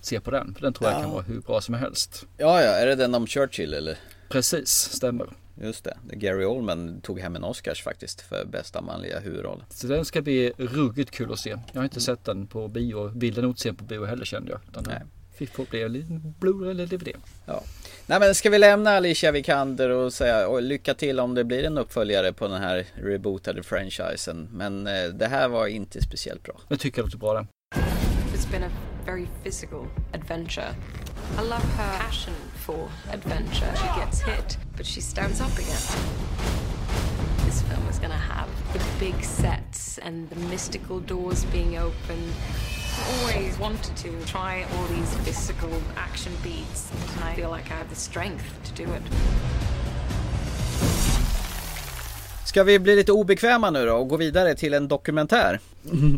se 0.00 0.20
på 0.20 0.30
den. 0.30 0.54
För 0.54 0.60
den 0.62 0.72
tror 0.72 0.90
jag 0.90 0.98
Ja. 0.98 1.02
kan 1.02 1.10
vara 1.10 1.22
hur 1.22 1.40
bra 1.40 1.60
som 1.60 1.74
helst. 1.74 2.24
Ja, 2.36 2.62
ja, 2.62 2.68
är 2.70 2.86
det 2.86 2.94
den 2.94 3.14
om 3.14 3.26
Churchill 3.26 3.74
eller? 3.74 3.98
Precis, 4.28 4.70
stämmer. 4.70 5.26
Just 5.62 5.84
det, 5.84 5.96
Gary 6.12 6.44
Oldman 6.44 7.00
tog 7.00 7.20
hem 7.20 7.36
en 7.36 7.44
Oscars 7.44 7.82
faktiskt 7.82 8.20
för 8.20 8.44
bästa 8.44 8.80
manliga 8.80 9.20
huvudroll. 9.20 9.64
Så 9.70 9.86
den 9.86 10.04
ska 10.04 10.22
bli 10.22 10.52
ruggigt 10.58 11.10
kul 11.10 11.32
att 11.32 11.38
se. 11.38 11.50
Jag 11.72 11.80
har 11.80 11.84
inte 11.84 12.00
sett 12.00 12.24
den 12.24 12.46
på 12.46 12.68
bio. 12.68 13.08
Vill 13.08 13.34
den 13.34 13.42
nog 13.42 13.50
inte 13.50 13.62
se 13.62 13.68
den 13.68 13.76
på 13.76 13.84
bio 13.84 14.04
heller 14.04 14.24
kände 14.24 14.50
jag. 14.50 14.82
Nej. 14.86 15.02
Fick 15.36 15.54
få 15.54 15.64
bli 15.70 15.82
en 15.82 15.92
liten 15.92 16.34
Blu-ray 16.40 16.70
eller 16.70 16.86
DVD. 16.86 17.08
Ja. 17.44 17.62
Nej 18.06 18.20
men 18.20 18.34
ska 18.34 18.50
vi 18.50 18.58
lämna 18.58 18.90
Alicia 18.90 19.32
Vikander 19.32 19.90
och 19.90 20.12
säga 20.12 20.48
och 20.48 20.62
lycka 20.62 20.94
till 20.94 21.20
om 21.20 21.34
det 21.34 21.44
blir 21.44 21.64
en 21.64 21.78
uppföljare 21.78 22.32
på 22.32 22.48
den 22.48 22.62
här 22.62 22.86
rebootade 22.94 23.62
franchisen. 23.62 24.48
Men 24.52 24.86
eh, 24.86 25.04
det 25.04 25.26
här 25.26 25.48
var 25.48 25.66
inte 25.66 26.02
speciellt 26.02 26.42
bra. 26.42 26.54
Jag 26.68 26.80
tycker 26.80 26.96
det 26.96 27.06
låter 27.06 27.18
bra 27.18 27.34
det. 27.34 27.46
It's 28.34 28.50
been 28.50 28.62
a 28.62 28.70
very 29.06 29.26
physical 29.42 29.86
adventure. 30.12 30.74
I 31.38 31.42
love 31.42 31.62
her 31.62 31.98
passion 31.98 32.34
for 32.56 32.88
adventure. 33.12 33.72
She 33.76 34.00
gets 34.00 34.20
hit, 34.20 34.58
but 34.76 34.86
she 34.86 35.00
stands 35.00 35.40
up 35.40 35.52
again. 35.58 35.82
This 37.46 37.62
film 37.62 37.88
is 37.90 37.98
to 37.98 38.08
have 38.08 38.48
the 38.72 38.80
big 38.98 39.24
sets 39.24 39.98
and 39.98 40.30
the 40.30 40.36
mystical 40.36 41.00
doors 41.00 41.44
being 41.44 41.78
opened. 41.78 42.32
I've 42.98 43.20
always 43.20 43.58
wanted 43.58 43.94
to 43.96 44.24
try 44.24 44.64
all 44.72 44.86
these 44.86 45.14
physical 45.18 45.70
action 45.96 46.32
beats, 46.42 46.90
and 47.16 47.24
I 47.24 47.34
feel 47.34 47.50
like 47.50 47.70
I 47.70 47.74
have 47.74 47.90
the 47.90 47.94
strength 47.94 48.58
to 48.64 48.72
do 48.72 48.90
it. 48.90 49.02
Ska 52.56 52.64
vi 52.64 52.78
bli 52.78 52.96
lite 52.96 53.12
obekväma 53.12 53.70
nu 53.70 53.86
då 53.86 53.92
och 53.94 54.08
gå 54.08 54.16
vidare 54.16 54.54
till 54.54 54.74
en 54.74 54.88
dokumentär? 54.88 55.60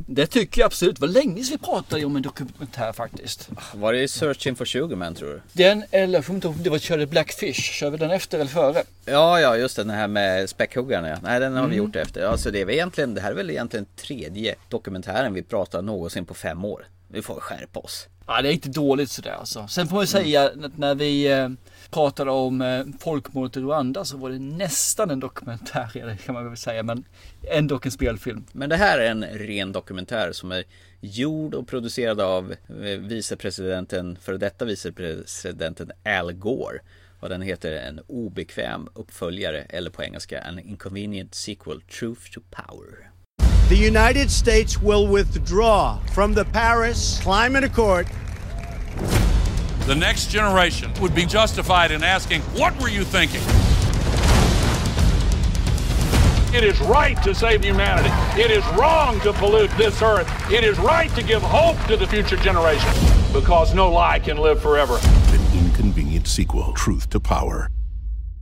Det 0.07 0.27
tycker 0.27 0.61
jag 0.61 0.67
absolut. 0.67 0.99
Var 1.01 1.09
länge 1.09 1.45
sedan 1.45 1.59
vi 1.61 1.67
pratade 1.67 2.05
om 2.05 2.17
en 2.17 2.23
dokumentär 2.23 2.93
faktiskt. 2.93 3.49
Var 3.75 3.93
det 3.93 4.09
Searching 4.09 4.57
for 4.57 4.65
Sugarman 4.65 5.15
tror 5.15 5.29
du? 5.29 5.41
Den 5.53 5.85
eller, 5.91 6.23
jag 6.29 6.35
inte 6.37 6.49
om 6.49 6.63
det 6.63 6.71
var 6.71 6.79
körde 6.79 7.07
Blackfish. 7.07 7.55
Kör 7.55 7.91
vi 7.91 7.97
den 7.99 8.11
efter 8.11 8.39
eller 8.39 8.51
före? 8.51 8.83
Ja, 9.05 9.41
ja, 9.41 9.57
just 9.57 9.77
det, 9.77 9.83
den 9.83 9.91
här 9.97 10.09
med 10.09 10.51
späckhuggarna. 10.51 11.09
ja. 11.09 11.17
Nej, 11.23 11.41
den 11.41 11.53
har 11.57 11.67
vi 11.67 11.75
Mm. 11.77 11.87
gjort 11.87 11.97
efter. 11.97 12.27
Alltså 12.27 12.51
det 12.51 12.61
är 12.61 12.65
väl 12.65 12.75
egentligen, 12.75 13.15
det 13.15 13.21
här 13.21 13.31
är 13.31 13.35
väl 13.35 13.51
egentligen 13.51 13.87
tredje 13.97 14.55
dokumentären 14.69 15.35
vi 15.35 15.43
pratar 15.43 15.83
någonsin 15.83 16.25
på 16.27 16.35
fem 16.35 16.65
år. 16.65 16.87
Vi 17.09 17.23
får 17.23 17.35
skärpa 17.41 17.81
oss. 17.81 18.07
Ja, 18.27 18.43
det 18.43 18.49
är 18.49 18.53
inte 18.53 18.69
dåligt 18.69 19.11
sådär 19.11 19.37
alltså. 19.41 19.69
Sen 19.69 19.87
får 19.89 19.95
man 19.95 20.03
ju 20.03 20.07
säga 20.07 20.45
att 20.45 20.79
när 20.79 20.95
vi 20.95 21.27
eh, 21.33 21.49
pratade 21.91 22.31
om 22.31 22.61
eh, 22.61 22.85
folkmordet 23.01 23.57
i 23.57 23.61
Rwanda 23.61 24.05
så 24.05 24.17
var 24.17 24.31
det 24.31 24.39
nästan 24.39 25.11
en 25.11 25.21
dokumentär, 25.21 26.17
kan 26.25 26.35
man 26.35 26.49
väl 26.49 26.57
säga, 26.57 26.83
men 26.83 27.05
ändå 27.43 27.81
en 27.83 27.91
spelfilm. 27.91 28.45
Men 28.53 28.69
det 28.69 28.77
här 28.77 28.99
är 28.99 29.11
en 29.11 29.25
ren 29.25 29.73
dokumentär 29.73 30.33
som 30.33 30.53
är 30.53 30.65
gjord 31.01 31.55
och 31.55 31.69
producerad 31.69 32.21
av 32.21 32.53
eh, 32.69 32.99
vicepresidenten, 32.99 34.19
för 34.21 34.39
detta 34.39 34.65
vicepresidenten 34.65 35.93
Al 36.05 36.33
Gore. 36.33 36.79
Och 37.21 37.29
den 37.29 37.43
heter 37.43 37.73
en 37.73 38.01
obekväm 38.07 38.89
uppföljare, 38.95 39.61
eller 39.61 39.91
på 39.91 40.03
engelska 40.03 40.41
en 40.41 40.59
inconvenient 40.59 41.35
sequel, 41.35 41.81
Truth 41.81 42.31
to 42.33 42.41
Power. 42.51 43.11
The 43.69 43.87
United 43.87 44.31
States 44.31 44.83
will 44.83 45.07
withdraw 45.07 45.99
from 46.15 46.35
the 46.35 46.45
Paris 46.45 47.21
Climate 47.23 47.65
Accord. 47.65 48.07
The 49.87 49.95
next 49.95 50.31
generation 50.31 50.93
would 51.01 51.15
be 51.15 51.25
justified 51.25 51.91
in 51.91 52.03
asking, 52.05 52.43
What 52.57 52.79
were 52.81 52.91
you 52.91 53.05
thinking? 53.05 53.41
It 56.55 56.65
is 56.65 56.81
right 56.81 57.23
to 57.25 57.35
save 57.35 57.63
humanity. 57.65 58.11
It 58.41 58.51
is 58.51 58.65
wrong 58.79 59.21
to 59.21 59.33
pollute 59.33 59.71
this 59.77 60.03
earth. 60.03 60.29
It 60.53 60.65
is 60.65 60.79
right 60.79 61.15
to 61.15 61.23
give 61.23 61.43
hope 61.43 61.77
to 61.89 61.97
the 61.97 62.07
future 62.07 62.37
generation 62.43 62.91
because 63.33 63.75
no 63.75 63.91
lie 63.93 64.19
can 64.25 64.37
live 64.39 64.61
forever. 64.63 64.95
An 65.33 65.59
inconvenient 65.59 66.27
sequel, 66.27 66.73
Truth 66.75 67.09
to 67.11 67.21
Power. 67.21 67.69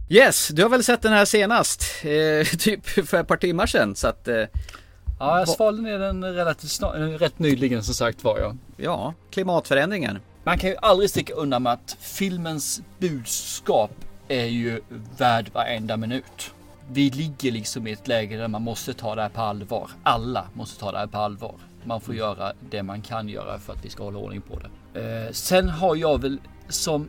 Yes, 0.09 0.49
du 0.49 0.62
har 0.62 0.68
väl 0.70 0.85
sett 0.85 1.03
den 1.03 1.12
här 1.12 1.25
senast? 1.25 1.85
Eh, 2.05 2.46
typ 2.59 2.87
för 2.87 3.20
ett 3.20 3.29
par 3.29 3.37
timmar 3.37 3.66
sedan, 3.66 3.96
så 3.96 4.09
att... 4.09 4.29
Eh, 4.29 4.35
Ja, 5.18 5.38
jag 5.38 5.49
svalde 5.49 5.83
ner 5.83 5.99
den 5.99 6.25
relativt 6.25 6.70
snart, 6.70 6.94
eh, 6.94 7.01
rätt 7.01 7.38
nyligen 7.38 7.83
som 7.83 7.94
sagt 7.94 8.25
var 8.25 8.38
jag. 8.38 8.57
ja, 8.77 9.14
klimatförändringar. 9.31 10.20
Man 10.46 10.59
kan 10.59 10.70
ju 10.70 10.76
aldrig 10.82 11.11
sticka 11.11 11.35
undan 11.35 11.62
med 11.62 11.72
att 11.72 11.96
filmens 12.00 12.82
budskap 12.98 13.90
är 14.28 14.44
ju 14.44 14.80
värd 15.18 15.50
varenda 15.52 15.96
minut. 15.96 16.54
Vi 16.90 17.11
ligger 17.11 17.52
liksom 17.52 17.87
i 17.87 17.92
ett 17.92 18.09
läge 18.09 18.37
där 18.37 18.48
man 18.48 18.62
måste 18.62 18.94
ta 18.94 19.14
det 19.14 19.22
här 19.22 19.28
på 19.28 19.40
allvar. 19.40 19.90
Alla 20.02 20.48
måste 20.54 20.80
ta 20.80 20.92
det 20.92 20.98
här 20.98 21.06
på 21.06 21.18
allvar. 21.18 21.54
Man 21.85 22.00
får 22.00 22.14
göra 22.14 22.52
det 22.70 22.82
man 22.82 23.02
kan 23.02 23.28
göra 23.28 23.59
för 23.59 23.72
att 23.72 23.85
vi 23.85 23.90
ska 23.90 24.04
hålla 24.04 24.18
ordning 24.18 24.40
på 24.40 24.59
det. 24.59 25.00
Eh, 25.00 25.32
sen 25.32 25.68
har 25.68 25.96
jag 25.96 26.20
väl 26.20 26.40
som, 26.68 27.09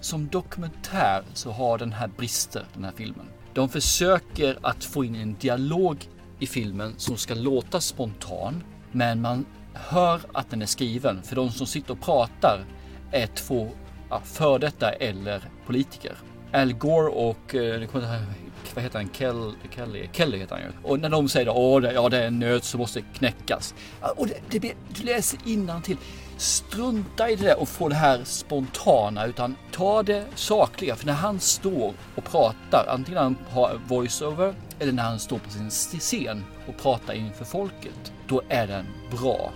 som 0.00 0.28
dokumentär 0.28 1.22
så 1.34 1.50
har 1.50 1.78
den 1.78 1.92
här 1.92 2.08
brister, 2.16 2.64
den 2.74 2.84
här 2.84 2.92
filmen. 2.96 3.26
De 3.54 3.68
försöker 3.68 4.58
att 4.62 4.84
få 4.84 5.04
in 5.04 5.14
en 5.14 5.36
dialog 5.40 6.08
i 6.38 6.46
filmen 6.46 6.94
som 6.96 7.16
ska 7.16 7.34
låta 7.34 7.80
spontan. 7.80 8.62
Men 8.92 9.20
man 9.20 9.46
hör 9.74 10.20
att 10.32 10.50
den 10.50 10.62
är 10.62 10.66
skriven. 10.66 11.22
För 11.22 11.36
de 11.36 11.50
som 11.50 11.66
sitter 11.66 11.92
och 11.92 12.00
pratar 12.00 12.64
är 13.12 13.26
två 13.26 13.70
ja, 14.10 14.20
för 14.24 14.58
detta 14.58 14.90
eller 14.92 15.42
politiker. 15.66 16.16
Al 16.52 16.72
Gore 16.72 17.08
och 17.08 17.54
eh, 17.54 17.80
vad 18.74 18.84
heter 18.84 18.98
han? 18.98 19.08
Kel, 19.08 19.52
Kelly, 19.74 20.08
Kelly 20.12 20.38
heter 20.38 20.54
han 20.54 20.64
ju. 20.64 20.70
Och 20.88 21.00
när 21.00 21.08
de 21.08 21.28
säger 21.28 21.76
att 21.76 21.82
det, 21.82 21.92
ja, 21.92 22.08
det 22.08 22.18
är 22.22 22.26
en 22.26 22.38
nöt 22.38 22.64
som 22.64 22.78
måste 22.80 23.00
knäckas. 23.14 23.74
Och 24.16 24.26
det, 24.26 24.34
det, 24.50 24.60
blir- 24.60 24.74
du 24.88 25.02
läser 25.02 25.38
till. 25.82 25.96
Strunta 26.36 27.30
i 27.30 27.36
det 27.36 27.46
där 27.46 27.60
och 27.60 27.68
få 27.68 27.88
det 27.88 27.94
här 27.94 28.20
spontana 28.24 29.26
utan 29.26 29.56
ta 29.72 30.02
det 30.02 30.24
sakliga. 30.34 30.96
För 30.96 31.06
när 31.06 31.12
han 31.12 31.40
står 31.40 31.92
och 32.16 32.24
pratar, 32.24 32.86
antingen 32.88 33.14
när 33.14 33.22
han 33.22 33.36
har 33.50 33.80
voiceover 33.88 34.54
eller 34.78 34.92
när 34.92 35.02
han 35.02 35.18
står 35.18 35.38
på 35.38 35.50
sin 35.50 35.70
scen 35.70 36.44
och 36.68 36.76
pratar 36.82 37.14
inför 37.14 37.44
folket, 37.44 38.12
då 38.28 38.42
är 38.48 38.66
den 38.66 38.86
bra. 39.10 39.50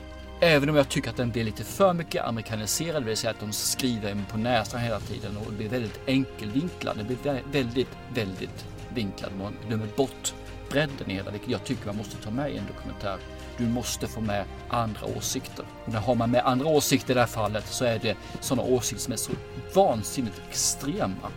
Även 0.44 0.68
om 0.68 0.76
jag 0.76 0.88
tycker 0.88 1.11
att 1.11 1.16
den 1.16 1.31
blir 1.31 1.44
lite 1.44 1.64
för 1.64 1.92
mycket 1.92 2.24
amerikaniserad, 2.24 3.02
det 3.02 3.07
vill 3.07 3.16
säga 3.16 3.31
att 3.31 3.40
de 3.40 3.52
skriver 3.52 4.11
en 4.11 4.24
på 4.31 4.38
näsan 4.38 4.81
hela 4.81 5.00
tiden 5.00 5.37
och 5.37 5.46
det 5.50 5.57
blir 5.57 5.68
väldigt 5.68 6.00
enkelvinklad. 6.07 6.96
Det 6.98 7.05
blir 7.05 7.42
väldigt, 7.52 7.88
väldigt 8.14 8.66
vinklad. 8.94 9.31
Man 9.38 9.57
glömmer 9.68 9.87
bort 9.96 10.35
bredden 10.70 11.11
i 11.11 11.14
hela, 11.14 11.31
vilket 11.31 11.50
jag 11.50 11.64
tycker 11.64 11.87
man 11.87 11.96
måste 11.96 12.16
ta 12.16 12.31
med 12.31 12.52
i 12.52 12.57
en 12.57 12.66
dokumentär. 12.66 13.16
Du 13.57 13.66
måste 13.66 14.07
få 14.07 14.20
med 14.20 14.44
andra 14.68 15.07
åsikter. 15.16 15.64
Och 15.85 15.92
när 15.92 16.00
har 16.00 16.14
man 16.14 16.31
med 16.31 16.46
andra 16.46 16.66
åsikter 16.66 17.11
i 17.11 17.14
det 17.14 17.20
här 17.20 17.26
fallet 17.26 17.66
så 17.66 17.85
är 17.85 17.98
det 17.98 18.16
sådana 18.40 18.68
åsikter 18.68 19.02
som 19.02 19.12
är 19.12 19.16
så 19.16 19.33
vansinnigt 19.74 20.40
extrema. 20.48 21.31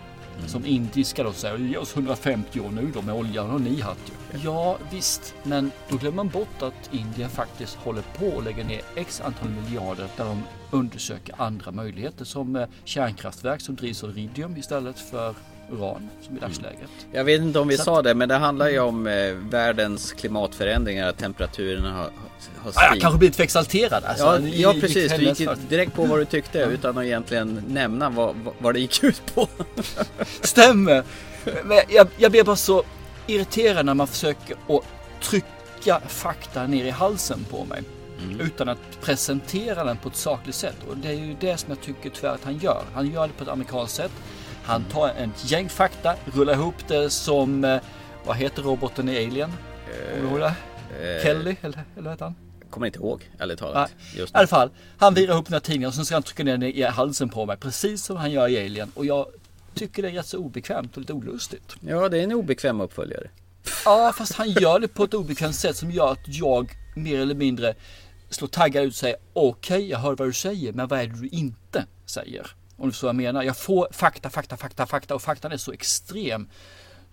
Som 0.48 0.66
indiska 0.66 1.24
då 1.24 1.32
säger, 1.32 1.58
ge 1.58 1.78
oss 1.78 1.96
150 1.96 2.60
år 2.60 2.70
nu 2.72 2.92
då 2.94 3.02
med 3.02 3.16
oljan 3.16 3.52
och 3.52 3.62
ni 3.62 3.82
haft 3.82 4.10
ju. 4.10 4.40
Ja. 4.44 4.78
Visst, 4.92 5.36
men 5.44 5.72
då 5.90 5.98
glömmer 5.98 6.16
man 6.16 6.30
bort 6.30 6.62
att 6.62 6.90
Indien 6.92 7.30
faktiskt 7.30 7.76
håller 7.76 8.02
på 8.02 8.38
att 8.38 8.44
lägga 8.44 8.64
ner 8.64 8.82
x 8.96 9.22
antal 9.26 9.50
miljarder 9.50 10.08
där 10.18 10.26
de 10.26 10.44
undersöker 10.72 11.36
andra 11.38 11.72
möjligheter 11.72 12.26
som 12.26 12.56
eh, 12.56 12.68
kärnkraftverk 12.84 13.62
som 13.62 13.76
drivs 13.76 14.04
av 14.04 14.10
iridium 14.10 14.58
istället 14.58 15.00
för 15.00 15.36
uran 15.72 16.10
som 16.22 16.38
i 16.38 16.40
dagsläget. 16.40 16.90
Jag 17.12 17.24
vet 17.24 17.42
inte 17.42 17.60
om 17.60 17.68
vi 17.68 17.78
Så 17.78 17.84
sa 17.84 18.02
det, 18.02 18.16
men 18.16 18.30
det 18.30 18.36
handlar 18.36 18.70
ju 18.70 18.80
om 18.80 19.08
eh, 19.08 19.34
världens 19.34 20.14
klimatförändringar, 20.14 21.08
att 21.08 21.18
temperaturen 21.18 21.86
har, 21.86 22.10
har 22.58 22.72
Ja, 22.76 22.82
jag 22.92 23.02
kanske 23.02 23.18
blivit 23.18 23.36
för 23.36 23.44
exalterad. 23.44 24.04
Alltså, 24.04 24.26
Ja, 24.26 24.40
ja 24.40 24.74
precis, 24.82 25.12
du 25.14 25.24
gick 25.26 25.70
direkt 25.70 25.94
på 25.94 26.06
vad 26.06 26.20
du 26.20 26.26
tyckte 26.26 26.60
utan 26.60 26.98
att 26.98 27.04
egentligen 27.04 27.64
nämna 27.68 28.10
vad, 28.10 28.36
vad- 28.60 28.74
det 28.74 28.80
gick 28.80 29.04
ut 29.04 29.36
på. 29.36 29.48
Stämmer! 30.42 31.04
Men 31.64 31.80
jag, 31.90 32.08
jag 32.18 32.32
blir 32.32 32.44
bara 32.44 32.56
så 32.56 32.84
irriterad 33.28 33.86
när 33.86 33.94
man 33.94 34.08
försöker 34.08 34.56
att 34.70 34.84
trycka 35.22 36.02
fakta 36.08 36.68
ner 36.68 36.86
i 36.86 36.90
halsen 36.90 37.46
på 37.50 37.66
mig. 37.66 37.84
Utan 38.40 38.70
att 38.70 38.78
presentera 39.02 39.84
den 39.84 39.98
på 39.98 40.10
ett 40.10 40.16
sakligt 40.16 40.56
sätt. 40.56 40.76
Och 40.90 40.98
det 40.98 41.08
är 41.08 41.14
ju 41.14 41.36
det 41.40 41.58
som 41.58 41.70
jag 41.70 41.82
tycker 41.82 42.10
tyvärr 42.10 42.34
att 42.34 42.44
han 42.44 42.58
gör. 42.58 42.84
Han 42.94 43.12
gör 43.12 43.28
det 43.28 43.34
på 43.34 43.44
ett 43.44 43.50
amerikanskt 43.50 43.96
sätt. 43.96 44.12
Han 44.64 44.84
tar 44.84 45.08
ett 45.10 45.52
gäng 45.52 45.70
fakta, 45.70 46.16
rullar 46.34 46.54
ihop 46.54 46.76
det 46.88 47.10
som, 47.10 47.64
eh, 47.64 47.78
vad 48.26 48.36
heter 48.36 48.62
roboten 48.62 49.10
i 49.10 49.26
Alien? 49.26 49.52
Kommer 50.14 50.22
du 50.24 50.28
ihåg 50.30 50.40
det? 50.40 50.54
Eh, 51.02 51.24
Kelly, 51.24 51.56
eller, 51.62 51.84
eller 51.98 52.10
heter 52.10 52.26
han? 52.26 52.36
Kommer 52.70 52.88
inte 52.88 53.00
ihåg, 53.00 53.30
ärligt 53.40 53.60
talat. 53.60 53.92
Nej, 53.98 54.20
Just 54.20 54.36
I 54.36 54.38
alla 54.38 54.48
fall, 54.48 54.70
han 54.98 55.14
virar 55.14 55.34
ihop 55.34 55.46
den 55.46 55.54
här 55.54 55.60
tidningen 55.60 55.88
och 55.88 55.94
sen 55.94 56.06
ska 56.06 56.16
han 56.16 56.24
trycka 56.24 56.44
ner 56.44 56.52
den 56.58 56.64
i 56.64 56.82
halsen 56.82 57.30
på 57.30 57.46
mig. 57.46 57.58
Precis 57.58 58.04
som 58.04 58.18
han 58.18 58.32
gör 58.32 58.48
i 58.48 58.66
Alien. 58.66 58.92
Och 58.96 59.06
jag 59.06 59.28
tycker 59.74 60.02
det 60.02 60.10
är 60.10 60.14
rätt 60.14 60.26
så 60.26 60.38
obekvämt 60.38 60.96
och 60.96 61.02
lite 61.02 61.14
olustigt. 61.14 61.76
Ja, 61.80 62.10
det 62.10 62.20
är 62.20 62.24
en 62.24 62.32
obekväm 62.32 62.82
uppföljare. 62.82 63.30
Ja, 63.86 64.14
fast 64.18 64.34
han 64.34 64.52
gör 64.52 64.80
det 64.80 64.88
på 64.88 65.04
ett 65.04 65.14
obekvämt 65.14 65.56
sätt 65.56 65.78
som 65.78 65.92
gör 65.92 66.12
att 66.12 66.28
jag 66.28 66.72
mer 66.96 67.20
eller 67.20 67.36
mindre 67.36 67.76
slår 68.30 68.48
taggar 68.48 68.82
ut 68.82 68.90
och 68.90 68.96
säger 68.96 69.18
okej, 69.34 69.90
jag 69.90 70.00
hör 70.00 70.16
vad 70.16 70.28
du 70.28 70.34
säger, 70.34 70.74
men 70.74 70.88
vad 70.88 71.00
är 71.00 71.08
det 71.08 71.22
du 71.22 71.28
inte 71.28 71.86
säger? 72.06 72.48
Om 72.78 72.86
du 72.86 72.92
förstår 72.92 73.08
vad 73.08 73.16
jag 73.16 73.22
menar. 73.24 73.44
Jag 73.44 73.58
får 73.58 73.88
fakta, 73.92 74.30
fakta, 74.30 74.58
fakta, 74.58 74.86
fakta 74.86 75.16
och 75.16 75.22
faktan 75.22 75.52
är 75.52 75.58
så 75.58 75.72
extrem 75.72 76.50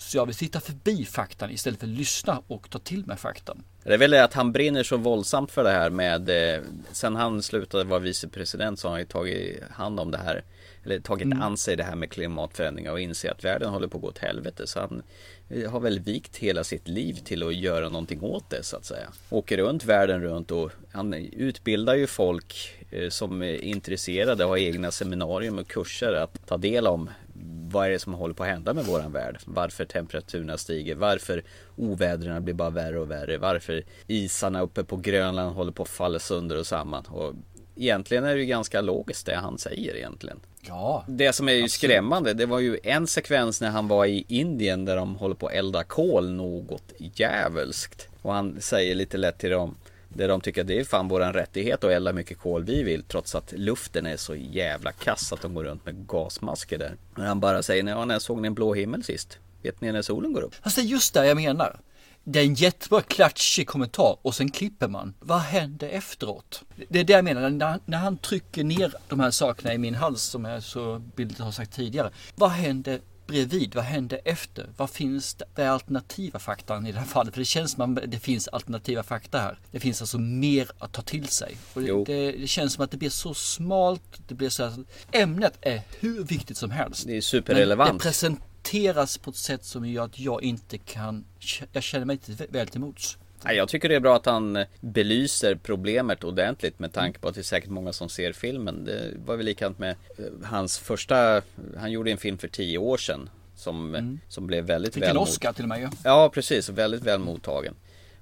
så 0.03 0.17
jag 0.17 0.27
vill 0.27 0.35
titta 0.35 0.61
förbi 0.61 1.05
faktan 1.05 1.51
istället 1.51 1.81
för 1.81 1.87
att 1.87 1.93
lyssna 1.93 2.43
och 2.47 2.71
ta 2.71 2.79
till 2.79 3.07
mig 3.07 3.17
faktan. 3.17 3.63
Det 3.83 3.95
är 3.95 3.99
väl 3.99 4.15
att 4.15 4.35
han 4.35 4.53
brinner 4.53 4.83
så 4.83 4.97
våldsamt 4.97 5.51
för 5.51 5.65
det 5.65 5.71
här 5.71 5.91
med 5.91 6.55
eh, 6.55 6.63
Sen 6.93 7.17
han 7.17 7.43
slutade 7.43 7.85
vara 7.85 8.01
vicepresident 8.01 8.79
så 8.79 8.89
har 8.89 8.93
han 8.93 9.01
ju 9.01 9.07
tagit 9.07 9.63
hand 9.71 10.01
om 10.01 10.11
det 10.11 10.19
här 10.19 10.43
Eller 10.85 11.01
tagit 11.01 11.27
Mm. 11.27 11.43
an 11.43 11.57
sig 11.57 11.77
det 11.77 11.83
här 11.85 11.95
med 11.97 12.11
klimatförändringar 12.11 12.93
och 12.93 13.01
inser 13.01 13.31
att 13.31 13.45
världen 13.45 13.71
håller 13.71 13.89
på 13.89 13.99
att 13.99 14.03
gå 14.03 14.09
åt 14.09 14.19
helvete 14.19 14.67
Så 14.67 14.81
han 14.81 15.03
eh, 15.49 15.71
har 15.71 15.81
väl 15.81 15.99
vikt 16.01 16.37
hela 16.37 16.65
sitt 16.65 16.89
liv 16.89 17.15
till 17.25 17.43
att 17.43 17.55
göra 17.55 17.89
någonting 17.89 18.21
åt 18.23 18.51
det 18.51 18.63
så 18.63 18.77
att 18.77 18.85
säga 18.85 19.09
Åker 19.31 19.59
runt 19.59 19.85
världen 19.85 20.23
runt 20.23 20.51
och 20.51 20.71
han 20.93 21.15
utbildar 21.15 21.95
ju 21.95 22.07
folk 22.07 22.79
eh, 22.91 23.09
som 23.09 23.43
är 23.43 23.65
intresserade 23.65 24.45
och 24.45 24.51
har 24.51 24.57
egna 24.57 24.91
seminarium 24.91 25.59
och 25.59 25.69
kurser 25.69 26.13
att 26.13 26.47
ta 26.47 26.57
del 26.57 26.87
om 26.87 27.11
vad 27.45 27.86
är 27.86 27.90
det 27.90 27.99
som 27.99 28.14
håller 28.14 28.34
på 28.34 28.43
att 28.43 28.49
hända 28.49 28.74
med 28.74 28.84
våran 28.84 29.12
värld? 29.12 29.38
Varför 29.45 29.84
temperaturerna 29.84 30.57
stiger? 30.59 30.95
Varför 30.95 31.43
ovädren 31.76 32.45
blir 32.45 32.55
bara 32.55 32.70
värre 32.70 33.01
och 33.01 33.11
värre? 33.11 33.38
Varför 33.38 33.84
isarna 34.07 34.61
uppe 34.61 34.84
på 34.84 34.97
Grönland 34.97 35.55
håller 35.55 35.72
på 35.72 35.82
att 35.82 35.88
falla 35.88 36.18
sönder 36.18 36.59
och 36.59 36.66
samman? 36.66 37.05
Och 37.07 37.34
egentligen 37.76 38.24
är 38.24 38.34
det 38.34 38.40
ju 38.40 38.47
ganska 38.47 38.80
logiskt 38.80 39.26
det 39.26 39.36
han 39.36 39.59
säger 39.59 39.97
egentligen. 39.97 40.40
Ja, 40.61 41.05
Det 41.09 41.32
som 41.32 41.49
är 41.49 41.53
ju 41.53 41.68
skrämmande, 41.68 42.34
det 42.34 42.47
var 42.47 42.59
ju 42.59 42.78
en 42.82 43.07
sekvens 43.07 43.61
när 43.61 43.70
han 43.70 43.88
var 43.88 44.07
i 44.07 44.24
Indien 44.28 44.84
där 44.84 44.97
de 44.97 45.16
håller 45.16 45.34
på 45.34 45.47
att 45.47 45.53
elda 45.53 45.84
kol 45.84 46.30
något 46.30 46.93
djävulskt. 46.99 48.09
Och 48.22 48.32
han 48.32 48.61
säger 48.61 48.95
lite 48.95 49.16
lätt 49.16 49.38
till 49.38 49.51
dem, 49.51 49.76
där 50.15 50.29
de 50.29 50.41
tycker 50.41 50.61
att 50.61 50.67
det 50.67 50.81
är 50.81 50.85
fan 50.85 51.09
våran 51.09 51.33
rättighet 51.33 51.85
att 51.85 51.91
elda 51.91 52.13
mycket 52.13 52.39
kol 52.39 52.65
vi 52.65 52.83
vill 52.83 53.03
trots 53.03 53.35
att 53.35 53.53
luften 53.53 54.07
är 54.07 54.17
så 54.17 54.35
jävla 54.35 54.93
kass 54.93 55.33
att 55.33 55.43
de 55.43 55.55
går 55.55 55.65
runt 55.65 55.87
med 55.87 56.07
gasmasker 56.07 56.79
där. 56.79 56.97
Men 57.15 57.27
han 57.27 57.41
bara 57.41 57.63
säger, 57.63 57.85
ja 57.85 58.05
när 58.05 58.19
såg 58.19 58.41
ni 58.41 58.47
en 58.47 58.55
blå 58.55 58.75
himmel 58.75 59.05
sist? 59.05 59.39
Vet 59.63 59.81
ni 59.81 59.93
när 59.93 60.03
solen 60.03 60.33
går 60.33 60.43
upp? 60.43 60.55
Alltså 60.63 60.81
det 60.81 60.87
är 60.87 60.89
just 60.89 61.15
det 61.15 61.27
jag 61.27 61.37
menar. 61.37 61.81
Det 62.25 62.41
är 62.41 62.45
en 62.45 62.55
jättebra 62.55 63.01
klatschig 63.01 63.67
kommentar 63.67 64.17
och 64.23 64.35
sen 64.35 64.51
klipper 64.51 64.89
man. 64.89 65.15
Vad 65.21 65.41
händer 65.41 65.89
efteråt? 65.89 66.63
Det 66.89 67.01
är 67.01 67.05
det 67.05 67.13
jag 67.13 67.25
menar, 67.25 67.51
när, 67.51 67.79
när 67.85 67.99
han 67.99 68.17
trycker 68.17 68.65
ner 68.65 68.95
de 69.09 69.21
här 69.21 69.31
sakerna 69.31 69.75
i 69.75 69.79
min 69.79 69.95
hals 69.95 70.23
som 70.23 70.45
jag 70.45 70.63
så 70.63 70.99
bildligt 70.99 71.41
har 71.41 71.51
sagt 71.51 71.73
tidigare. 71.73 72.11
Vad 72.35 72.51
händer 72.51 73.01
bredvid? 73.33 73.74
Vad 73.74 73.85
händer 73.85 74.20
efter? 74.24 74.70
Vad 74.76 74.91
finns 74.91 75.37
det? 75.55 75.66
Alternativa 75.66 76.39
faktan 76.39 76.87
i 76.87 76.93
det 76.93 76.99
här 76.99 77.07
fallet? 77.07 77.35
För 77.35 77.41
det 77.41 77.45
känns 77.45 77.72
som 77.72 77.97
att 77.97 78.11
det 78.11 78.18
finns 78.18 78.49
alternativa 78.49 79.03
fakta 79.03 79.39
här. 79.39 79.59
Det 79.70 79.80
finns 79.80 80.01
alltså 80.01 80.18
mer 80.18 80.70
att 80.78 80.93
ta 80.93 81.03
till 81.03 81.28
sig. 81.28 81.57
Och 81.74 81.83
Jo. 81.83 82.05
det, 82.05 82.33
det 82.33 82.47
känns 82.47 82.72
som 82.72 82.85
att 82.85 82.91
det 82.91 82.97
blir 82.97 83.11
så 83.11 83.35
smalt. 83.35 84.03
Det 84.28 84.35
blir 84.35 84.49
så 84.49 84.64
här, 84.64 84.85
ämnet 85.12 85.59
är 85.61 85.83
hur 86.01 86.24
viktigt 86.24 86.57
som 86.57 86.70
helst. 86.70 87.07
Det 87.07 87.16
är 87.16 87.20
superrelevant. 87.20 87.93
det 87.93 88.09
presenteras 88.09 89.18
på 89.18 89.30
ett 89.30 89.37
sätt 89.37 89.64
som 89.64 89.89
gör 89.89 90.05
att 90.05 90.18
jag 90.18 90.43
inte 90.43 90.78
kan, 90.78 91.24
jag 91.72 91.83
känner 91.83 92.07
mig 92.07 92.20
inte 92.26 92.47
väl 92.47 92.68
till 92.68 92.80
mots. 92.80 93.18
Jag 93.45 93.68
tycker 93.68 93.88
det 93.88 93.95
är 93.95 94.01
bra 94.01 94.16
att 94.16 94.26
han 94.26 94.57
eh, 94.57 94.66
belyser 94.80 95.55
problemet 95.55 96.24
ordentligt 96.24 96.78
med 96.78 96.93
tanke 96.93 97.18
på 97.18 97.28
att 97.28 97.34
det 97.34 97.40
är 97.40 97.43
säkert 97.43 97.70
många 97.70 97.93
som 97.93 98.09
ser 98.09 98.32
filmen. 98.32 98.84
Det 98.84 99.11
var 99.26 99.36
väl 99.36 99.47
likadant 99.47 99.78
med 99.78 99.90
eh, 99.90 100.24
hans 100.45 100.78
första, 100.78 101.43
han 101.76 101.93
gjorde 101.93 102.11
en 102.11 102.18
film 102.18 102.38
för 102.38 102.49
tio 102.49 102.78
år 102.78 102.97
sedan 102.97 103.30
som, 103.57 104.18
som 104.28 104.47
blev 104.47 104.64
väldigt 104.64 104.95
Fick 104.95 105.03
en 105.03 105.09
väl 105.09 105.16
mot- 105.16 105.28
Oscar 105.28 105.53
till 105.53 105.64
och 105.64 105.68
med 105.68 105.80
ju. 105.80 105.88
Ja, 106.05 106.30
precis. 106.34 106.68
Väldigt 106.68 107.03
väl 107.03 107.20
mottagen. 107.20 107.74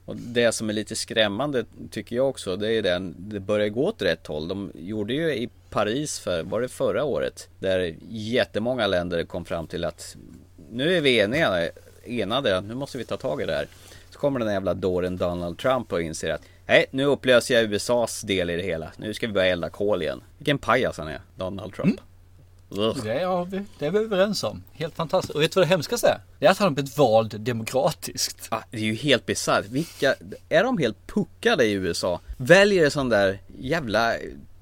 Och 0.04 0.16
det 0.16 0.52
som 0.52 0.68
är 0.68 0.72
lite 0.72 0.96
skrämmande 0.96 1.64
tycker 1.90 2.16
jag 2.16 2.28
också, 2.28 2.56
det 2.56 2.72
är 2.72 2.82
den, 2.82 3.14
det 3.18 3.40
börjar 3.40 3.68
gå 3.68 3.86
åt 3.86 4.02
rätt 4.02 4.26
håll. 4.26 4.48
De 4.48 4.72
gjorde 4.74 5.14
ju 5.14 5.34
i 5.34 5.48
Paris 5.70 6.18
för, 6.18 6.42
var 6.42 6.60
det 6.60 6.68
förra 6.68 7.04
året? 7.04 7.48
Där 7.58 7.94
jättemånga 8.08 8.86
länder 8.86 9.24
kom 9.24 9.44
fram 9.44 9.66
till 9.66 9.84
att 9.84 10.16
nu 10.70 10.96
är 10.96 11.00
vi 11.00 11.18
eniga, 11.18 11.68
enade, 12.04 12.60
nu 12.60 12.74
måste 12.74 12.98
vi 12.98 13.04
ta 13.04 13.16
tag 13.16 13.42
i 13.42 13.46
det 13.46 13.52
här. 13.54 13.66
Kommer 14.20 14.38
den 14.38 14.46
där 14.46 14.54
jävla 14.54 14.74
dåren 14.74 15.16
Donald 15.16 15.58
Trump 15.58 15.92
och 15.92 16.02
inser 16.02 16.30
att 16.30 16.42
Nej, 16.66 16.86
nu 16.90 17.04
upplöser 17.04 17.54
jag 17.54 17.64
USAs 17.64 18.22
del 18.22 18.50
i 18.50 18.56
det 18.56 18.62
hela. 18.62 18.92
Nu 18.96 19.14
ska 19.14 19.26
vi 19.26 19.32
börja 19.32 19.46
elda 19.46 19.70
kol 19.70 20.02
igen. 20.02 20.22
Vilken 20.38 20.58
pajas 20.58 20.98
han 20.98 21.08
är, 21.08 21.20
Donald 21.36 21.74
Trump. 21.74 22.00
Ugh. 22.70 23.04
Det, 23.04 23.24
har 23.24 23.44
vi, 23.44 23.64
det 23.78 23.86
är 23.86 23.90
vi 23.90 23.98
överens 23.98 24.44
om. 24.44 24.62
Helt 24.72 24.94
fantastiskt. 24.94 25.34
Och 25.34 25.42
vet 25.42 25.52
du 25.52 25.60
vad 25.60 25.66
det 25.66 25.70
hemskaste 25.70 26.08
är? 26.08 26.20
Det 26.38 26.46
är 26.46 26.50
att 26.50 26.58
han 26.58 26.68
har 26.68 26.74
blivit 26.74 26.98
vald 26.98 27.40
demokratiskt. 27.40 28.48
Ah, 28.50 28.62
det 28.70 28.76
är 28.76 28.80
ju 28.80 28.94
helt 28.94 29.26
bisarrt. 29.26 29.66
Vilka, 29.66 30.14
är 30.48 30.64
de 30.64 30.78
helt 30.78 31.06
puckade 31.06 31.64
i 31.64 31.72
USA? 31.72 32.20
Väljer 32.36 32.84
en 32.84 32.90
sån 32.90 33.08
där 33.08 33.38
jävla 33.58 34.12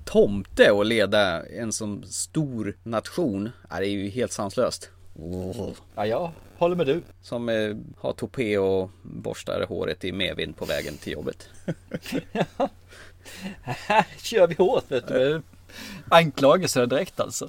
tomte 0.04 0.72
att 0.72 0.86
leda 0.86 1.46
en 1.46 1.72
sån 1.72 2.04
stor 2.06 2.76
nation? 2.82 3.50
Ah, 3.68 3.80
det 3.80 3.86
är 3.86 3.90
ju 3.90 4.08
helt 4.08 4.32
sanslöst. 4.32 4.90
Ja, 5.96 6.06
jag 6.06 6.30
håller 6.58 6.76
med 6.76 6.86
du. 6.86 7.02
Som 7.22 7.48
eh, 7.48 7.76
har 7.98 8.12
tupé 8.12 8.58
och 8.58 8.90
borstar 9.02 9.66
håret 9.68 10.04
i 10.04 10.12
medvind 10.12 10.56
på 10.56 10.64
vägen 10.64 10.96
till 10.96 11.12
jobbet. 11.12 11.48
Här 13.62 14.06
kör 14.22 14.46
vi 14.46 14.54
hårt 14.54 14.90
vet 14.90 15.08
du. 15.08 15.42
Anklagelser 16.08 16.86
direkt 16.86 17.20
alltså. 17.20 17.48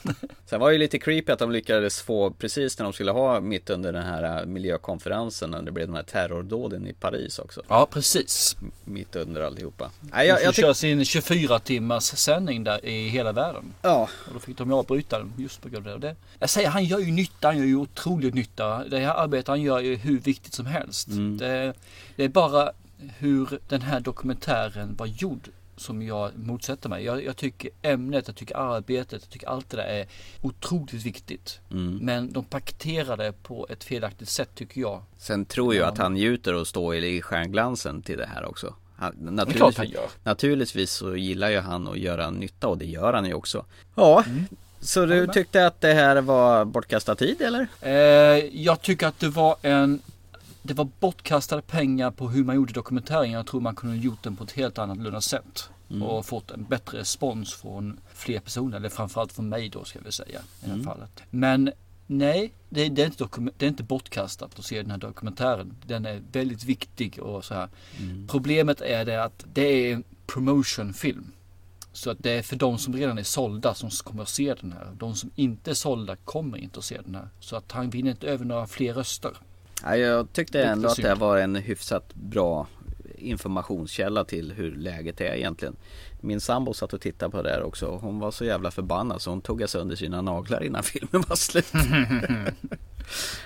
Sen 0.46 0.60
var 0.60 0.68
det 0.68 0.72
ju 0.72 0.78
lite 0.78 0.98
creepy 0.98 1.32
att 1.32 1.38
de 1.38 1.52
lyckades 1.52 2.02
få 2.02 2.30
precis 2.30 2.78
när 2.78 2.84
de 2.84 2.92
skulle 2.92 3.10
ha 3.10 3.40
mitt 3.40 3.70
under 3.70 3.92
den 3.92 4.02
här 4.02 4.40
eh, 4.40 4.46
miljökonferensen 4.46 5.50
när 5.50 5.62
det 5.62 5.72
blev 5.72 5.86
de 5.86 5.94
här 5.96 6.02
terrordåden 6.02 6.86
i 6.86 6.92
Paris 6.92 7.38
också. 7.38 7.62
Ja, 7.68 7.88
precis. 7.90 8.56
Mitt 8.84 9.16
under 9.16 9.42
alltihopa. 9.42 9.90
Nej, 10.00 10.28
Jag, 10.28 10.42
jag, 10.42 10.54
tycker... 10.54 10.72
sin 10.72 11.04
24 11.04 11.58
timmars 11.58 12.02
sändning 12.04 12.64
där 12.64 12.84
i 12.84 13.08
hela 13.08 13.32
världen. 13.32 13.74
Ja, 13.82 14.08
Och 14.26 14.34
då 14.34 14.40
fick 14.40 14.58
de 14.58 14.72
avbryta 14.72 15.18
den 15.18 15.32
just 15.36 15.62
på 15.62 15.68
grund 15.68 15.88
av 15.88 16.00
det. 16.00 16.16
Jag 16.38 16.50
säger, 16.50 16.68
han 16.68 16.84
gör 16.84 16.98
ju 16.98 17.12
nytta, 17.12 17.48
han 17.48 17.58
gör 17.58 17.64
ju 17.64 17.76
otroligt 17.76 18.34
nytta. 18.34 18.84
Det 18.84 18.98
här 18.98 19.14
arbetet 19.14 19.48
han 19.48 19.62
gör 19.62 19.78
är 19.78 19.82
ju 19.82 19.96
hur 19.96 20.18
viktigt 20.18 20.54
som 20.54 20.66
helst. 20.66 21.08
Det, 21.38 21.74
det 22.16 22.24
är 22.24 22.28
bara 22.28 22.72
hur 23.18 23.58
den 23.68 23.82
här 23.82 24.00
dokumentären 24.00 24.94
var 24.98 25.06
gjord 25.06 25.48
som 25.80 26.02
jag 26.02 26.30
motsätter 26.38 26.88
mig. 26.88 27.04
Jag, 27.04 27.24
jag 27.24 27.36
tycker 27.36 27.70
ämnet, 27.82 28.26
jag 28.28 28.36
tycker 28.36 28.56
arbetet, 28.56 29.22
jag 29.22 29.30
tycker 29.30 29.48
allt 29.48 29.70
det 29.70 29.76
där 29.76 29.84
är 29.84 30.06
otroligt 30.42 30.92
viktigt. 31.06 31.60
Men 32.00 32.32
de 32.32 32.44
paketerar 32.44 33.16
det 33.16 33.32
på 33.42 33.66
ett 33.70 33.84
felaktigt 33.84 34.28
sätt 34.28 34.50
tycker 34.54 34.80
jag. 34.80 35.02
Sen 35.18 35.44
tror 35.44 35.74
jag 35.74 35.88
att 35.88 35.98
han 35.98 36.14
njuter 36.14 36.54
och 36.54 36.66
står 36.66 36.94
i 36.94 37.22
stjärnglansen 37.22 38.02
till 38.02 38.18
det 38.18 38.26
här 38.26 38.44
också. 38.44 38.74
Han, 38.96 39.14
naturligtvis, 39.20 39.76
han 39.78 40.08
naturligtvis 40.22 40.90
så 40.92 41.16
gillar 41.16 41.50
ju 41.50 41.58
han 41.58 41.88
att 41.88 41.98
göra 41.98 42.30
nytta 42.30 42.68
och 42.68 42.78
det 42.78 42.86
gör 42.86 43.12
han 43.12 43.24
ju 43.26 43.34
också. 43.34 43.64
Ja, 43.94 44.24
Mm. 44.26 44.44
så 44.80 45.06
du 45.06 45.26
tyckte 45.26 45.66
att 45.66 45.80
det 45.80 45.92
här 45.94 46.20
var 46.20 46.64
bortkastad 46.64 47.14
tid 47.14 47.40
eller? 47.42 47.66
Eh, 47.80 47.92
jag 48.62 48.82
tycker 48.82 49.06
att 49.06 49.18
det 49.18 49.28
var 49.28 49.56
en 49.62 50.00
det 50.62 50.74
var 50.74 50.88
bortkastade 51.00 51.62
pengar 51.62 52.10
på 52.10 52.28
hur 52.28 52.44
man 52.44 52.56
gjorde 52.56 52.72
dokumentären. 52.72 53.30
Jag 53.30 53.46
tror 53.46 53.60
man 53.60 53.74
kunde 53.74 53.96
ha 53.96 54.02
gjort 54.02 54.22
den 54.22 54.36
på 54.36 54.44
ett 54.44 54.52
helt 54.52 54.78
annorlunda 54.78 55.20
sätt. 55.20 55.70
Och 56.02 56.26
fått 56.26 56.50
en 56.50 56.64
bättre 56.64 56.98
respons 56.98 57.54
från 57.54 58.00
fler 58.14 58.40
personer. 58.40 58.76
Eller 58.76 58.88
framförallt 58.88 59.32
från 59.32 59.48
mig 59.48 59.68
då 59.68 59.84
ska 59.84 59.98
vi 60.04 60.12
säga. 60.12 60.40
I 60.62 60.66
det 60.66 60.70
här 60.70 60.82
fallet. 60.82 61.22
Men 61.30 61.72
nej, 62.06 62.52
det, 62.68 62.88
det, 62.88 63.02
är 63.02 63.06
inte 63.06 63.28
det 63.58 63.64
är 63.64 63.68
inte 63.68 63.82
bortkastat 63.82 64.58
att 64.58 64.64
se 64.64 64.82
den 64.82 64.90
här 64.90 64.98
dokumentären. 64.98 65.76
Den 65.86 66.06
är 66.06 66.22
väldigt 66.32 66.64
viktig 66.64 67.18
och 67.22 67.44
så 67.44 67.54
här. 67.54 67.68
Problemet 68.28 68.80
är 68.80 69.04
det 69.04 69.24
att 69.24 69.44
det 69.52 69.62
är 69.62 69.94
en 69.94 70.04
promotionfilm. 70.26 71.32
Så 71.92 72.10
att 72.10 72.18
det 72.20 72.30
är 72.30 72.42
för 72.42 72.56
de 72.56 72.78
som 72.78 72.96
redan 72.96 73.18
är 73.18 73.22
sålda 73.22 73.74
som 73.74 73.90
kommer 73.90 74.22
att 74.22 74.28
se 74.28 74.54
den 74.54 74.72
här. 74.72 74.92
De 74.98 75.14
som 75.14 75.30
inte 75.34 75.70
är 75.70 75.74
sålda 75.74 76.16
kommer 76.16 76.58
inte 76.58 76.78
att 76.78 76.84
se 76.84 77.00
den 77.04 77.14
här. 77.14 77.28
Så 77.40 77.56
att 77.56 77.72
han 77.72 77.90
vinner 77.90 78.10
inte 78.10 78.26
över 78.26 78.44
några 78.44 78.66
fler 78.66 78.94
röster. 78.94 79.32
Ja, 79.84 79.96
jag 79.96 80.32
tyckte 80.32 80.62
ändå 80.64 80.88
att 80.88 80.96
det 80.96 81.14
var 81.14 81.38
en 81.38 81.56
hyfsat 81.56 82.14
bra 82.14 82.66
informationskälla 83.18 84.24
till 84.24 84.52
hur 84.52 84.76
läget 84.76 85.20
är 85.20 85.34
egentligen. 85.34 85.76
Min 86.20 86.40
sambo 86.40 86.74
satt 86.74 86.92
och 86.92 87.00
tittade 87.00 87.30
på 87.30 87.42
det 87.42 87.50
här 87.50 87.62
också. 87.62 87.98
Hon 88.02 88.18
var 88.18 88.30
så 88.30 88.44
jävla 88.44 88.70
förbannad 88.70 89.22
så 89.22 89.30
hon 89.30 89.40
tog 89.40 89.68
sönder 89.68 89.96
sina 89.96 90.22
naglar 90.22 90.62
innan 90.62 90.82
filmen 90.92 91.24
var 91.28 91.36
slut. 91.36 91.72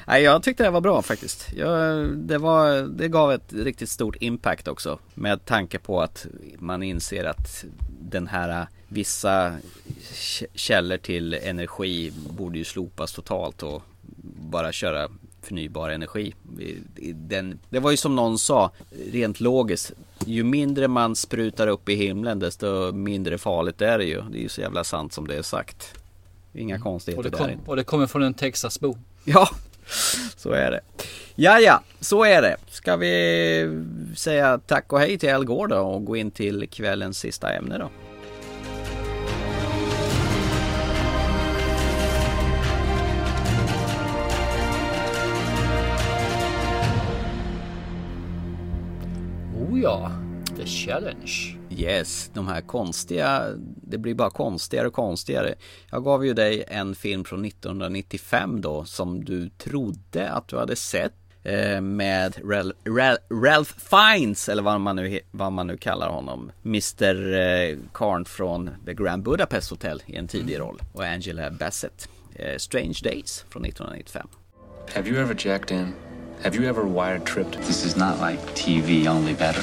Nej, 0.06 0.22
jag 0.22 0.42
tyckte 0.42 0.62
det 0.62 0.70
var 0.70 0.80
bra 0.80 1.02
faktiskt. 1.02 1.52
Jag, 1.56 2.08
det, 2.16 2.38
var, 2.38 2.82
det 2.82 3.08
gav 3.08 3.32
ett 3.32 3.52
riktigt 3.52 3.88
stort 3.88 4.16
impact 4.20 4.68
också. 4.68 4.98
Med 5.14 5.44
tanke 5.44 5.78
på 5.78 6.00
att 6.02 6.26
man 6.58 6.82
inser 6.82 7.24
att 7.24 7.64
den 8.00 8.26
här 8.26 8.66
vissa 8.88 9.56
k- 10.40 10.46
källor 10.54 10.96
till 10.96 11.34
energi 11.34 12.12
borde 12.30 12.58
ju 12.58 12.64
slopas 12.64 13.12
totalt 13.12 13.62
och 13.62 13.82
bara 14.50 14.72
köra 14.72 15.08
förnybar 15.44 15.90
energi. 15.90 16.34
Den, 17.14 17.58
det 17.70 17.78
var 17.78 17.90
ju 17.90 17.96
som 17.96 18.16
någon 18.16 18.38
sa, 18.38 18.70
rent 19.12 19.40
logiskt. 19.40 19.92
Ju 20.26 20.44
mindre 20.44 20.88
man 20.88 21.16
sprutar 21.16 21.66
upp 21.66 21.88
i 21.88 21.94
himlen 21.94 22.38
desto 22.38 22.92
mindre 22.92 23.38
farligt 23.38 23.82
är 23.82 23.98
det 23.98 24.04
ju. 24.04 24.22
Det 24.30 24.38
är 24.38 24.42
ju 24.42 24.48
så 24.48 24.60
jävla 24.60 24.84
sant 24.84 25.12
som 25.12 25.26
det 25.26 25.36
är 25.36 25.42
sagt. 25.42 25.94
Inga 26.52 26.74
Och 26.74 26.80
konstigheter 26.82 27.30
där. 27.30 27.38
kom, 27.38 27.50
och 27.66 27.76
det 27.76 27.84
kommer 27.84 28.06
från 28.06 28.22
en 28.22 28.34
Texasbo. 28.34 28.96
Ja, 29.24 29.48
så 30.36 30.50
är 30.50 30.70
det. 30.70 30.80
Ja, 31.34 31.60
ja, 31.60 31.82
så 32.00 32.24
är 32.24 32.42
det. 32.42 32.56
Ska 32.70 32.96
vi 32.96 33.82
säga 34.16 34.58
tack 34.58 34.92
och 34.92 35.00
hej 35.00 35.18
till 35.18 35.34
Al 35.34 35.44
Gore 35.44 35.74
då 35.74 35.80
och 35.80 36.04
gå 36.04 36.16
in 36.16 36.30
till 36.30 36.68
kvällens 36.70 37.18
sista 37.18 37.52
ämne 37.52 37.78
då? 37.78 37.90
Ja, 49.84 50.10
The 50.56 50.66
Challenge. 50.66 51.56
Yes, 51.70 52.30
de 52.34 52.48
här 52.48 52.60
konstiga, 52.60 53.44
det 53.82 53.98
blir 53.98 54.14
bara 54.14 54.30
konstigare 54.30 54.86
och 54.86 54.92
konstigare. 54.92 55.54
Jag 55.90 56.04
gav 56.04 56.26
ju 56.26 56.34
dig 56.34 56.64
en 56.68 56.94
film 56.94 57.24
från 57.24 57.44
1995 57.44 58.60
då 58.60 58.84
som 58.84 59.24
du 59.24 59.48
trodde 59.48 60.30
att 60.30 60.48
du 60.48 60.58
hade 60.58 60.76
sett 60.76 61.12
eh, 61.42 61.80
med 61.80 62.34
Rel, 62.44 62.72
Rel, 62.84 63.16
Ralph 63.30 63.72
Fiennes 63.78 64.48
eller 64.48 64.62
vad 64.62 64.80
man, 64.80 64.96
nu, 64.96 65.20
vad 65.30 65.52
man 65.52 65.66
nu 65.66 65.76
kallar 65.76 66.08
honom. 66.08 66.52
Mr 66.64 67.34
eh, 67.34 67.78
Karn 67.92 68.24
från 68.24 68.70
The 68.86 68.94
Grand 68.94 69.22
Budapest 69.22 69.70
Hotel 69.70 70.02
i 70.06 70.16
en 70.16 70.28
tidig 70.28 70.58
roll 70.58 70.82
och 70.92 71.04
Angela 71.04 71.50
Bassett. 71.50 72.08
Eh, 72.34 72.56
Strange 72.56 72.98
Days 73.02 73.44
från 73.48 73.64
1995. 73.64 74.28
Have 74.94 75.08
you 75.08 75.18
ever 75.18 75.36
jacked 75.38 75.78
in? 75.78 75.92
Have 76.42 76.54
you 76.54 76.64
ever 76.64 76.86
wire 76.86 77.18
tripped? 77.20 77.58
This 77.62 77.84
is 77.84 77.96
not 77.96 78.18
like 78.18 78.38
TV, 78.54 79.06
only 79.06 79.34
better. 79.34 79.62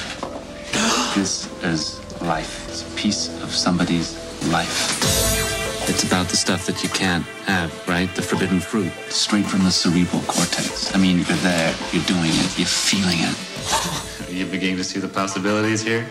This 1.14 1.48
is 1.64 2.00
life. 2.22 2.68
It's 2.70 2.82
a 2.82 2.96
piece 2.96 3.28
of 3.44 3.52
somebody's 3.52 4.16
life. 4.48 5.90
It's 5.90 6.04
about 6.04 6.28
the 6.28 6.38
stuff 6.38 6.66
that 6.66 6.82
you 6.84 6.90
can't 6.90 7.26
have, 7.46 7.72
right? 7.88 8.14
The 8.16 8.22
forbidden 8.22 8.60
fruit. 8.60 8.92
Straight 9.10 9.46
from 9.46 9.64
the 9.64 9.72
cerebral 9.72 10.22
cortex. 10.24 10.96
I 10.96 10.98
mean, 10.98 11.18
you're 11.18 11.38
there, 11.38 11.76
you're 11.92 12.04
doing 12.06 12.32
it, 12.32 12.58
you're 12.58 12.68
feeling 12.68 13.20
it. 13.20 14.30
Are 14.30 14.34
you 14.34 14.46
beginning 14.46 14.78
to 14.78 14.84
see 14.84 15.00
the 15.00 15.08
possibilities 15.08 15.82
here? 15.82 16.08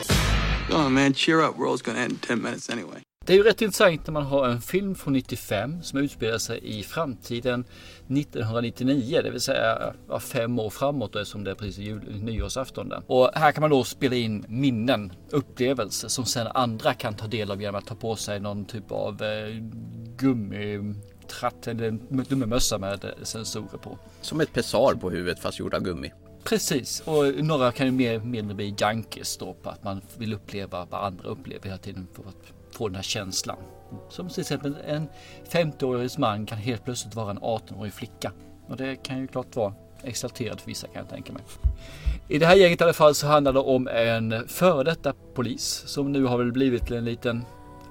Come 0.68 0.80
on, 0.80 0.94
man, 0.94 1.14
cheer 1.14 1.40
up. 1.40 1.56
World's 1.56 1.82
gonna 1.82 1.98
end 1.98 2.12
in 2.12 2.18
10 2.18 2.42
minutes 2.42 2.70
anyway. 2.70 3.02
Det 3.30 3.34
är 3.34 3.38
ju 3.38 3.42
rätt 3.42 3.62
intressant 3.62 4.06
när 4.06 4.12
man 4.12 4.22
har 4.22 4.48
en 4.48 4.60
film 4.60 4.94
från 4.94 5.12
95 5.12 5.82
som 5.82 5.98
utspelar 5.98 6.38
sig 6.38 6.60
i 6.62 6.82
framtiden 6.82 7.64
1999, 8.08 9.20
det 9.22 9.30
vill 9.30 9.40
säga 9.40 9.94
fem 10.20 10.58
år 10.58 10.70
framåt 10.70 11.12
då, 11.12 11.24
som 11.24 11.44
det 11.44 11.50
är 11.50 11.54
precis 11.54 11.78
jul, 11.78 12.22
nyårsafton. 12.22 12.88
Där. 12.88 13.02
Och 13.06 13.30
här 13.34 13.52
kan 13.52 13.60
man 13.60 13.70
då 13.70 13.84
spela 13.84 14.16
in 14.16 14.44
minnen, 14.48 15.12
upplevelser 15.30 16.08
som 16.08 16.24
sen 16.24 16.46
andra 16.46 16.94
kan 16.94 17.14
ta 17.14 17.26
del 17.26 17.50
av 17.50 17.60
genom 17.62 17.78
att 17.78 17.86
ta 17.86 17.94
på 17.94 18.16
sig 18.16 18.40
någon 18.40 18.64
typ 18.64 18.92
av 18.92 19.22
eh, 19.22 19.62
gummitratt 20.16 21.66
eller 21.66 21.90
gummimössa 22.28 22.78
med 22.78 23.04
eh, 23.04 23.10
sensorer 23.22 23.78
på. 23.78 23.98
Som 24.20 24.40
ett 24.40 24.52
pessar 24.52 24.94
på 24.94 25.10
huvudet 25.10 25.38
fast 25.38 25.58
gjort 25.58 25.74
av 25.74 25.80
gummi. 25.80 26.12
Precis, 26.44 27.02
och 27.04 27.44
några 27.44 27.72
kan 27.72 27.86
ju 27.86 27.92
mer 27.92 28.10
eller 28.10 28.24
mindre 28.24 28.54
bli 28.54 28.74
junkies 28.78 29.36
då 29.36 29.54
på 29.54 29.70
att 29.70 29.84
man 29.84 30.00
vill 30.18 30.34
uppleva 30.34 30.86
vad 30.90 31.04
andra 31.04 31.28
upplever 31.28 31.64
hela 31.64 31.78
tiden 31.78 32.06
för 32.14 32.22
att 32.22 32.59
få 32.80 32.88
den 32.88 32.96
här 32.96 33.02
känslan. 33.02 33.56
Som 34.08 34.28
till 34.28 34.40
exempel 34.40 34.76
en 34.86 35.08
50-årig 35.50 36.10
man 36.18 36.46
kan 36.46 36.58
helt 36.58 36.84
plötsligt 36.84 37.14
vara 37.14 37.30
en 37.30 37.38
18-årig 37.38 37.92
flicka. 37.92 38.32
Och 38.68 38.76
det 38.76 38.96
kan 38.96 39.18
ju 39.18 39.26
klart 39.26 39.56
vara 39.56 39.74
exalterat 40.02 40.60
för 40.60 40.66
vissa 40.66 40.86
kan 40.86 40.96
jag 40.96 41.08
tänka 41.08 41.32
mig. 41.32 41.42
I 42.28 42.38
det 42.38 42.46
här 42.46 42.54
gänget 42.54 42.80
i 42.80 42.84
alla 42.84 42.92
fall 42.92 43.14
så 43.14 43.26
handlar 43.26 43.52
det 43.52 43.60
om 43.60 43.88
en 43.88 44.48
före 44.48 44.84
detta 44.84 45.12
polis 45.34 45.82
som 45.86 46.12
nu 46.12 46.24
har 46.24 46.38
väl 46.38 46.52
blivit 46.52 46.86
till 46.86 46.96
en 46.96 47.04
liten 47.04 47.44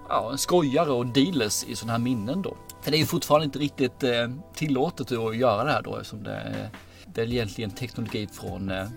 ja, 0.10 0.32
en 0.32 0.38
skojare 0.38 0.92
och 0.92 1.06
dealers 1.06 1.64
i 1.64 1.76
sådana 1.76 1.92
här 1.92 2.00
minnen 2.00 2.42
då. 2.42 2.58
För 2.82 2.92
det 2.92 2.98
är 2.98 3.00
ju 3.00 3.06
fortfarande 3.06 3.46
inte 3.46 3.60
riktigt 3.60 4.04
eh, 4.04 4.30
tillåtet 4.56 5.12
att 5.12 5.38
göra 5.38 5.64
det 5.64 5.72
här 5.72 5.82
då 5.82 5.96
eftersom 5.96 6.24
det 6.24 6.32
är 6.32 6.70
väl 7.14 7.34
egentligen 7.34 7.72
teknologi 7.72 8.28
från 8.32 8.72
eh, 8.72 8.88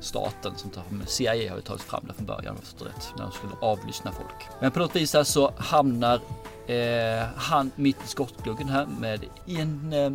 staten 0.00 0.52
som 0.56 0.70
tar 0.70 0.82
CIA 1.06 1.50
har 1.50 1.56
ju 1.56 1.62
tagit 1.62 1.82
fram 1.82 2.04
det 2.08 2.14
från 2.14 2.26
början 2.26 2.48
om 2.48 2.56
jag 2.56 2.64
förstår 2.64 2.86
rätt 2.86 3.12
när 3.16 3.22
de 3.22 3.32
skulle 3.32 3.52
avlyssna 3.60 4.12
folk. 4.12 4.60
Men 4.60 4.70
på 4.70 4.78
något 4.78 4.96
vis 4.96 5.14
här 5.14 5.24
så 5.24 5.52
hamnar 5.56 6.20
eh, 6.66 7.26
han 7.36 7.70
mitt 7.76 8.04
i 8.04 8.08
skottgluggen 8.08 8.68
här 8.68 8.86
med 8.86 9.24
i 9.46 9.60
en 9.60 9.92
eh, 9.92 10.10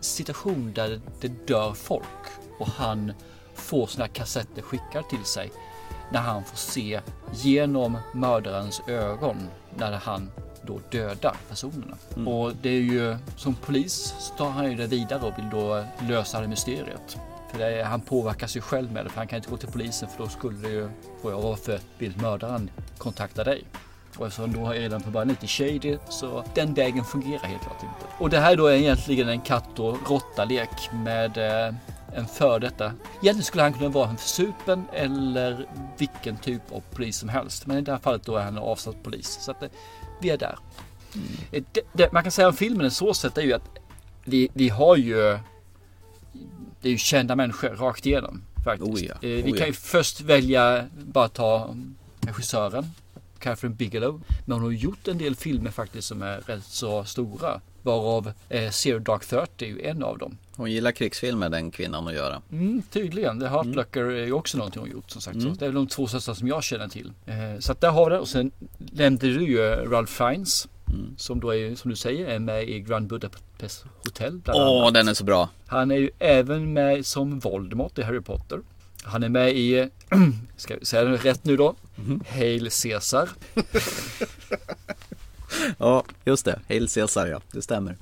situation 0.00 0.72
där 0.72 1.00
det 1.20 1.46
dör 1.46 1.72
folk 1.72 2.04
och 2.58 2.68
han 2.68 3.12
får 3.54 3.86
sina 3.86 4.08
kassetter 4.08 4.62
skickade 4.62 5.08
till 5.10 5.24
sig 5.24 5.50
när 6.12 6.20
han 6.20 6.44
får 6.44 6.56
se 6.56 7.00
genom 7.34 7.98
mördarens 8.14 8.82
ögon 8.86 9.36
när 9.76 9.92
han 9.92 10.30
då 10.62 10.80
dödar 10.90 11.36
personerna. 11.48 11.96
Mm. 12.16 12.28
Och 12.28 12.52
det 12.62 12.68
är 12.68 12.80
ju 12.80 13.16
som 13.36 13.54
polis 13.54 14.14
så 14.18 14.34
tar 14.34 14.50
han 14.50 14.70
ju 14.70 14.76
det 14.76 14.86
vidare 14.86 15.26
och 15.26 15.38
vill 15.38 15.50
då 15.50 15.84
lösa 16.08 16.40
det 16.40 16.48
mysteriet. 16.48 17.18
För 17.50 17.58
det 17.58 17.84
han 17.84 18.00
påverkas 18.00 18.56
ju 18.56 18.60
själv 18.60 18.92
med 18.92 19.04
det 19.04 19.10
för 19.10 19.16
han 19.16 19.26
kan 19.26 19.36
inte 19.36 19.50
gå 19.50 19.56
till 19.56 19.68
polisen 19.68 20.08
för 20.08 20.24
då 20.24 20.28
skulle 20.28 20.58
det 20.58 20.68
ju 20.68 20.88
få 21.22 21.30
jag 21.30 21.42
varför 21.42 21.80
vill 21.98 22.16
mördaren 22.16 22.70
kontakta 22.98 23.44
dig? 23.44 23.64
Och 24.16 24.26
eftersom 24.26 24.52
då 24.52 24.66
är 24.66 24.74
redan 24.74 25.00
på 25.00 25.10
början 25.10 25.28
lite 25.28 25.46
shady 25.46 25.98
så 26.08 26.44
den 26.54 26.74
vägen 26.74 27.04
fungerar 27.04 27.44
helt 27.44 27.62
klart 27.62 27.82
inte. 27.82 28.06
Och 28.18 28.30
det 28.30 28.38
här 28.38 28.56
då 28.56 28.66
är 28.66 28.74
egentligen 28.74 29.28
en 29.28 29.40
katt 29.40 29.78
och 29.78 30.10
råtta-lek 30.10 30.90
med 30.92 31.38
eh, 31.38 31.74
en 32.14 32.26
för 32.26 32.60
detta. 32.60 32.84
Egentligen 33.22 33.42
skulle 33.42 33.62
han 33.62 33.72
kunna 33.72 33.88
vara 33.88 34.08
en 34.08 34.16
försupen 34.16 34.84
eller 34.92 35.66
vilken 35.98 36.36
typ 36.36 36.72
av 36.72 36.82
polis 36.90 37.16
som 37.16 37.28
helst. 37.28 37.66
Men 37.66 37.78
i 37.78 37.80
det 37.80 37.92
här 37.92 37.98
fallet 37.98 38.22
då 38.24 38.36
är 38.36 38.42
han 38.44 38.56
en 38.56 38.62
avsatt 38.62 39.02
polis. 39.02 39.38
Så 39.40 39.50
att 39.50 39.62
eh, 39.62 39.68
vi 40.20 40.30
är 40.30 40.38
där. 40.38 40.58
Eh, 41.52 41.62
Det, 41.72 41.80
det, 41.92 42.12
man 42.12 42.22
kan 42.22 42.32
säga 42.32 42.48
om 42.48 42.54
filmen 42.54 42.86
är 42.86 42.90
så 42.90 43.14
sätt 43.14 43.38
är 43.38 43.42
ju 43.42 43.52
att 43.52 43.78
vi, 44.24 44.48
vi 44.52 44.68
har 44.68 44.96
ju 44.96 45.38
det 46.82 46.88
är 46.88 46.92
ju 46.92 46.98
kända 46.98 47.36
människor 47.36 47.68
rakt 47.68 48.06
igenom 48.06 48.42
faktiskt. 48.64 48.90
Oh 48.90 49.04
ja, 49.04 49.14
Eh, 49.14 49.20
Vi 49.20 49.42
oh 49.42 49.46
kan 49.50 49.58
ja. 49.58 49.66
ju 49.66 49.72
först 49.72 50.20
välja 50.20 50.86
bara 51.04 51.28
ta 51.28 51.76
regissören 52.20 52.84
Catherine 53.38 53.74
Bigelow. 53.74 54.22
Men 54.44 54.52
hon 54.52 54.62
har 54.62 54.70
gjort 54.72 55.08
en 55.08 55.18
del 55.18 55.36
filmer 55.36 55.70
faktiskt 55.70 56.08
som 56.08 56.22
är 56.22 56.40
rätt 56.40 56.64
så 56.64 57.04
stora. 57.04 57.60
Varav 57.82 58.32
eh, 58.48 58.70
Zero 58.70 58.98
Dark 58.98 59.24
Thirty 59.26 59.64
är 59.64 59.68
ju 59.68 59.82
en 59.82 60.02
av 60.02 60.18
dem. 60.18 60.38
Hon 60.56 60.70
gillar 60.70 60.92
krigsfilmer 60.92 61.48
den 61.48 61.70
kvinnan 61.70 62.08
att 62.08 62.14
göra. 62.14 62.42
Mm, 62.52 62.82
tydligen. 62.90 63.40
The 63.40 63.46
Heartblocker 63.46 64.04
är 64.04 64.26
ju 64.26 64.32
också 64.32 64.58
någonting 64.58 64.80
hon 64.80 64.90
gjort 64.90 65.10
som 65.10 65.20
sagt. 65.20 65.36
Mm. 65.36 65.54
Så 65.54 65.58
det 65.58 65.64
är 65.64 65.68
väl 65.68 65.74
de 65.74 65.86
två 65.86 66.06
största 66.06 66.34
som 66.34 66.48
jag 66.48 66.62
känner 66.64 66.88
till. 66.88 67.12
Eh, 67.26 67.34
så 67.58 67.72
att 67.72 67.80
där 67.80 67.90
har 67.90 68.10
vi 68.10 68.14
det. 68.16 68.20
Och 68.20 68.28
sen 68.28 68.50
nämnde 68.78 69.26
du 69.26 69.46
ju 69.48 69.58
Ralph 69.68 70.12
Fiennes. 70.12 70.68
Mm. 70.90 71.14
Som 71.16 71.40
då 71.40 71.54
är, 71.54 71.74
som 71.74 71.90
du 71.90 71.96
säger, 71.96 72.26
är 72.26 72.38
med 72.38 72.68
i 72.68 72.80
Grand 72.80 73.06
Budapest 73.06 73.84
Hotel. 74.04 74.38
bland 74.44 74.60
Åh, 74.60 74.80
annat. 74.82 74.94
den 74.94 75.08
är 75.08 75.14
så 75.14 75.24
bra. 75.24 75.48
Han 75.66 75.90
är 75.90 75.96
ju 75.96 76.10
även 76.18 76.72
med 76.72 77.06
som 77.06 77.38
Voldemort 77.38 77.98
i 77.98 78.02
Harry 78.02 78.20
Potter. 78.20 78.60
Han 79.02 79.22
är 79.22 79.28
med 79.28 79.50
i, 79.56 79.88
ska 80.56 80.76
vi 80.76 80.84
säga 80.84 81.04
det 81.04 81.16
rätt 81.16 81.44
nu 81.44 81.56
då? 81.56 81.74
Mhm. 81.96 82.20
Hail 82.28 82.70
Caesar. 82.82 83.28
Ja, 85.78 86.04
just 86.24 86.44
det. 86.44 86.60
Hail 86.68 86.88
Caesar 86.88 87.26
ja, 87.26 87.40
det 87.52 87.62
stämmer. 87.62 87.96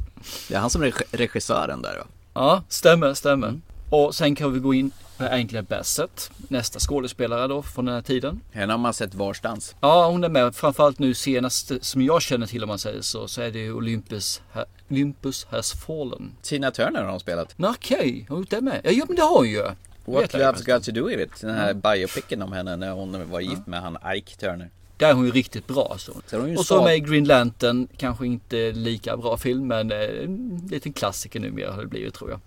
Det 0.49 0.55
är 0.55 0.59
han 0.59 0.71
som 0.71 0.83
är 0.83 0.87
reg- 0.91 1.05
regissören 1.11 1.83
där 1.83 1.99
va? 1.99 2.05
Ja, 2.35 2.63
stämmer, 2.69 3.15
stämmer. 3.15 3.49
Mm. 3.49 3.63
Och 3.91 4.15
sen 4.15 4.35
kan 4.35 4.53
vi 4.53 4.59
gå 4.61 4.75
in 4.75 4.91
Angela 5.19 5.63
Bassett, 5.63 6.31
nästa 6.49 6.79
skådespelare 6.79 7.47
då 7.47 7.63
från 7.63 7.85
den 7.85 7.95
här 7.95 8.03
tiden. 8.03 8.41
Henne 8.53 8.73
har 8.73 8.79
man 8.79 8.95
sett 8.95 9.15
varstans. 9.15 9.75
Ja, 9.81 10.11
hon 10.11 10.25
är 10.25 10.29
med. 10.29 10.55
Framförallt 10.55 10.99
nu 10.99 11.15
senast 11.15 11.73
som 11.81 12.03
jag 12.03 12.23
känner 12.23 12.47
till 12.47 12.63
om 12.63 12.69
man 12.69 12.79
säger 12.79 13.01
så, 13.01 13.29
så 13.29 13.43
är 13.43 13.51
det 13.51 13.71
Olympus, 13.71 14.43
Olympus 14.91 15.47
has 15.51 15.73
fallen. 15.73 16.33
Tina 16.43 16.71
Turner 16.71 17.03
har 17.03 17.11
hon 17.11 17.21
spelat. 17.21 17.55
Okej, 17.59 18.27
har 18.29 18.35
hon 18.35 18.43
gjort 18.43 18.51
det 18.51 18.61
med? 18.61 18.81
Ja, 18.85 19.05
men 19.07 19.17
det 19.17 19.23
har 19.23 19.39
hon 19.39 19.51
ju. 19.51 19.63
What 20.05 20.35
Love's. 20.35 20.65
Got 20.65 20.85
To 20.85 20.93
Do 20.93 21.07
With 21.07 21.23
It. 21.23 21.41
Den 21.41 21.55
här 21.55 21.75
biopicen 21.75 22.43
om 22.43 22.53
henne 22.53 22.77
när 22.77 22.91
hon 22.91 23.31
var 23.31 23.41
gift 23.41 23.67
med 23.67 23.81
han 23.81 23.99
Ike 24.15 24.37
Turner. 24.37 24.71
Där 24.97 25.09
är 25.09 25.13
hon 25.13 25.25
ju 25.25 25.31
riktigt 25.31 25.67
bra. 25.67 25.97
Så. 25.99 26.13
Så 26.27 26.47
ju 26.47 26.57
och 26.57 26.67
så 26.67 26.85
med 26.85 27.09
Green 27.09 27.25
Lantern, 27.25 27.89
kanske 27.97 28.27
inte 28.27 28.73
lika 28.73 29.17
bra 29.17 29.37
film 29.37 29.67
men 29.67 29.93
eh, 29.93 29.99
en 29.99 30.69
liten 30.71 30.93
klassiker 30.93 31.41
numera 31.41 31.73
har 31.73 31.81
det 31.83 31.89
blivit 31.89 32.15
tror 32.15 32.31
jag. 32.31 32.41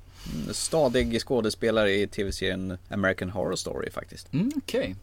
Stadig 0.51 1.21
skådespelare 1.21 1.91
i 1.91 2.07
tv-serien 2.07 2.77
American 2.89 3.29
Horror 3.29 3.55
Story 3.55 3.91
faktiskt. 3.91 4.33
Mm, 4.33 4.51
Okej. 4.55 4.95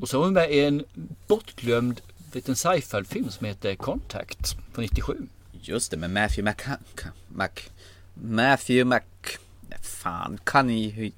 Och 0.00 0.08
så 0.08 0.20
är 0.20 0.24
hon 0.24 0.32
med 0.32 0.50
i 0.50 0.60
en 0.64 0.84
bortglömd 1.26 2.00
liten 2.32 2.56
sci-fi-film 2.56 3.30
som 3.30 3.46
heter 3.46 3.74
Contact 3.74 4.56
från 4.72 4.82
97. 4.82 5.16
Just 5.60 5.90
det, 5.90 5.96
med 5.96 6.10
Matthew 6.10 6.50
Mc... 6.50 6.78
Mac... 7.28 7.48
Matthew 8.14 8.84
Mac... 8.84 9.00
Fan, 9.82 10.38
kan 10.44 10.66
ni... 10.66 11.12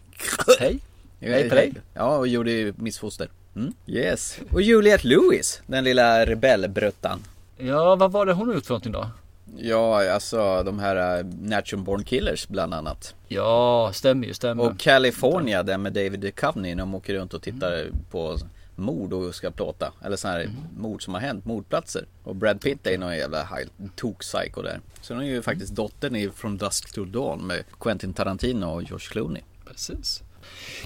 Hej. 0.59 0.79
Hej 1.21 1.49
på 1.49 1.55
dig. 1.55 1.73
Ja, 1.95 2.17
och 2.17 2.29
gjorde 2.29 2.73
Missfoster. 2.77 3.29
Mm. 3.57 3.73
Yes. 3.87 4.39
Och 4.51 4.63
Juliette 4.63 5.07
Lewis, 5.07 5.63
den 5.67 5.85
lilla 5.85 6.27
rebellbruttan. 6.27 7.23
Ja, 7.57 7.97
vad 7.97 8.13
var 8.13 8.27
det 8.27 8.33
hon 8.33 8.49
har 8.49 8.55
gjort 8.55 8.67
för 8.67 8.75
någonting 8.75 8.93
då? 8.93 9.11
Ja, 9.57 10.13
alltså 10.13 10.63
de 10.63 10.79
här 10.79 11.19
uh, 11.19 11.27
Natural 11.41 11.85
Born 11.85 12.05
Killers 12.05 12.49
bland 12.49 12.75
annat. 12.75 13.15
Ja, 13.29 13.91
stämmer 13.95 14.27
ju, 14.27 14.35
stämmer. 14.35 14.65
Och 14.65 14.79
California, 14.79 15.63
den 15.63 15.83
med 15.83 15.93
David 15.93 16.21
Duchovny 16.21 16.75
när 16.75 16.83
de 16.83 16.95
åker 16.95 17.15
runt 17.15 17.35
och 17.35 17.43
tittar 17.43 17.87
på 18.11 18.39
mord 18.77 19.13
och 19.13 19.35
ska 19.35 19.51
plåta. 19.51 19.93
Eller 20.05 20.17
sådana 20.17 20.39
här 20.39 20.51
mord 20.77 21.05
som 21.05 21.15
har 21.15 21.21
hänt, 21.21 21.45
mordplatser. 21.45 22.07
Och 22.25 22.37
Brad 22.37 22.61
Pitt 22.61 22.87
är 22.87 22.99
någon 22.99 23.17
jävla 23.17 23.49
tok-psycho 23.97 24.63
där. 24.63 24.81
Hon 25.09 25.21
är 25.21 25.25
ju 25.25 25.43
faktiskt 25.43 25.75
dottern 25.75 26.17
i 26.17 26.31
From 26.31 26.59
Dusk 26.59 26.93
Till 26.93 27.13
Dawn 27.13 27.47
med 27.47 27.65
Quentin 27.81 28.15
Tarantino 28.15 28.67
och 28.67 28.83
George 28.83 29.07
Clooney. 29.11 29.43
Precis. 29.65 30.23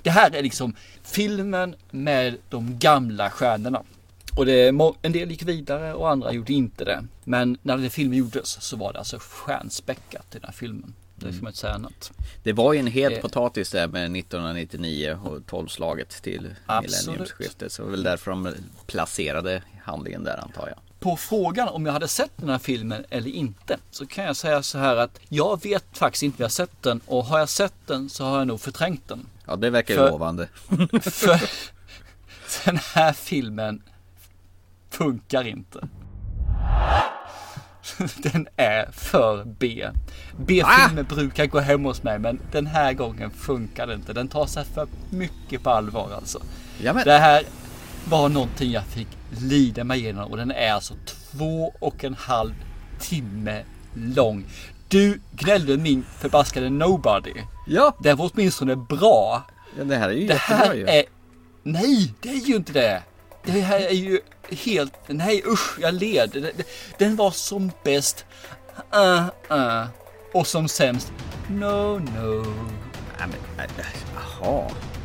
Det 0.02 0.10
här 0.10 0.34
är 0.34 0.42
liksom 0.42 0.74
filmen 1.02 1.74
med 1.90 2.36
de 2.48 2.78
gamla 2.78 3.30
stjärnorna. 3.30 3.82
Och 4.38 4.46
det 4.46 4.68
en 5.02 5.12
del 5.12 5.30
gick 5.30 5.42
vidare 5.42 5.94
och 5.94 6.10
andra 6.10 6.32
gjorde 6.32 6.52
inte 6.52 6.84
det. 6.84 7.04
Men 7.24 7.58
när 7.62 7.76
den 7.76 7.90
filmen 7.90 8.18
gjordes 8.18 8.62
så 8.62 8.76
var 8.76 8.92
det 8.92 8.98
alltså 8.98 9.18
stjärnspäckat 9.20 10.26
i 10.30 10.38
den 10.38 10.44
här 10.44 10.52
filmen. 10.52 10.94
Det 11.14 11.32
ska 11.32 11.42
man 11.42 11.50
inte 11.50 11.58
säga 11.60 11.72
annat. 11.74 12.12
Det 12.42 12.52
var 12.52 12.72
ju 12.72 12.78
en 12.78 12.86
het 12.86 13.12
Eh. 13.12 13.20
potatis 13.20 13.70
där 13.70 13.88
med 13.88 14.16
1999 14.16 15.18
och 15.24 15.38
12-slaget 15.38 16.22
till 16.22 16.54
Absolut. 16.66 17.06
millenniumsskiftet. 17.06 17.72
Så 17.72 17.82
det 17.82 17.86
var 17.86 17.90
väl 17.90 18.02
därför 18.02 18.30
de 18.30 18.54
placerade 18.86 19.62
handlingen 19.84 20.24
där 20.24 20.36
antar 20.42 20.68
jag. 20.68 20.78
På 21.00 21.16
frågan 21.16 21.68
om 21.68 21.86
jag 21.86 21.92
hade 21.92 22.08
sett 22.08 22.30
den 22.36 22.48
här 22.48 22.58
filmen 22.58 23.04
eller 23.10 23.30
inte 23.30 23.78
så 23.90 24.06
kan 24.06 24.24
jag 24.24 24.36
säga 24.36 24.62
så 24.62 24.78
här 24.78 24.96
att 24.96 25.20
jag 25.28 25.62
vet 25.62 25.84
faktiskt 25.92 26.22
inte 26.22 26.36
om 26.36 26.42
jag 26.42 26.44
har 26.44 26.50
sett 26.50 26.82
den 26.82 27.00
och 27.06 27.24
har 27.24 27.38
jag 27.38 27.48
sett 27.48 27.74
den 27.86 28.08
så 28.10 28.24
har 28.24 28.38
jag 28.38 28.46
nog 28.46 28.60
förträngt 28.60 29.08
den. 29.08 29.26
Ja, 29.46 29.56
det 29.56 29.70
verkar 29.70 29.94
ju 29.94 30.00
För- 30.00 30.10
lovande. 30.10 30.48
För 31.02 31.40
den 32.64 32.78
här 32.94 33.12
filmen 33.12 33.82
funkar 34.90 35.46
inte. 35.46 35.88
Den 38.22 38.48
är 38.56 38.88
för 38.92 39.44
B. 39.44 39.86
B-filmer 40.38 41.02
brukar 41.02 41.46
gå 41.46 41.58
hem 41.60 41.84
hos 41.84 42.02
mig 42.02 42.18
men 42.18 42.40
den 42.52 42.66
här 42.66 42.92
gången 42.92 43.30
funkar 43.30 43.86
det 43.86 43.94
inte. 43.94 44.12
Den 44.12 44.28
tar 44.28 44.46
sig 44.46 44.64
för 44.64 44.88
mycket 45.10 45.62
på 45.62 45.70
allvar 45.70 46.10
alltså. 46.14 46.38
Ja, 46.82 46.92
men- 46.92 47.04
Det 47.04 47.18
här 47.18 47.42
var 48.08 48.28
någonting 48.28 48.70
jag 48.70 48.84
fick 48.84 49.08
lida 49.40 49.84
mig 49.84 49.98
igenom 50.00 50.30
och 50.30 50.36
den 50.36 50.50
är 50.50 50.72
alltså 50.72 50.94
två 51.06 51.74
och 51.80 52.04
en 52.04 52.14
halv 52.14 52.52
timme 53.00 53.62
lång. 53.94 54.44
Du 54.88 55.20
gnällde 55.32 55.76
min 55.76 56.02
förbaskade 56.18 56.70
Nobody. 56.70 57.32
Ja. 57.66 57.96
Det 58.02 58.14
var 58.14 58.30
åtminstone 58.34 58.76
bra. 58.76 59.46
Ja, 59.78 59.84
det 59.84 59.96
här 59.96 60.08
är 60.08 60.12
ju 60.12 60.26
Det 60.26 60.34
jättebra 60.34 60.56
här 60.66 60.74
ju. 60.74 60.86
är... 60.86 61.04
Nej, 61.62 62.14
det 62.20 62.28
är 62.28 62.46
ju 62.48 62.56
inte 62.56 62.72
det. 62.72 63.02
Det 63.52 63.60
här 63.60 63.80
är 63.80 63.92
ju 63.92 64.20
helt... 64.50 64.92
Nej 65.06 65.42
usch, 65.46 65.78
jag 65.80 65.94
led. 65.94 66.52
Den- 66.98 67.16
var 67.16 67.30
som 67.30 67.72
bäst. 67.84 68.24
Uh, 68.94 69.56
uh. 69.58 69.84
Och 70.34 70.46
som 70.46 70.68
sämst. 70.68 71.12
No, 71.48 71.98
no. 71.98 72.44
Nej, 73.18 73.28
men, 73.28 73.68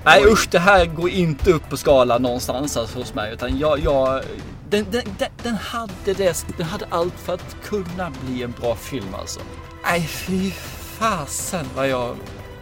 nej, 0.06 0.26
usch, 0.26 0.48
det 0.52 0.60
här 0.60 0.86
går 0.86 1.10
inte 1.10 1.52
upp 1.52 1.70
på 1.70 1.78
skalan 1.78 2.22
någonstans 2.22 2.78
alltså 2.78 3.00
hos 3.00 3.14
mig. 3.14 3.34
Utan 3.34 3.58
jag... 3.60 3.80
jag 3.80 4.24
den, 4.70 4.86
den, 4.92 5.04
den, 5.20 5.30
den, 5.44 5.56
hade 5.56 6.14
det, 6.18 6.46
den 6.58 6.66
hade 6.66 6.86
allt 6.90 7.20
för 7.20 7.34
att 7.34 7.56
kunna 7.64 8.12
bli 8.22 8.44
en 8.44 8.52
bra 8.52 8.76
film 8.76 9.16
alltså. 9.20 9.40
Nej 9.84 10.02
fy 10.02 10.52
fasen 11.00 11.66
vad 11.76 11.88
jag 11.88 12.16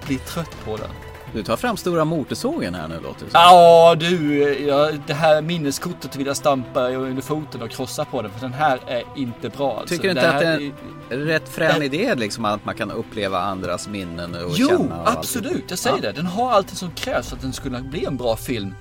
blir 0.06 0.18
trött 0.18 0.56
på 0.66 0.78
den. 0.78 0.90
Du 1.34 1.44
tar 1.44 1.58
fram 1.58 1.78
stora 1.78 2.06
motorsågen 2.06 2.76
här 2.76 2.88
nu 2.88 2.96
låter 2.96 3.26
det 3.26 3.32
som. 3.32 3.40
Ja 3.42 3.96
du, 4.00 4.38
ja, 4.68 4.92
det 5.08 5.14
här 5.14 5.42
minneskortet 5.42 6.16
vill 6.16 6.28
jag 6.28 6.38
stampa 6.38 6.88
under 6.90 7.22
foten 7.22 7.62
och 7.62 7.70
krossa 7.70 8.06
på 8.06 8.22
den 8.22 8.32
för 8.32 8.40
den 8.40 8.54
här 8.54 8.80
är 8.88 9.04
inte 9.16 9.50
bra. 9.50 9.80
Alltså. 9.80 9.96
Tycker 9.96 10.04
du 10.04 10.10
inte 10.12 10.32
att 10.32 10.40
det 10.40 10.48
är 10.48 10.72
en 11.10 11.20
rätt 11.20 11.50
frän 11.50 11.82
idé 11.84 12.16
liksom 12.16 12.46
att 12.46 12.66
man 12.66 12.76
kan 12.76 12.92
uppleva 12.92 13.40
andras 13.40 13.88
minnen 13.88 14.36
och 14.46 14.52
Jo, 14.56 14.68
känna 14.68 15.04
allt? 15.04 15.18
absolut, 15.18 15.64
jag 15.70 15.80
säger 15.80 15.96
Ja. 15.96 16.02
det. 16.02 16.12
Den 16.12 16.26
har 16.26 16.52
allt 16.52 16.70
som 16.70 16.92
krävs 16.92 17.30
för 17.30 17.36
att 17.36 17.42
den 17.42 17.54
skulle 17.54 17.82
bli 17.82 18.06
en 18.06 18.18
bra 18.18 18.36
film. 18.36 18.76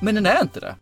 Men 0.00 0.14
den 0.14 0.26
är 0.26 0.42
inte 0.42 0.60
det. 0.60 0.74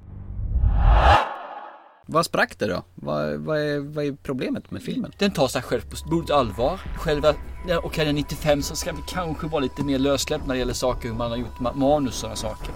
Vad 2.09 2.24
sprack 2.26 2.59
det 2.59 2.66
då? 2.66 2.82
Vad, 2.94 3.34
vad, 3.40 3.59
är, 3.59 3.78
vad 3.94 4.04
är 4.04 4.12
problemet 4.22 4.70
med 4.70 4.82
filmen? 4.82 5.12
Den 5.18 5.30
tar 5.30 5.48
sig 5.48 5.62
själv 5.62 5.80
på 5.90 5.96
stort 5.96 6.30
allvar. 6.30 6.80
Själva, 6.98 7.34
ja, 7.67 7.81
okej 7.85 8.05
den 8.05 8.14
är 8.17 8.21
95 8.21 8.62
så 8.62 8.77
ska 8.77 8.93
vi 8.93 9.03
kanske 9.07 9.47
vara 9.47 9.61
lite 9.61 9.83
mer 9.85 9.99
lössläppt 9.99 10.47
när 10.47 10.55
det 10.55 10.59
gäller 10.59 10.73
saker, 10.75 11.09
hur 11.09 11.14
man 11.17 11.31
har 11.31 11.39
gjort 11.39 11.59
ma- 11.59 11.75
manus 11.77 12.09
och 12.14 12.21
sådana 12.21 12.37
saker. 12.37 12.71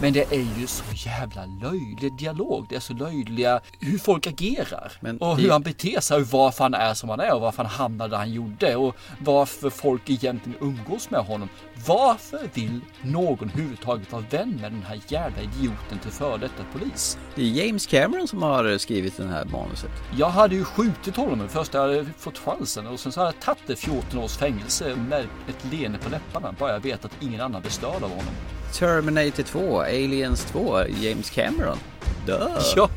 Men 0.00 0.12
det 0.12 0.32
är 0.32 0.58
ju 0.58 0.66
så 0.66 0.84
jävla 0.94 1.46
löjlig 1.46 2.12
dialog. 2.18 2.66
Det 2.68 2.76
är 2.76 2.80
så 2.80 2.92
löjliga 2.92 3.60
hur 3.80 3.98
folk 3.98 4.26
agerar. 4.26 4.92
och 5.20 5.36
hur 5.38 5.50
han 5.50 5.62
beter 5.62 6.00
sig 6.00 6.16
och 6.16 6.26
varför 6.26 6.64
han 6.64 6.74
är 6.74 6.94
som 6.94 7.08
han 7.08 7.20
är 7.20 7.34
och 7.34 7.40
varför 7.40 7.62
han 7.62 7.72
hamnade 7.72 8.10
där 8.10 8.16
han 8.18 8.32
gjorde. 8.32 8.76
Och 8.76 8.96
varför 9.18 9.70
folk 9.70 10.10
egentligen 10.10 10.58
umgås 10.60 11.10
med 11.10 11.20
honom. 11.20 11.48
Varför 11.86 12.48
vill 12.54 12.80
någon 13.02 13.50
överhuvudtaget 13.50 14.12
vara 14.12 14.24
vän 14.30 14.58
med 14.60 14.72
den 14.72 14.82
här 14.82 15.00
jävla 15.08 15.42
idioten 15.42 15.98
till 16.02 16.10
före 16.10 16.36
detta 16.38 16.62
polis? 16.72 17.18
Det 17.34 17.42
är 17.42 17.66
James 17.66 17.86
Cameron 17.86 18.28
som 18.28 18.42
har 18.42 18.78
skrivit 18.78 19.16
det 19.16 19.26
här 19.26 19.44
manuset. 19.44 19.90
Jag 20.16 20.28
hade 20.28 20.54
ju 20.54 20.64
skjutit 20.64 21.16
honom 21.16 21.38
det 21.38 21.48
första 21.48 21.78
jag 21.78 21.84
hade 21.88 22.06
fått 22.18 22.38
chansen 22.38 22.86
och 22.86 23.00
sen 23.00 23.12
så 23.12 23.20
hade 23.20 23.32
jag 23.32 23.40
tagit 23.42 23.62
det 23.66 23.76
14 23.76 24.15
års 24.18 24.36
fängelse 24.36 24.96
med 25.08 25.26
ett 25.48 25.72
leende 25.72 25.98
på 25.98 26.10
läpparna. 26.10 26.54
Bara 26.58 26.72
jag 26.72 26.80
vet 26.80 27.04
att 27.04 27.22
ingen 27.22 27.40
annan 27.40 27.60
blir 27.60 27.70
störd 27.70 28.02
av 28.02 28.10
honom. 28.10 28.34
Terminator 28.72 29.42
2, 29.42 29.80
Aliens 29.80 30.44
2, 30.44 30.78
James 31.00 31.30
Cameron. 31.30 31.78
Duh. 32.26 32.48
Ja, 32.76 32.90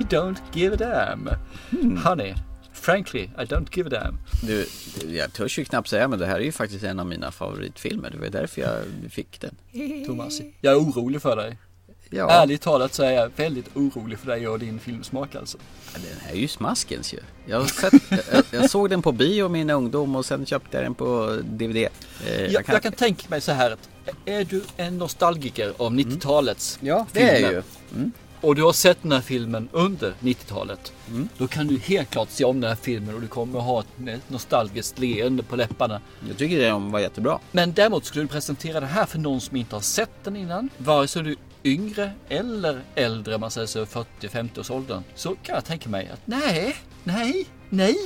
I 0.00 0.02
don't 0.04 0.36
give 0.52 0.74
a 0.74 0.76
damn. 0.78 1.28
Honey, 2.04 2.34
frankly, 2.72 3.20
I 3.22 3.44
don't 3.44 3.76
give 3.76 3.96
a 3.96 4.00
damn. 4.00 4.18
Du, 4.42 4.66
jag 5.16 5.32
törs 5.32 5.58
ju 5.58 5.64
knappt 5.64 5.88
säga 5.88 6.08
men 6.08 6.18
det 6.18 6.26
här 6.26 6.36
är 6.36 6.44
ju 6.44 6.52
faktiskt 6.52 6.84
en 6.84 7.00
av 7.00 7.06
mina 7.06 7.30
favoritfilmer. 7.30 8.10
Det 8.10 8.18
var 8.18 8.26
därför 8.26 8.60
jag 8.60 8.76
fick 9.10 9.40
den. 9.40 9.56
Thomas, 10.06 10.40
jag 10.60 10.72
är 10.72 10.78
orolig 10.78 11.22
för 11.22 11.36
dig. 11.36 11.58
Ja. 12.10 12.30
Ärligt 12.30 12.60
talat 12.62 12.94
så 12.94 13.02
är 13.02 13.10
jag 13.10 13.30
väldigt 13.36 13.76
orolig 13.76 14.18
för 14.18 14.26
dig 14.26 14.48
och 14.48 14.58
din 14.58 14.78
filmsmak 14.78 15.34
alltså. 15.34 15.58
Den 15.94 16.02
här 16.20 16.32
är 16.32 16.36
ju 16.36 16.48
smaskens 16.48 17.14
ju. 17.14 17.18
Jag, 17.46 17.70
sett, 17.70 17.92
jag, 18.32 18.44
jag 18.50 18.70
såg 18.70 18.90
den 18.90 19.02
på 19.02 19.12
bio 19.12 19.46
i 19.46 19.48
min 19.48 19.70
ungdom 19.70 20.16
och 20.16 20.24
sen 20.26 20.46
köpte 20.46 20.76
jag 20.76 20.84
den 20.86 20.94
på 20.94 21.38
DVD. 21.44 21.76
Eh, 21.76 21.88
Jag, 22.46 22.64
jag 22.68 22.82
kan 22.82 22.92
tänka 22.92 23.26
mig 23.28 23.40
så 23.40 23.52
här 23.52 23.70
att 23.70 23.88
är 24.24 24.44
du 24.44 24.62
en 24.76 24.98
nostalgiker 24.98 25.72
av 25.76 25.92
90-talets 25.92 26.78
Ja, 26.82 27.06
det 27.12 27.22
är 27.22 27.40
jag 27.40 27.52
ju. 27.52 27.62
Mm. 27.94 28.12
Och 28.40 28.54
du 28.54 28.62
har 28.62 28.72
sett 28.72 28.98
den 29.02 29.12
här 29.12 29.20
filmen 29.20 29.68
under 29.72 30.14
90-talet. 30.20 30.92
Mm. 31.08 31.28
Då 31.38 31.46
kan 31.46 31.66
du 31.66 31.78
helt 31.78 32.10
klart 32.10 32.30
se 32.30 32.44
om 32.44 32.60
den 32.60 32.68
här 32.70 32.76
filmen 32.82 33.14
och 33.14 33.20
du 33.20 33.26
kommer 33.26 33.58
att 33.58 33.64
ha 33.64 33.80
ett 33.80 34.20
nostalgiskt 34.30 34.98
leende 34.98 35.42
på 35.42 35.56
läpparna. 35.56 36.00
Jag 36.28 36.38
tycker 36.38 36.58
den 36.58 36.90
var 36.90 37.00
jättebra. 37.00 37.38
Men 37.52 37.72
däremot 37.72 38.04
skulle 38.04 38.24
du 38.24 38.28
presentera 38.28 38.80
det 38.80 38.86
här 38.86 39.06
för 39.06 39.18
någon 39.18 39.40
som 39.40 39.56
inte 39.56 39.76
har 39.76 39.80
sett 39.80 40.10
den 40.24 40.36
innan. 40.36 40.68
Vare 40.78 41.08
sig 41.08 41.22
du 41.22 41.30
är 41.30 41.36
yngre 41.64 42.12
eller 42.28 42.80
äldre, 42.94 43.38
man 43.38 43.50
säger 43.50 43.66
så 43.66 43.84
40-50 43.84 44.60
års 44.60 44.70
åldern. 44.70 45.02
Så 45.14 45.34
kan 45.42 45.54
jag 45.54 45.64
tänka 45.64 45.88
mig 45.88 46.10
att 46.12 46.20
nej, 46.24 46.76
nej, 47.04 47.46
nej. 47.68 47.96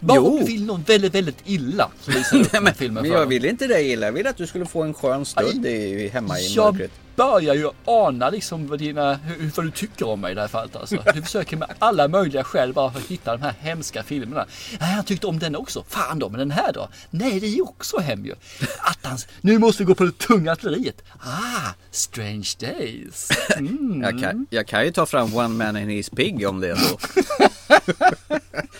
Bara 0.00 0.16
Jo. 0.16 0.26
om 0.26 0.38
du 0.38 0.44
vill 0.44 0.64
någon 0.64 0.82
väldigt, 0.82 1.14
väldigt 1.14 1.38
illa 1.44 1.90
så 2.00 2.10
visar 2.10 2.36
du 2.36 2.42
upp 2.44 2.52
den 2.52 2.66
här 2.66 2.74
filmen 2.74 3.02
Men 3.02 3.12
jag 3.12 3.26
vill 3.26 3.44
inte 3.44 3.66
dig 3.66 3.90
illa. 3.92 4.06
Jag 4.06 4.12
vill 4.12 4.26
att 4.26 4.36
du 4.36 4.46
skulle 4.46 4.66
få 4.66 4.82
en 4.82 4.94
skön 4.94 5.24
stund 5.24 5.66
i, 5.66 6.08
hemma 6.08 6.38
i 6.38 6.54
Jag 6.54 6.74
mörkret. 6.74 6.90
Börjar 7.16 7.54
ju 7.54 7.70
ana 7.84 8.30
liksom 8.30 8.66
vad, 8.66 8.78
dina, 8.78 9.14
hur, 9.14 9.50
vad 9.56 9.66
du 9.66 9.70
tycker 9.70 10.08
om 10.08 10.20
mig 10.20 10.32
i 10.32 10.34
det 10.34 10.40
här 10.40 10.48
fallet 10.48 10.76
alltså. 10.76 10.96
Du 11.14 11.22
försöker 11.22 11.56
med 11.56 11.68
alla 11.78 12.08
möjliga 12.08 12.44
skäl 12.44 12.72
bara 12.72 12.90
för 12.90 12.98
att 12.98 13.06
hitta 13.06 13.36
de 13.36 13.42
här 13.42 13.54
hemska 13.60 14.02
filmerna. 14.02 14.46
Nej, 14.80 14.92
han 14.92 15.04
tyckte 15.04 15.26
om 15.26 15.38
den 15.38 15.56
också. 15.56 15.84
Fan 15.88 16.18
då, 16.18 16.28
men 16.28 16.38
den 16.38 16.50
här 16.50 16.72
då? 16.72 16.88
Nej, 17.10 17.40
det 17.40 17.46
är 17.46 17.50
ju 17.50 17.62
också 17.62 17.98
hem 17.98 18.24
ju. 18.24 18.34
Attans, 18.78 19.28
nu 19.40 19.58
måste 19.58 19.82
vi 19.82 19.86
gå 19.86 19.94
på 19.94 20.04
det 20.04 20.18
tunga 20.18 20.52
artilleriet. 20.52 21.02
Ah, 21.20 21.74
Strange 21.90 22.48
Days. 22.60 23.30
Mm. 23.56 24.02
Jag, 24.02 24.20
kan, 24.20 24.46
jag 24.50 24.66
kan 24.66 24.84
ju 24.84 24.92
ta 24.92 25.06
fram 25.06 25.36
One 25.36 25.48
Man 25.48 25.76
and 25.76 25.90
His 25.90 26.10
Pig 26.10 26.48
om 26.48 26.60
det 26.60 26.70
är 26.70 26.76
så. 26.76 26.98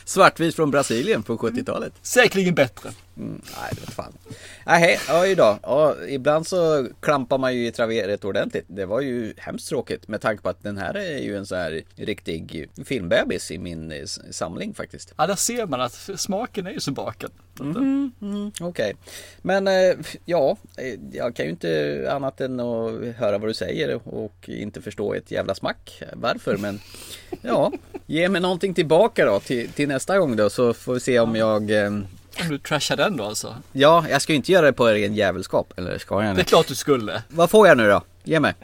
Svartvit 0.04 0.56
från 0.56 0.70
Brasilien 0.70 1.22
på 1.22 1.36
70-talet. 1.36 1.92
Säkerligen 2.02 2.54
bättre. 2.54 2.90
Mm, 3.16 3.40
nej, 3.44 3.70
det 3.70 3.80
vet 3.80 3.90
fan. 3.90 4.12
Nej, 4.66 4.98
oj 5.22 5.34
då. 5.34 5.58
Ja, 5.62 5.96
ibland 6.08 6.46
så 6.46 6.88
klampar 7.00 7.38
man 7.38 7.54
ju 7.54 7.66
i 7.66 7.72
traveret 7.72 8.24
ordentligt. 8.24 8.64
Det 8.68 8.86
var 8.86 9.00
ju 9.00 9.34
hemskt 9.36 9.68
tråkigt 9.68 10.08
med 10.08 10.20
tanke 10.20 10.42
på 10.42 10.48
att 10.48 10.62
den 10.62 10.78
här 10.78 10.94
är 10.94 11.18
ju 11.18 11.36
en 11.36 11.46
så 11.46 11.54
här 11.54 11.82
riktig 11.96 12.68
filmbebis 12.84 13.50
i 13.50 13.58
min 13.58 13.92
eh, 13.92 14.04
samling 14.30 14.74
faktiskt. 14.74 15.14
Ja, 15.16 15.26
där 15.26 15.34
ser 15.34 15.66
man 15.66 15.80
att 15.80 16.10
smaken 16.16 16.66
är 16.66 16.70
ju 16.70 16.80
så 16.80 16.90
baken. 16.90 17.30
Mhm, 17.60 18.12
mhm, 18.18 18.52
Okej. 18.60 18.94
Men 19.42 19.68
eh, 19.68 19.94
ja, 20.24 20.56
eh, 20.76 20.94
jag 21.12 21.36
kan 21.36 21.44
ju 21.44 21.50
inte 21.50 22.08
annat 22.10 22.40
än 22.40 22.60
att 22.60 23.04
höra 23.16 23.38
vad 23.38 23.50
du 23.50 23.54
säger 23.54 24.08
och 24.08 24.48
inte 24.48 24.82
förstå 24.82 25.14
ett 25.14 25.30
jävla 25.30 25.54
smack 25.54 26.02
varför. 26.12 26.56
Men 26.56 26.80
ja, 27.42 27.72
ge 28.06 28.28
mig 28.28 28.40
någonting 28.40 28.74
tillbaka 28.74 29.26
då 29.26 29.40
till, 29.40 29.68
till 29.68 29.88
nästa 29.88 30.18
gång 30.18 30.36
då 30.36 30.50
så 30.50 30.74
får 30.74 30.94
vi 30.94 31.00
se 31.00 31.20
om 31.20 31.36
jag 31.36 31.70
Om 32.40 32.48
du 32.48 32.58
trashar 32.58 32.96
den 32.96 33.16
då 33.16 33.24
alltså? 33.24 33.56
Ja, 33.72 34.04
jag 34.10 34.22
ska 34.22 34.32
ju 34.32 34.36
inte 34.36 34.52
göra 34.52 34.66
det 34.66 34.72
på 34.72 34.86
ren 34.86 35.14
jävelskap, 35.14 35.72
eller 35.76 35.98
ska 35.98 36.24
jag 36.24 36.36
Det 36.36 36.42
är 36.42 36.44
klart 36.44 36.66
du 36.68 36.74
skulle. 36.74 37.22
Vad 37.28 37.50
får 37.50 37.68
jag 37.68 37.76
nu 37.76 37.88
då? 37.88 38.02
Ge 38.24 38.40
mig. 38.40 38.54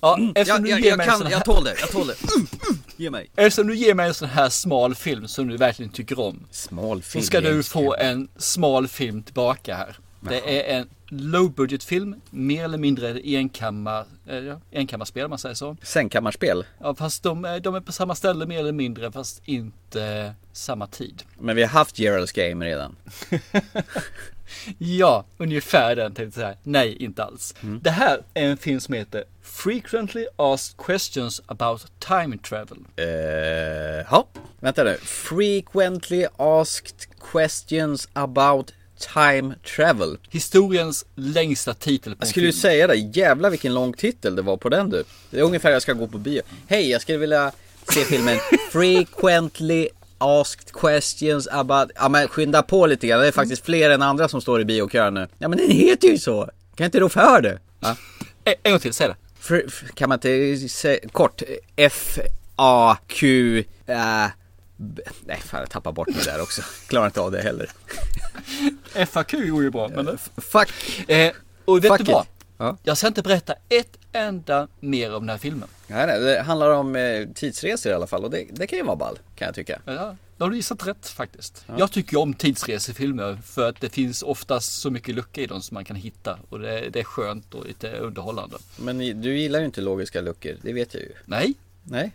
Ja, 0.00 0.18
eftersom 0.34 0.54
Jag, 0.56 0.62
du 0.64 0.70
jag, 0.70 0.80
ger 0.80 0.88
jag 0.88 0.96
mig 0.96 1.04
en 1.04 1.10
kan, 1.10 1.18
sån 1.18 1.26
här... 1.26 1.32
jag 1.34 1.44
tål 1.44 1.64
det, 1.64 1.74
jag 1.80 1.90
tål 1.90 2.06
det. 2.06 2.14
Mm, 2.34 2.46
mm, 2.68 2.78
Ge 2.96 3.10
mig. 3.10 3.30
Eftersom 3.36 3.66
du 3.66 3.76
ger 3.76 3.94
mig 3.94 4.08
en 4.08 4.14
sån 4.14 4.28
här 4.28 4.48
smal 4.48 4.94
film 4.94 5.28
som 5.28 5.48
du 5.48 5.56
verkligen 5.56 5.92
tycker 5.92 6.20
om. 6.20 6.46
Smal 6.50 7.02
Så 7.02 7.08
film, 7.10 7.24
ska 7.24 7.40
du 7.40 7.62
få 7.62 7.94
en 7.94 8.28
smal 8.36 8.88
film 8.88 9.22
tillbaka 9.22 9.74
här. 9.76 9.96
Det 10.20 10.70
är 10.70 10.78
en 10.78 10.88
low 11.08 11.50
budget 11.52 11.84
film, 11.84 12.20
mer 12.30 12.64
eller 12.64 12.78
mindre 12.78 13.20
enkammar, 13.24 14.04
eh, 14.26 14.56
enkammarspel 14.72 15.24
om 15.24 15.30
man 15.30 15.38
säger 15.38 15.54
så. 15.54 15.76
Sängkammarspel. 15.82 16.64
Ja, 16.80 16.94
fast 16.94 17.22
de, 17.22 17.44
är- 17.44 17.60
de 17.60 17.74
är 17.74 17.80
på 17.80 17.92
samma 17.92 18.14
ställe 18.14 18.46
mer 18.46 18.58
eller 18.58 18.72
mindre, 18.72 19.12
fast 19.12 19.42
inte 19.44 20.34
samma 20.52 20.86
tid. 20.86 21.22
Men 21.38 21.56
vi 21.56 21.62
har 21.62 21.68
haft 21.70 21.98
Gerald's 21.98 22.34
Game 22.50 22.64
redan. 22.66 22.96
Ja, 24.78 25.24
ungefär 25.38 25.96
den 25.96 26.14
tänkte 26.14 26.40
jag 26.40 26.46
säga. 26.48 26.58
Nej, 26.62 26.96
inte 26.96 27.24
alls. 27.24 27.54
Mm. 27.62 27.80
Det 27.82 27.90
här 27.90 28.20
är 28.34 28.44
en 28.50 28.56
film 28.56 28.80
som 28.80 28.94
heter 28.94 29.24
Frequently 29.42 30.26
Asked 30.36 30.76
Questions 30.86 31.42
About 31.46 31.86
Time 31.98 32.38
Travel. 32.38 32.78
Eh, 32.96 33.06
ja, 34.10 34.26
vänta 34.60 34.84
nu. 34.84 34.96
Frequently 35.02 36.26
asked 36.36 36.96
questions 37.32 38.08
about 38.12 38.72
time 39.14 39.54
travel. 39.76 40.18
Historiens 40.30 41.04
längsta 41.14 41.74
titel 41.74 42.12
på 42.16 42.22
Jag 42.22 42.28
skulle 42.28 42.46
ju 42.46 42.52
säga 42.52 42.86
det, 42.86 42.94
jävla 42.96 43.50
vilken 43.50 43.74
lång 43.74 43.92
titel 43.92 44.36
det 44.36 44.42
var 44.42 44.56
på 44.56 44.68
den 44.68 44.90
du. 44.90 45.04
Det 45.30 45.38
är 45.38 45.42
ungefär 45.42 45.70
jag 45.70 45.82
ska 45.82 45.92
gå 45.92 46.06
på 46.06 46.18
bio. 46.18 46.42
Hej, 46.66 46.90
jag 46.90 47.02
skulle 47.02 47.18
vilja 47.18 47.52
se 47.94 48.00
filmen 48.04 48.38
Frequently 48.72 49.88
Asked 50.18 50.72
Questions 50.72 51.48
About... 51.48 51.90
Ja 51.94 52.08
men 52.08 52.28
skynda 52.28 52.62
på 52.62 52.86
lite 52.86 53.06
grann, 53.06 53.20
det 53.20 53.26
är 53.26 53.32
faktiskt 53.32 53.64
fler 53.64 53.90
än 53.90 54.02
andra 54.02 54.28
som 54.28 54.40
står 54.40 54.60
i 54.60 54.64
biokön 54.64 55.14
nu. 55.14 55.28
Ja 55.38 55.48
men 55.48 55.58
den 55.58 55.70
heter 55.70 56.08
ju 56.08 56.18
så! 56.18 56.50
Kan 56.76 56.84
inte 56.84 57.00
rå 57.00 57.08
för 57.08 57.40
det? 57.42 57.58
Ja. 57.80 57.96
En, 58.44 58.54
en 58.62 58.72
gång 58.72 58.80
till, 58.80 58.94
säg 58.94 59.08
det. 59.08 59.16
Fr- 59.42 59.64
f- 59.66 59.84
kan 59.94 60.08
man 60.08 60.16
inte 60.24 60.68
säga 60.68 61.08
kort? 61.12 61.42
F, 61.76 62.18
A, 62.56 62.96
Q, 63.06 63.58
äh. 63.86 64.26
Nej 65.24 65.40
fan 65.44 65.60
jag 65.60 65.70
tappar 65.70 65.92
bort 65.92 66.08
mig 66.08 66.24
där 66.24 66.40
också. 66.42 66.62
Klarar 66.86 67.06
inte 67.06 67.20
av 67.20 67.30
det 67.30 67.42
heller. 67.42 67.70
FAQ 69.06 69.32
gjorde 69.32 69.64
ju 69.64 69.70
bra, 69.70 69.88
men... 69.88 70.18
Fuck! 70.36 71.08
Eh, 71.08 71.32
och 71.64 71.84
vet 71.84 71.92
Fuck 71.92 72.06
du 72.06 72.12
vad? 72.12 72.26
Ja. 72.58 72.76
Jag 72.82 72.98
ska 72.98 73.06
inte 73.06 73.22
berätta 73.22 73.54
ett 73.68 73.98
enda 74.12 74.68
mer 74.80 75.14
om 75.14 75.22
den 75.22 75.28
här 75.28 75.38
filmen. 75.38 75.68
Nej, 75.86 76.06
nej, 76.06 76.20
det 76.20 76.42
handlar 76.42 76.70
om 76.70 76.96
eh, 76.96 77.28
tidsresor 77.34 77.92
i 77.92 77.94
alla 77.94 78.06
fall 78.06 78.24
och 78.24 78.30
det, 78.30 78.46
det 78.52 78.66
kan 78.66 78.78
ju 78.78 78.84
vara 78.84 78.96
ball 78.96 79.18
kan 79.36 79.46
jag 79.46 79.54
tycka. 79.54 79.80
Ja, 79.84 80.16
då 80.36 80.44
har 80.44 80.50
du 80.50 80.56
gissat 80.56 80.86
rätt 80.86 81.08
faktiskt. 81.08 81.64
Jag 81.76 81.92
tycker 81.92 82.18
om 82.18 82.34
tidsresefilmer 82.34 83.38
för 83.44 83.68
att 83.68 83.80
det 83.80 83.88
finns 83.88 84.22
oftast 84.22 84.80
så 84.80 84.90
mycket 84.90 85.14
lucka 85.14 85.40
i 85.40 85.46
dem 85.46 85.62
som 85.62 85.74
man 85.74 85.84
kan 85.84 85.96
hitta 85.96 86.38
och 86.48 86.58
det, 86.58 86.90
det 86.90 87.00
är 87.00 87.04
skönt 87.04 87.54
och 87.54 87.66
lite 87.66 87.90
underhållande. 87.92 88.56
Men 88.76 88.98
du 88.98 89.38
gillar 89.38 89.58
ju 89.58 89.64
inte 89.64 89.80
logiska 89.80 90.20
luckor, 90.20 90.56
det 90.62 90.72
vet 90.72 90.94
jag 90.94 91.02
ju. 91.02 91.12
Nej, 91.24 91.54
Nej, 91.90 92.12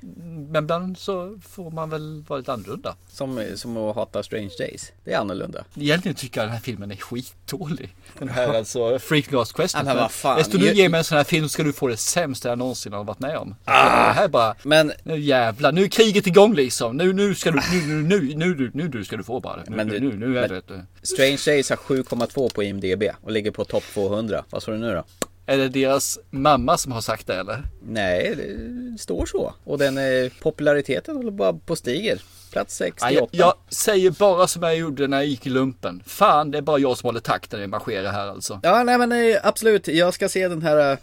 men 0.51 0.63
ibland 0.63 0.97
så 0.97 1.39
får 1.49 1.71
man 1.71 1.89
väl 1.89 2.24
vara 2.28 2.39
lite 2.39 2.53
annorlunda. 2.53 2.95
som, 3.09 3.45
som 3.55 3.78
att 3.78 3.95
hata 3.95 4.24
Strange 4.24 4.51
Days. 4.59 4.91
Det 5.03 5.13
är 5.13 5.17
annorlunda. 5.17 5.63
Egentligen 5.76 6.15
tycker 6.15 6.39
jag 6.41 6.47
den 6.47 6.53
här 6.53 6.61
filmen 6.61 6.91
är 6.91 6.95
skitdålig. 6.95 7.95
Den 8.19 8.30
här 8.30 8.53
alltså 8.53 8.99
Freak 8.99 9.32
Last 9.32 9.53
Question. 9.53 9.86
Men 9.86 9.97
vad 9.97 10.11
fan. 10.11 10.39
Eftersom 10.39 10.59
du 10.61 10.67
Jag- 10.67 10.76
ger 10.76 10.89
mig 10.89 10.97
en 10.97 11.03
sån 11.03 11.17
här 11.17 11.24
film 11.24 11.49
ska 11.49 11.63
du 11.63 11.74
få 11.74 11.88
det 11.88 11.97
sämsta 11.97 12.49
jag 12.49 12.57
någonsin 12.57 12.93
har 12.93 13.03
varit 13.03 13.19
med 13.19 13.38
om. 13.38 13.55
Ah. 13.65 14.07
Det 14.07 14.13
här 14.13 14.24
är 14.24 14.28
bara, 14.28 14.55
Men, 14.63 14.91
nu 15.03 15.19
jävlar, 15.19 15.71
nu 15.71 15.84
är 15.84 15.88
kriget 15.88 16.28
igång 16.28 16.53
liksom. 16.53 16.97
Nu, 16.97 17.13
nu 17.13 17.36
ska 17.36 17.51
du, 17.51 17.59
nu, 17.71 17.82
nu, 17.88 18.03
nu, 18.03 18.36
nu, 18.36 18.55
nu, 18.55 18.71
nu, 18.74 18.89
nu 18.93 19.03
ska 19.05 19.17
du 19.17 19.24
få 19.24 19.39
bara. 19.39 19.55
Nu, 19.67 19.76
Men 19.76 19.88
nu, 19.88 19.99
nu, 19.99 20.17
nu 20.17 20.39
är 20.39 20.49
men- 20.49 20.61
det. 20.67 20.86
Strange 21.01 21.39
Days 21.45 21.69
har 21.69 21.78
7,2 21.78 22.53
på 22.53 22.63
IMDB 22.63 23.03
och 23.21 23.32
ligger 23.32 23.51
på 23.51 23.65
topp 23.65 23.84
200. 23.93 24.43
Vad 24.49 24.63
sa 24.63 24.71
du 24.71 24.78
nu 24.78 24.93
då? 24.93 25.03
Är 25.46 25.58
det 25.58 25.70
deras 25.70 26.20
mamma 26.30 26.78
som 26.78 26.91
har 26.91 27.02
sagt 27.02 27.28
det 27.28 27.36
eller? 27.36 27.64
Nej, 27.82 28.36
det 28.36 29.02
står 29.02 29.26
så. 29.26 29.54
Och 29.64 29.78
den 29.78 29.98
eh, 29.98 30.32
populariteten 30.41 31.16
håller 31.16 31.32
bara 31.32 31.54
på 31.54 31.76
stiger. 31.76 32.22
Plats 32.52 32.76
68. 32.76 33.06
Nej, 33.06 33.16
jag, 33.16 33.30
jag 33.32 33.54
säger 33.74 34.12
bara 34.12 34.48
som 34.48 34.64
jag 34.64 34.78
gjorde 34.78 35.08
när 35.08 35.18
jag 35.18 35.26
gick 35.26 35.46
i 35.46 35.50
lumpen. 35.50 36.04
Fan, 36.06 36.52
det 36.52 36.58
är 36.58 36.62
bara 36.62 36.80
jag 36.80 36.98
som 36.98 37.08
håller 37.08 37.20
takten 37.20 37.58
när 37.58 37.64
jag 37.64 37.70
marscherar 37.70 38.12
här 38.12 38.28
alltså. 38.28 38.60
Ja, 38.64 38.84
nej 38.84 38.98
men 38.98 39.12
eh, 39.12 39.38
absolut. 39.44 39.88
Jag 39.88 40.14
ska 40.14 40.30
se 40.30 40.48
den 40.48 40.62
här 40.62 40.91
eh, 40.91 40.98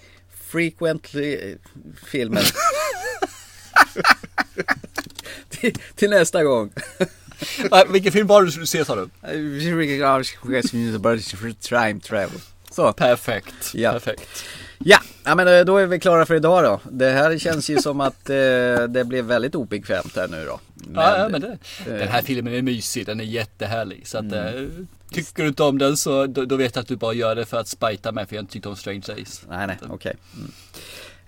Frequently 0.50 1.34
eh, 1.34 1.56
filmen. 2.06 2.42
till, 5.48 5.74
till 5.94 6.10
nästa 6.10 6.44
gång. 6.44 6.72
Nej, 7.70 7.84
Vilken 7.88 8.12
film 8.12 8.26
var 8.26 8.40
det 8.40 8.46
du 8.46 8.52
skulle 8.52 8.66
se 8.66 8.84
sa 8.84 8.96
du? 8.96 9.08
Time 11.60 12.00
travel. 12.00 12.40
Så. 12.70 12.92
Perfekt. 12.92 13.74
Ja. 13.74 13.92
Perfekt. 13.92 14.44
Ja, 14.84 14.98
ja 15.24 15.34
men 15.34 15.48
eh, 15.48 15.64
då 15.64 15.76
är 15.76 15.86
vi 15.86 16.00
klara 16.00 16.26
för 16.26 16.34
idag 16.34 16.64
då. 16.64 16.80
Det 16.90 17.10
här 17.10 17.38
känns 17.38 17.70
ju 17.70 17.78
som 17.78 18.00
att 18.00 18.30
eh, 18.30 18.36
det 18.88 19.04
blev 19.06 19.24
väldigt 19.24 19.54
obekvämt 19.54 20.16
här 20.16 20.28
nu 20.28 20.44
då. 20.44 20.60
ja, 20.94 21.18
ja, 21.18 21.28
men 21.28 21.40
det, 21.40 21.58
eh, 21.86 21.94
den 21.94 22.08
här 22.08 22.22
filmen 22.22 22.54
är 22.54 22.62
mysig, 22.62 23.06
den 23.06 23.20
är 23.20 23.24
jättehärlig. 23.24 24.08
Så 24.08 24.18
att, 24.18 24.32
eh, 24.32 24.50
tycker 25.10 25.42
du 25.42 25.48
inte 25.48 25.62
om 25.62 25.78
den 25.78 25.96
så 25.96 26.26
då, 26.26 26.44
då 26.44 26.56
vet 26.56 26.76
jag 26.76 26.82
att 26.82 26.88
du 26.88 26.96
bara 26.96 27.12
gör 27.12 27.34
det 27.34 27.46
för 27.46 27.56
att 27.56 27.68
spita 27.68 28.12
mig 28.12 28.26
för 28.26 28.36
jag 28.36 28.42
inte 28.42 28.52
tyckte 28.52 28.68
om 28.68 28.76
Strange 28.76 29.02
Days. 29.06 29.42
Nej, 29.48 29.66
nej, 29.66 29.76
okej. 29.88 30.16
Mm. 30.36 30.52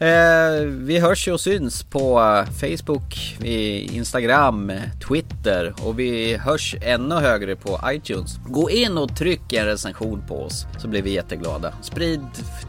Eh, 0.02 0.64
vi 0.66 0.98
hörs 0.98 1.28
och 1.28 1.40
syns 1.40 1.82
på 1.82 2.20
eh, 2.20 2.52
Facebook, 2.52 3.38
Instagram, 3.92 4.72
Twitter 5.08 5.74
och 5.82 5.98
vi 5.98 6.36
hörs 6.36 6.76
ännu 6.80 7.14
högre 7.14 7.56
på 7.56 7.80
iTunes. 7.86 8.36
Gå 8.46 8.70
in 8.70 8.98
och 8.98 9.16
tryck 9.16 9.52
en 9.52 9.66
recension 9.66 10.22
på 10.28 10.42
oss 10.42 10.66
så 10.78 10.88
blir 10.88 11.02
vi 11.02 11.10
jätteglada. 11.12 11.74
Sprid 11.82 12.20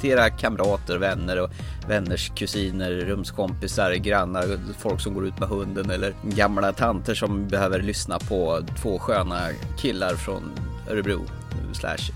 till 0.02 0.10
era 0.10 0.30
kamrater, 0.30 0.98
vänner 0.98 1.42
och 1.42 1.50
vänners 1.88 2.32
kusiner, 2.36 2.92
rumskompisar, 2.92 3.94
grannar, 3.94 4.58
folk 4.80 5.02
som 5.02 5.14
går 5.14 5.28
ut 5.28 5.40
med 5.40 5.50
hunden 5.50 5.90
eller 5.90 6.14
gamla 6.24 6.74
tanter 6.74 7.16
som 7.16 7.48
behöver 7.48 7.82
lyssna 7.82 8.20
på 8.20 8.60
två 8.82 9.00
sköna 9.00 9.40
killar 9.78 10.16
från 10.16 10.52
Örebro 10.90 11.26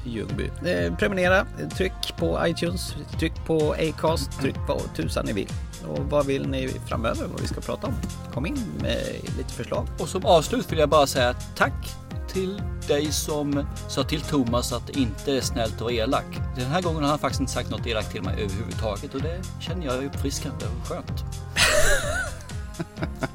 Ljungby. 0.04 0.52
Eh, 0.66 0.96
prenumerera, 0.96 1.46
tryck 1.76 2.18
på 2.18 2.48
iTunes, 2.48 2.96
tryck 3.20 3.46
på 3.46 3.74
Acast, 3.74 4.40
tryck 4.42 4.56
på 4.68 4.82
tusan 4.96 5.26
ni 5.26 5.34
vill. 5.34 5.50
Och 5.88 6.00
vad 6.00 6.26
vill 6.26 6.50
ni 6.50 6.70
framöver 6.88 7.28
vad 7.28 7.42
vi 7.42 7.48
ska 7.48 7.62
prata 7.62 7.88
om? 7.88 7.94
Kom 8.34 8.46
in 8.46 8.60
med 8.82 9.04
lite 9.38 9.54
förslag. 9.54 9.88
Och 10.00 10.10
som 10.10 10.26
avslut 10.26 10.72
vill 10.72 10.80
jag 10.80 10.90
bara 10.90 11.08
säga 11.08 11.34
tack 11.56 11.96
till 12.28 12.62
dig 12.88 13.12
som 13.12 13.66
sa 13.88 14.04
till 14.04 14.22
Thomas 14.22 14.74
att 14.74 14.88
det 14.88 15.00
inte 15.00 15.38
är 15.38 15.42
snällt 15.42 15.82
och 15.82 15.92
elak. 15.92 16.26
Den 16.56 16.66
här 16.66 16.82
gången 16.82 17.04
har 17.04 17.10
han 17.10 17.20
faktiskt 17.20 17.42
inte 17.42 17.54
sagt 17.54 17.70
något 17.70 17.88
elakt 17.88 18.12
till 18.12 18.24
mig 18.24 18.44
överhuvudtaget 18.44 19.16
och 19.16 19.22
det 19.22 19.42
känner 19.60 19.86
jag 19.86 19.96
är 19.96 20.06
uppfriskande 20.06 20.66
och 20.66 20.88
skönt. 20.88 21.24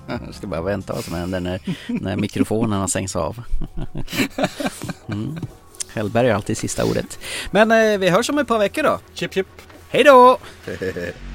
Jag 0.27 0.35
ska 0.35 0.47
bara 0.47 0.63
vänta 0.63 0.93
vad 0.93 1.05
som 1.05 1.15
händer 1.15 1.41
när, 1.41 1.61
när 1.89 2.17
mikrofonerna 2.17 2.89
sänks 2.89 3.17
av. 3.17 3.43
Mm. 5.07 5.39
Hellberg 5.95 6.29
har 6.29 6.35
alltid 6.35 6.59
sista 6.59 6.85
ordet. 6.85 7.19
Men 7.51 7.71
eh, 7.71 7.99
vi 7.99 8.09
hörs 8.09 8.31
om 8.31 8.39
ett 8.39 8.49
par 8.49 8.59
veckor 8.59 8.83
då. 8.83 8.99
Chip 9.15 9.35
chip. 9.35 9.47
Hej 9.89 10.05
då! 10.05 10.39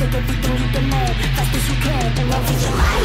take 0.00 0.14
everything 0.14 0.56
you 0.56 0.72
demand, 0.72 1.14
fast 1.36 1.52
and 2.18 2.30
run 2.30 2.42
for 2.44 2.58
your 2.58 2.74
life. 2.74 2.99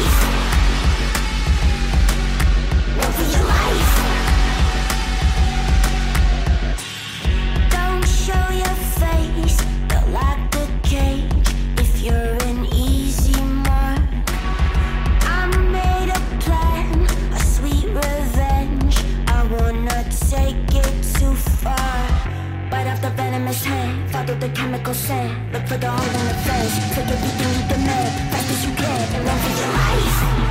The 24.46 24.54
chemical 24.54 24.94
scent. 24.94 25.52
Look 25.52 25.66
for 25.66 25.76
the 25.76 25.90
hole 25.90 26.20
in 26.20 26.26
the 26.28 26.34
fence. 26.46 26.94
Take 26.94 27.08
everything 27.08 27.52
you 27.60 27.68
demand. 27.68 28.30
Fast 28.30 28.50
as 28.50 28.66
you 28.66 28.74
can. 28.74 29.14
And 29.14 29.24
run 29.26 29.38
for 29.38 29.60
your 29.60 29.72
life. 29.72 30.45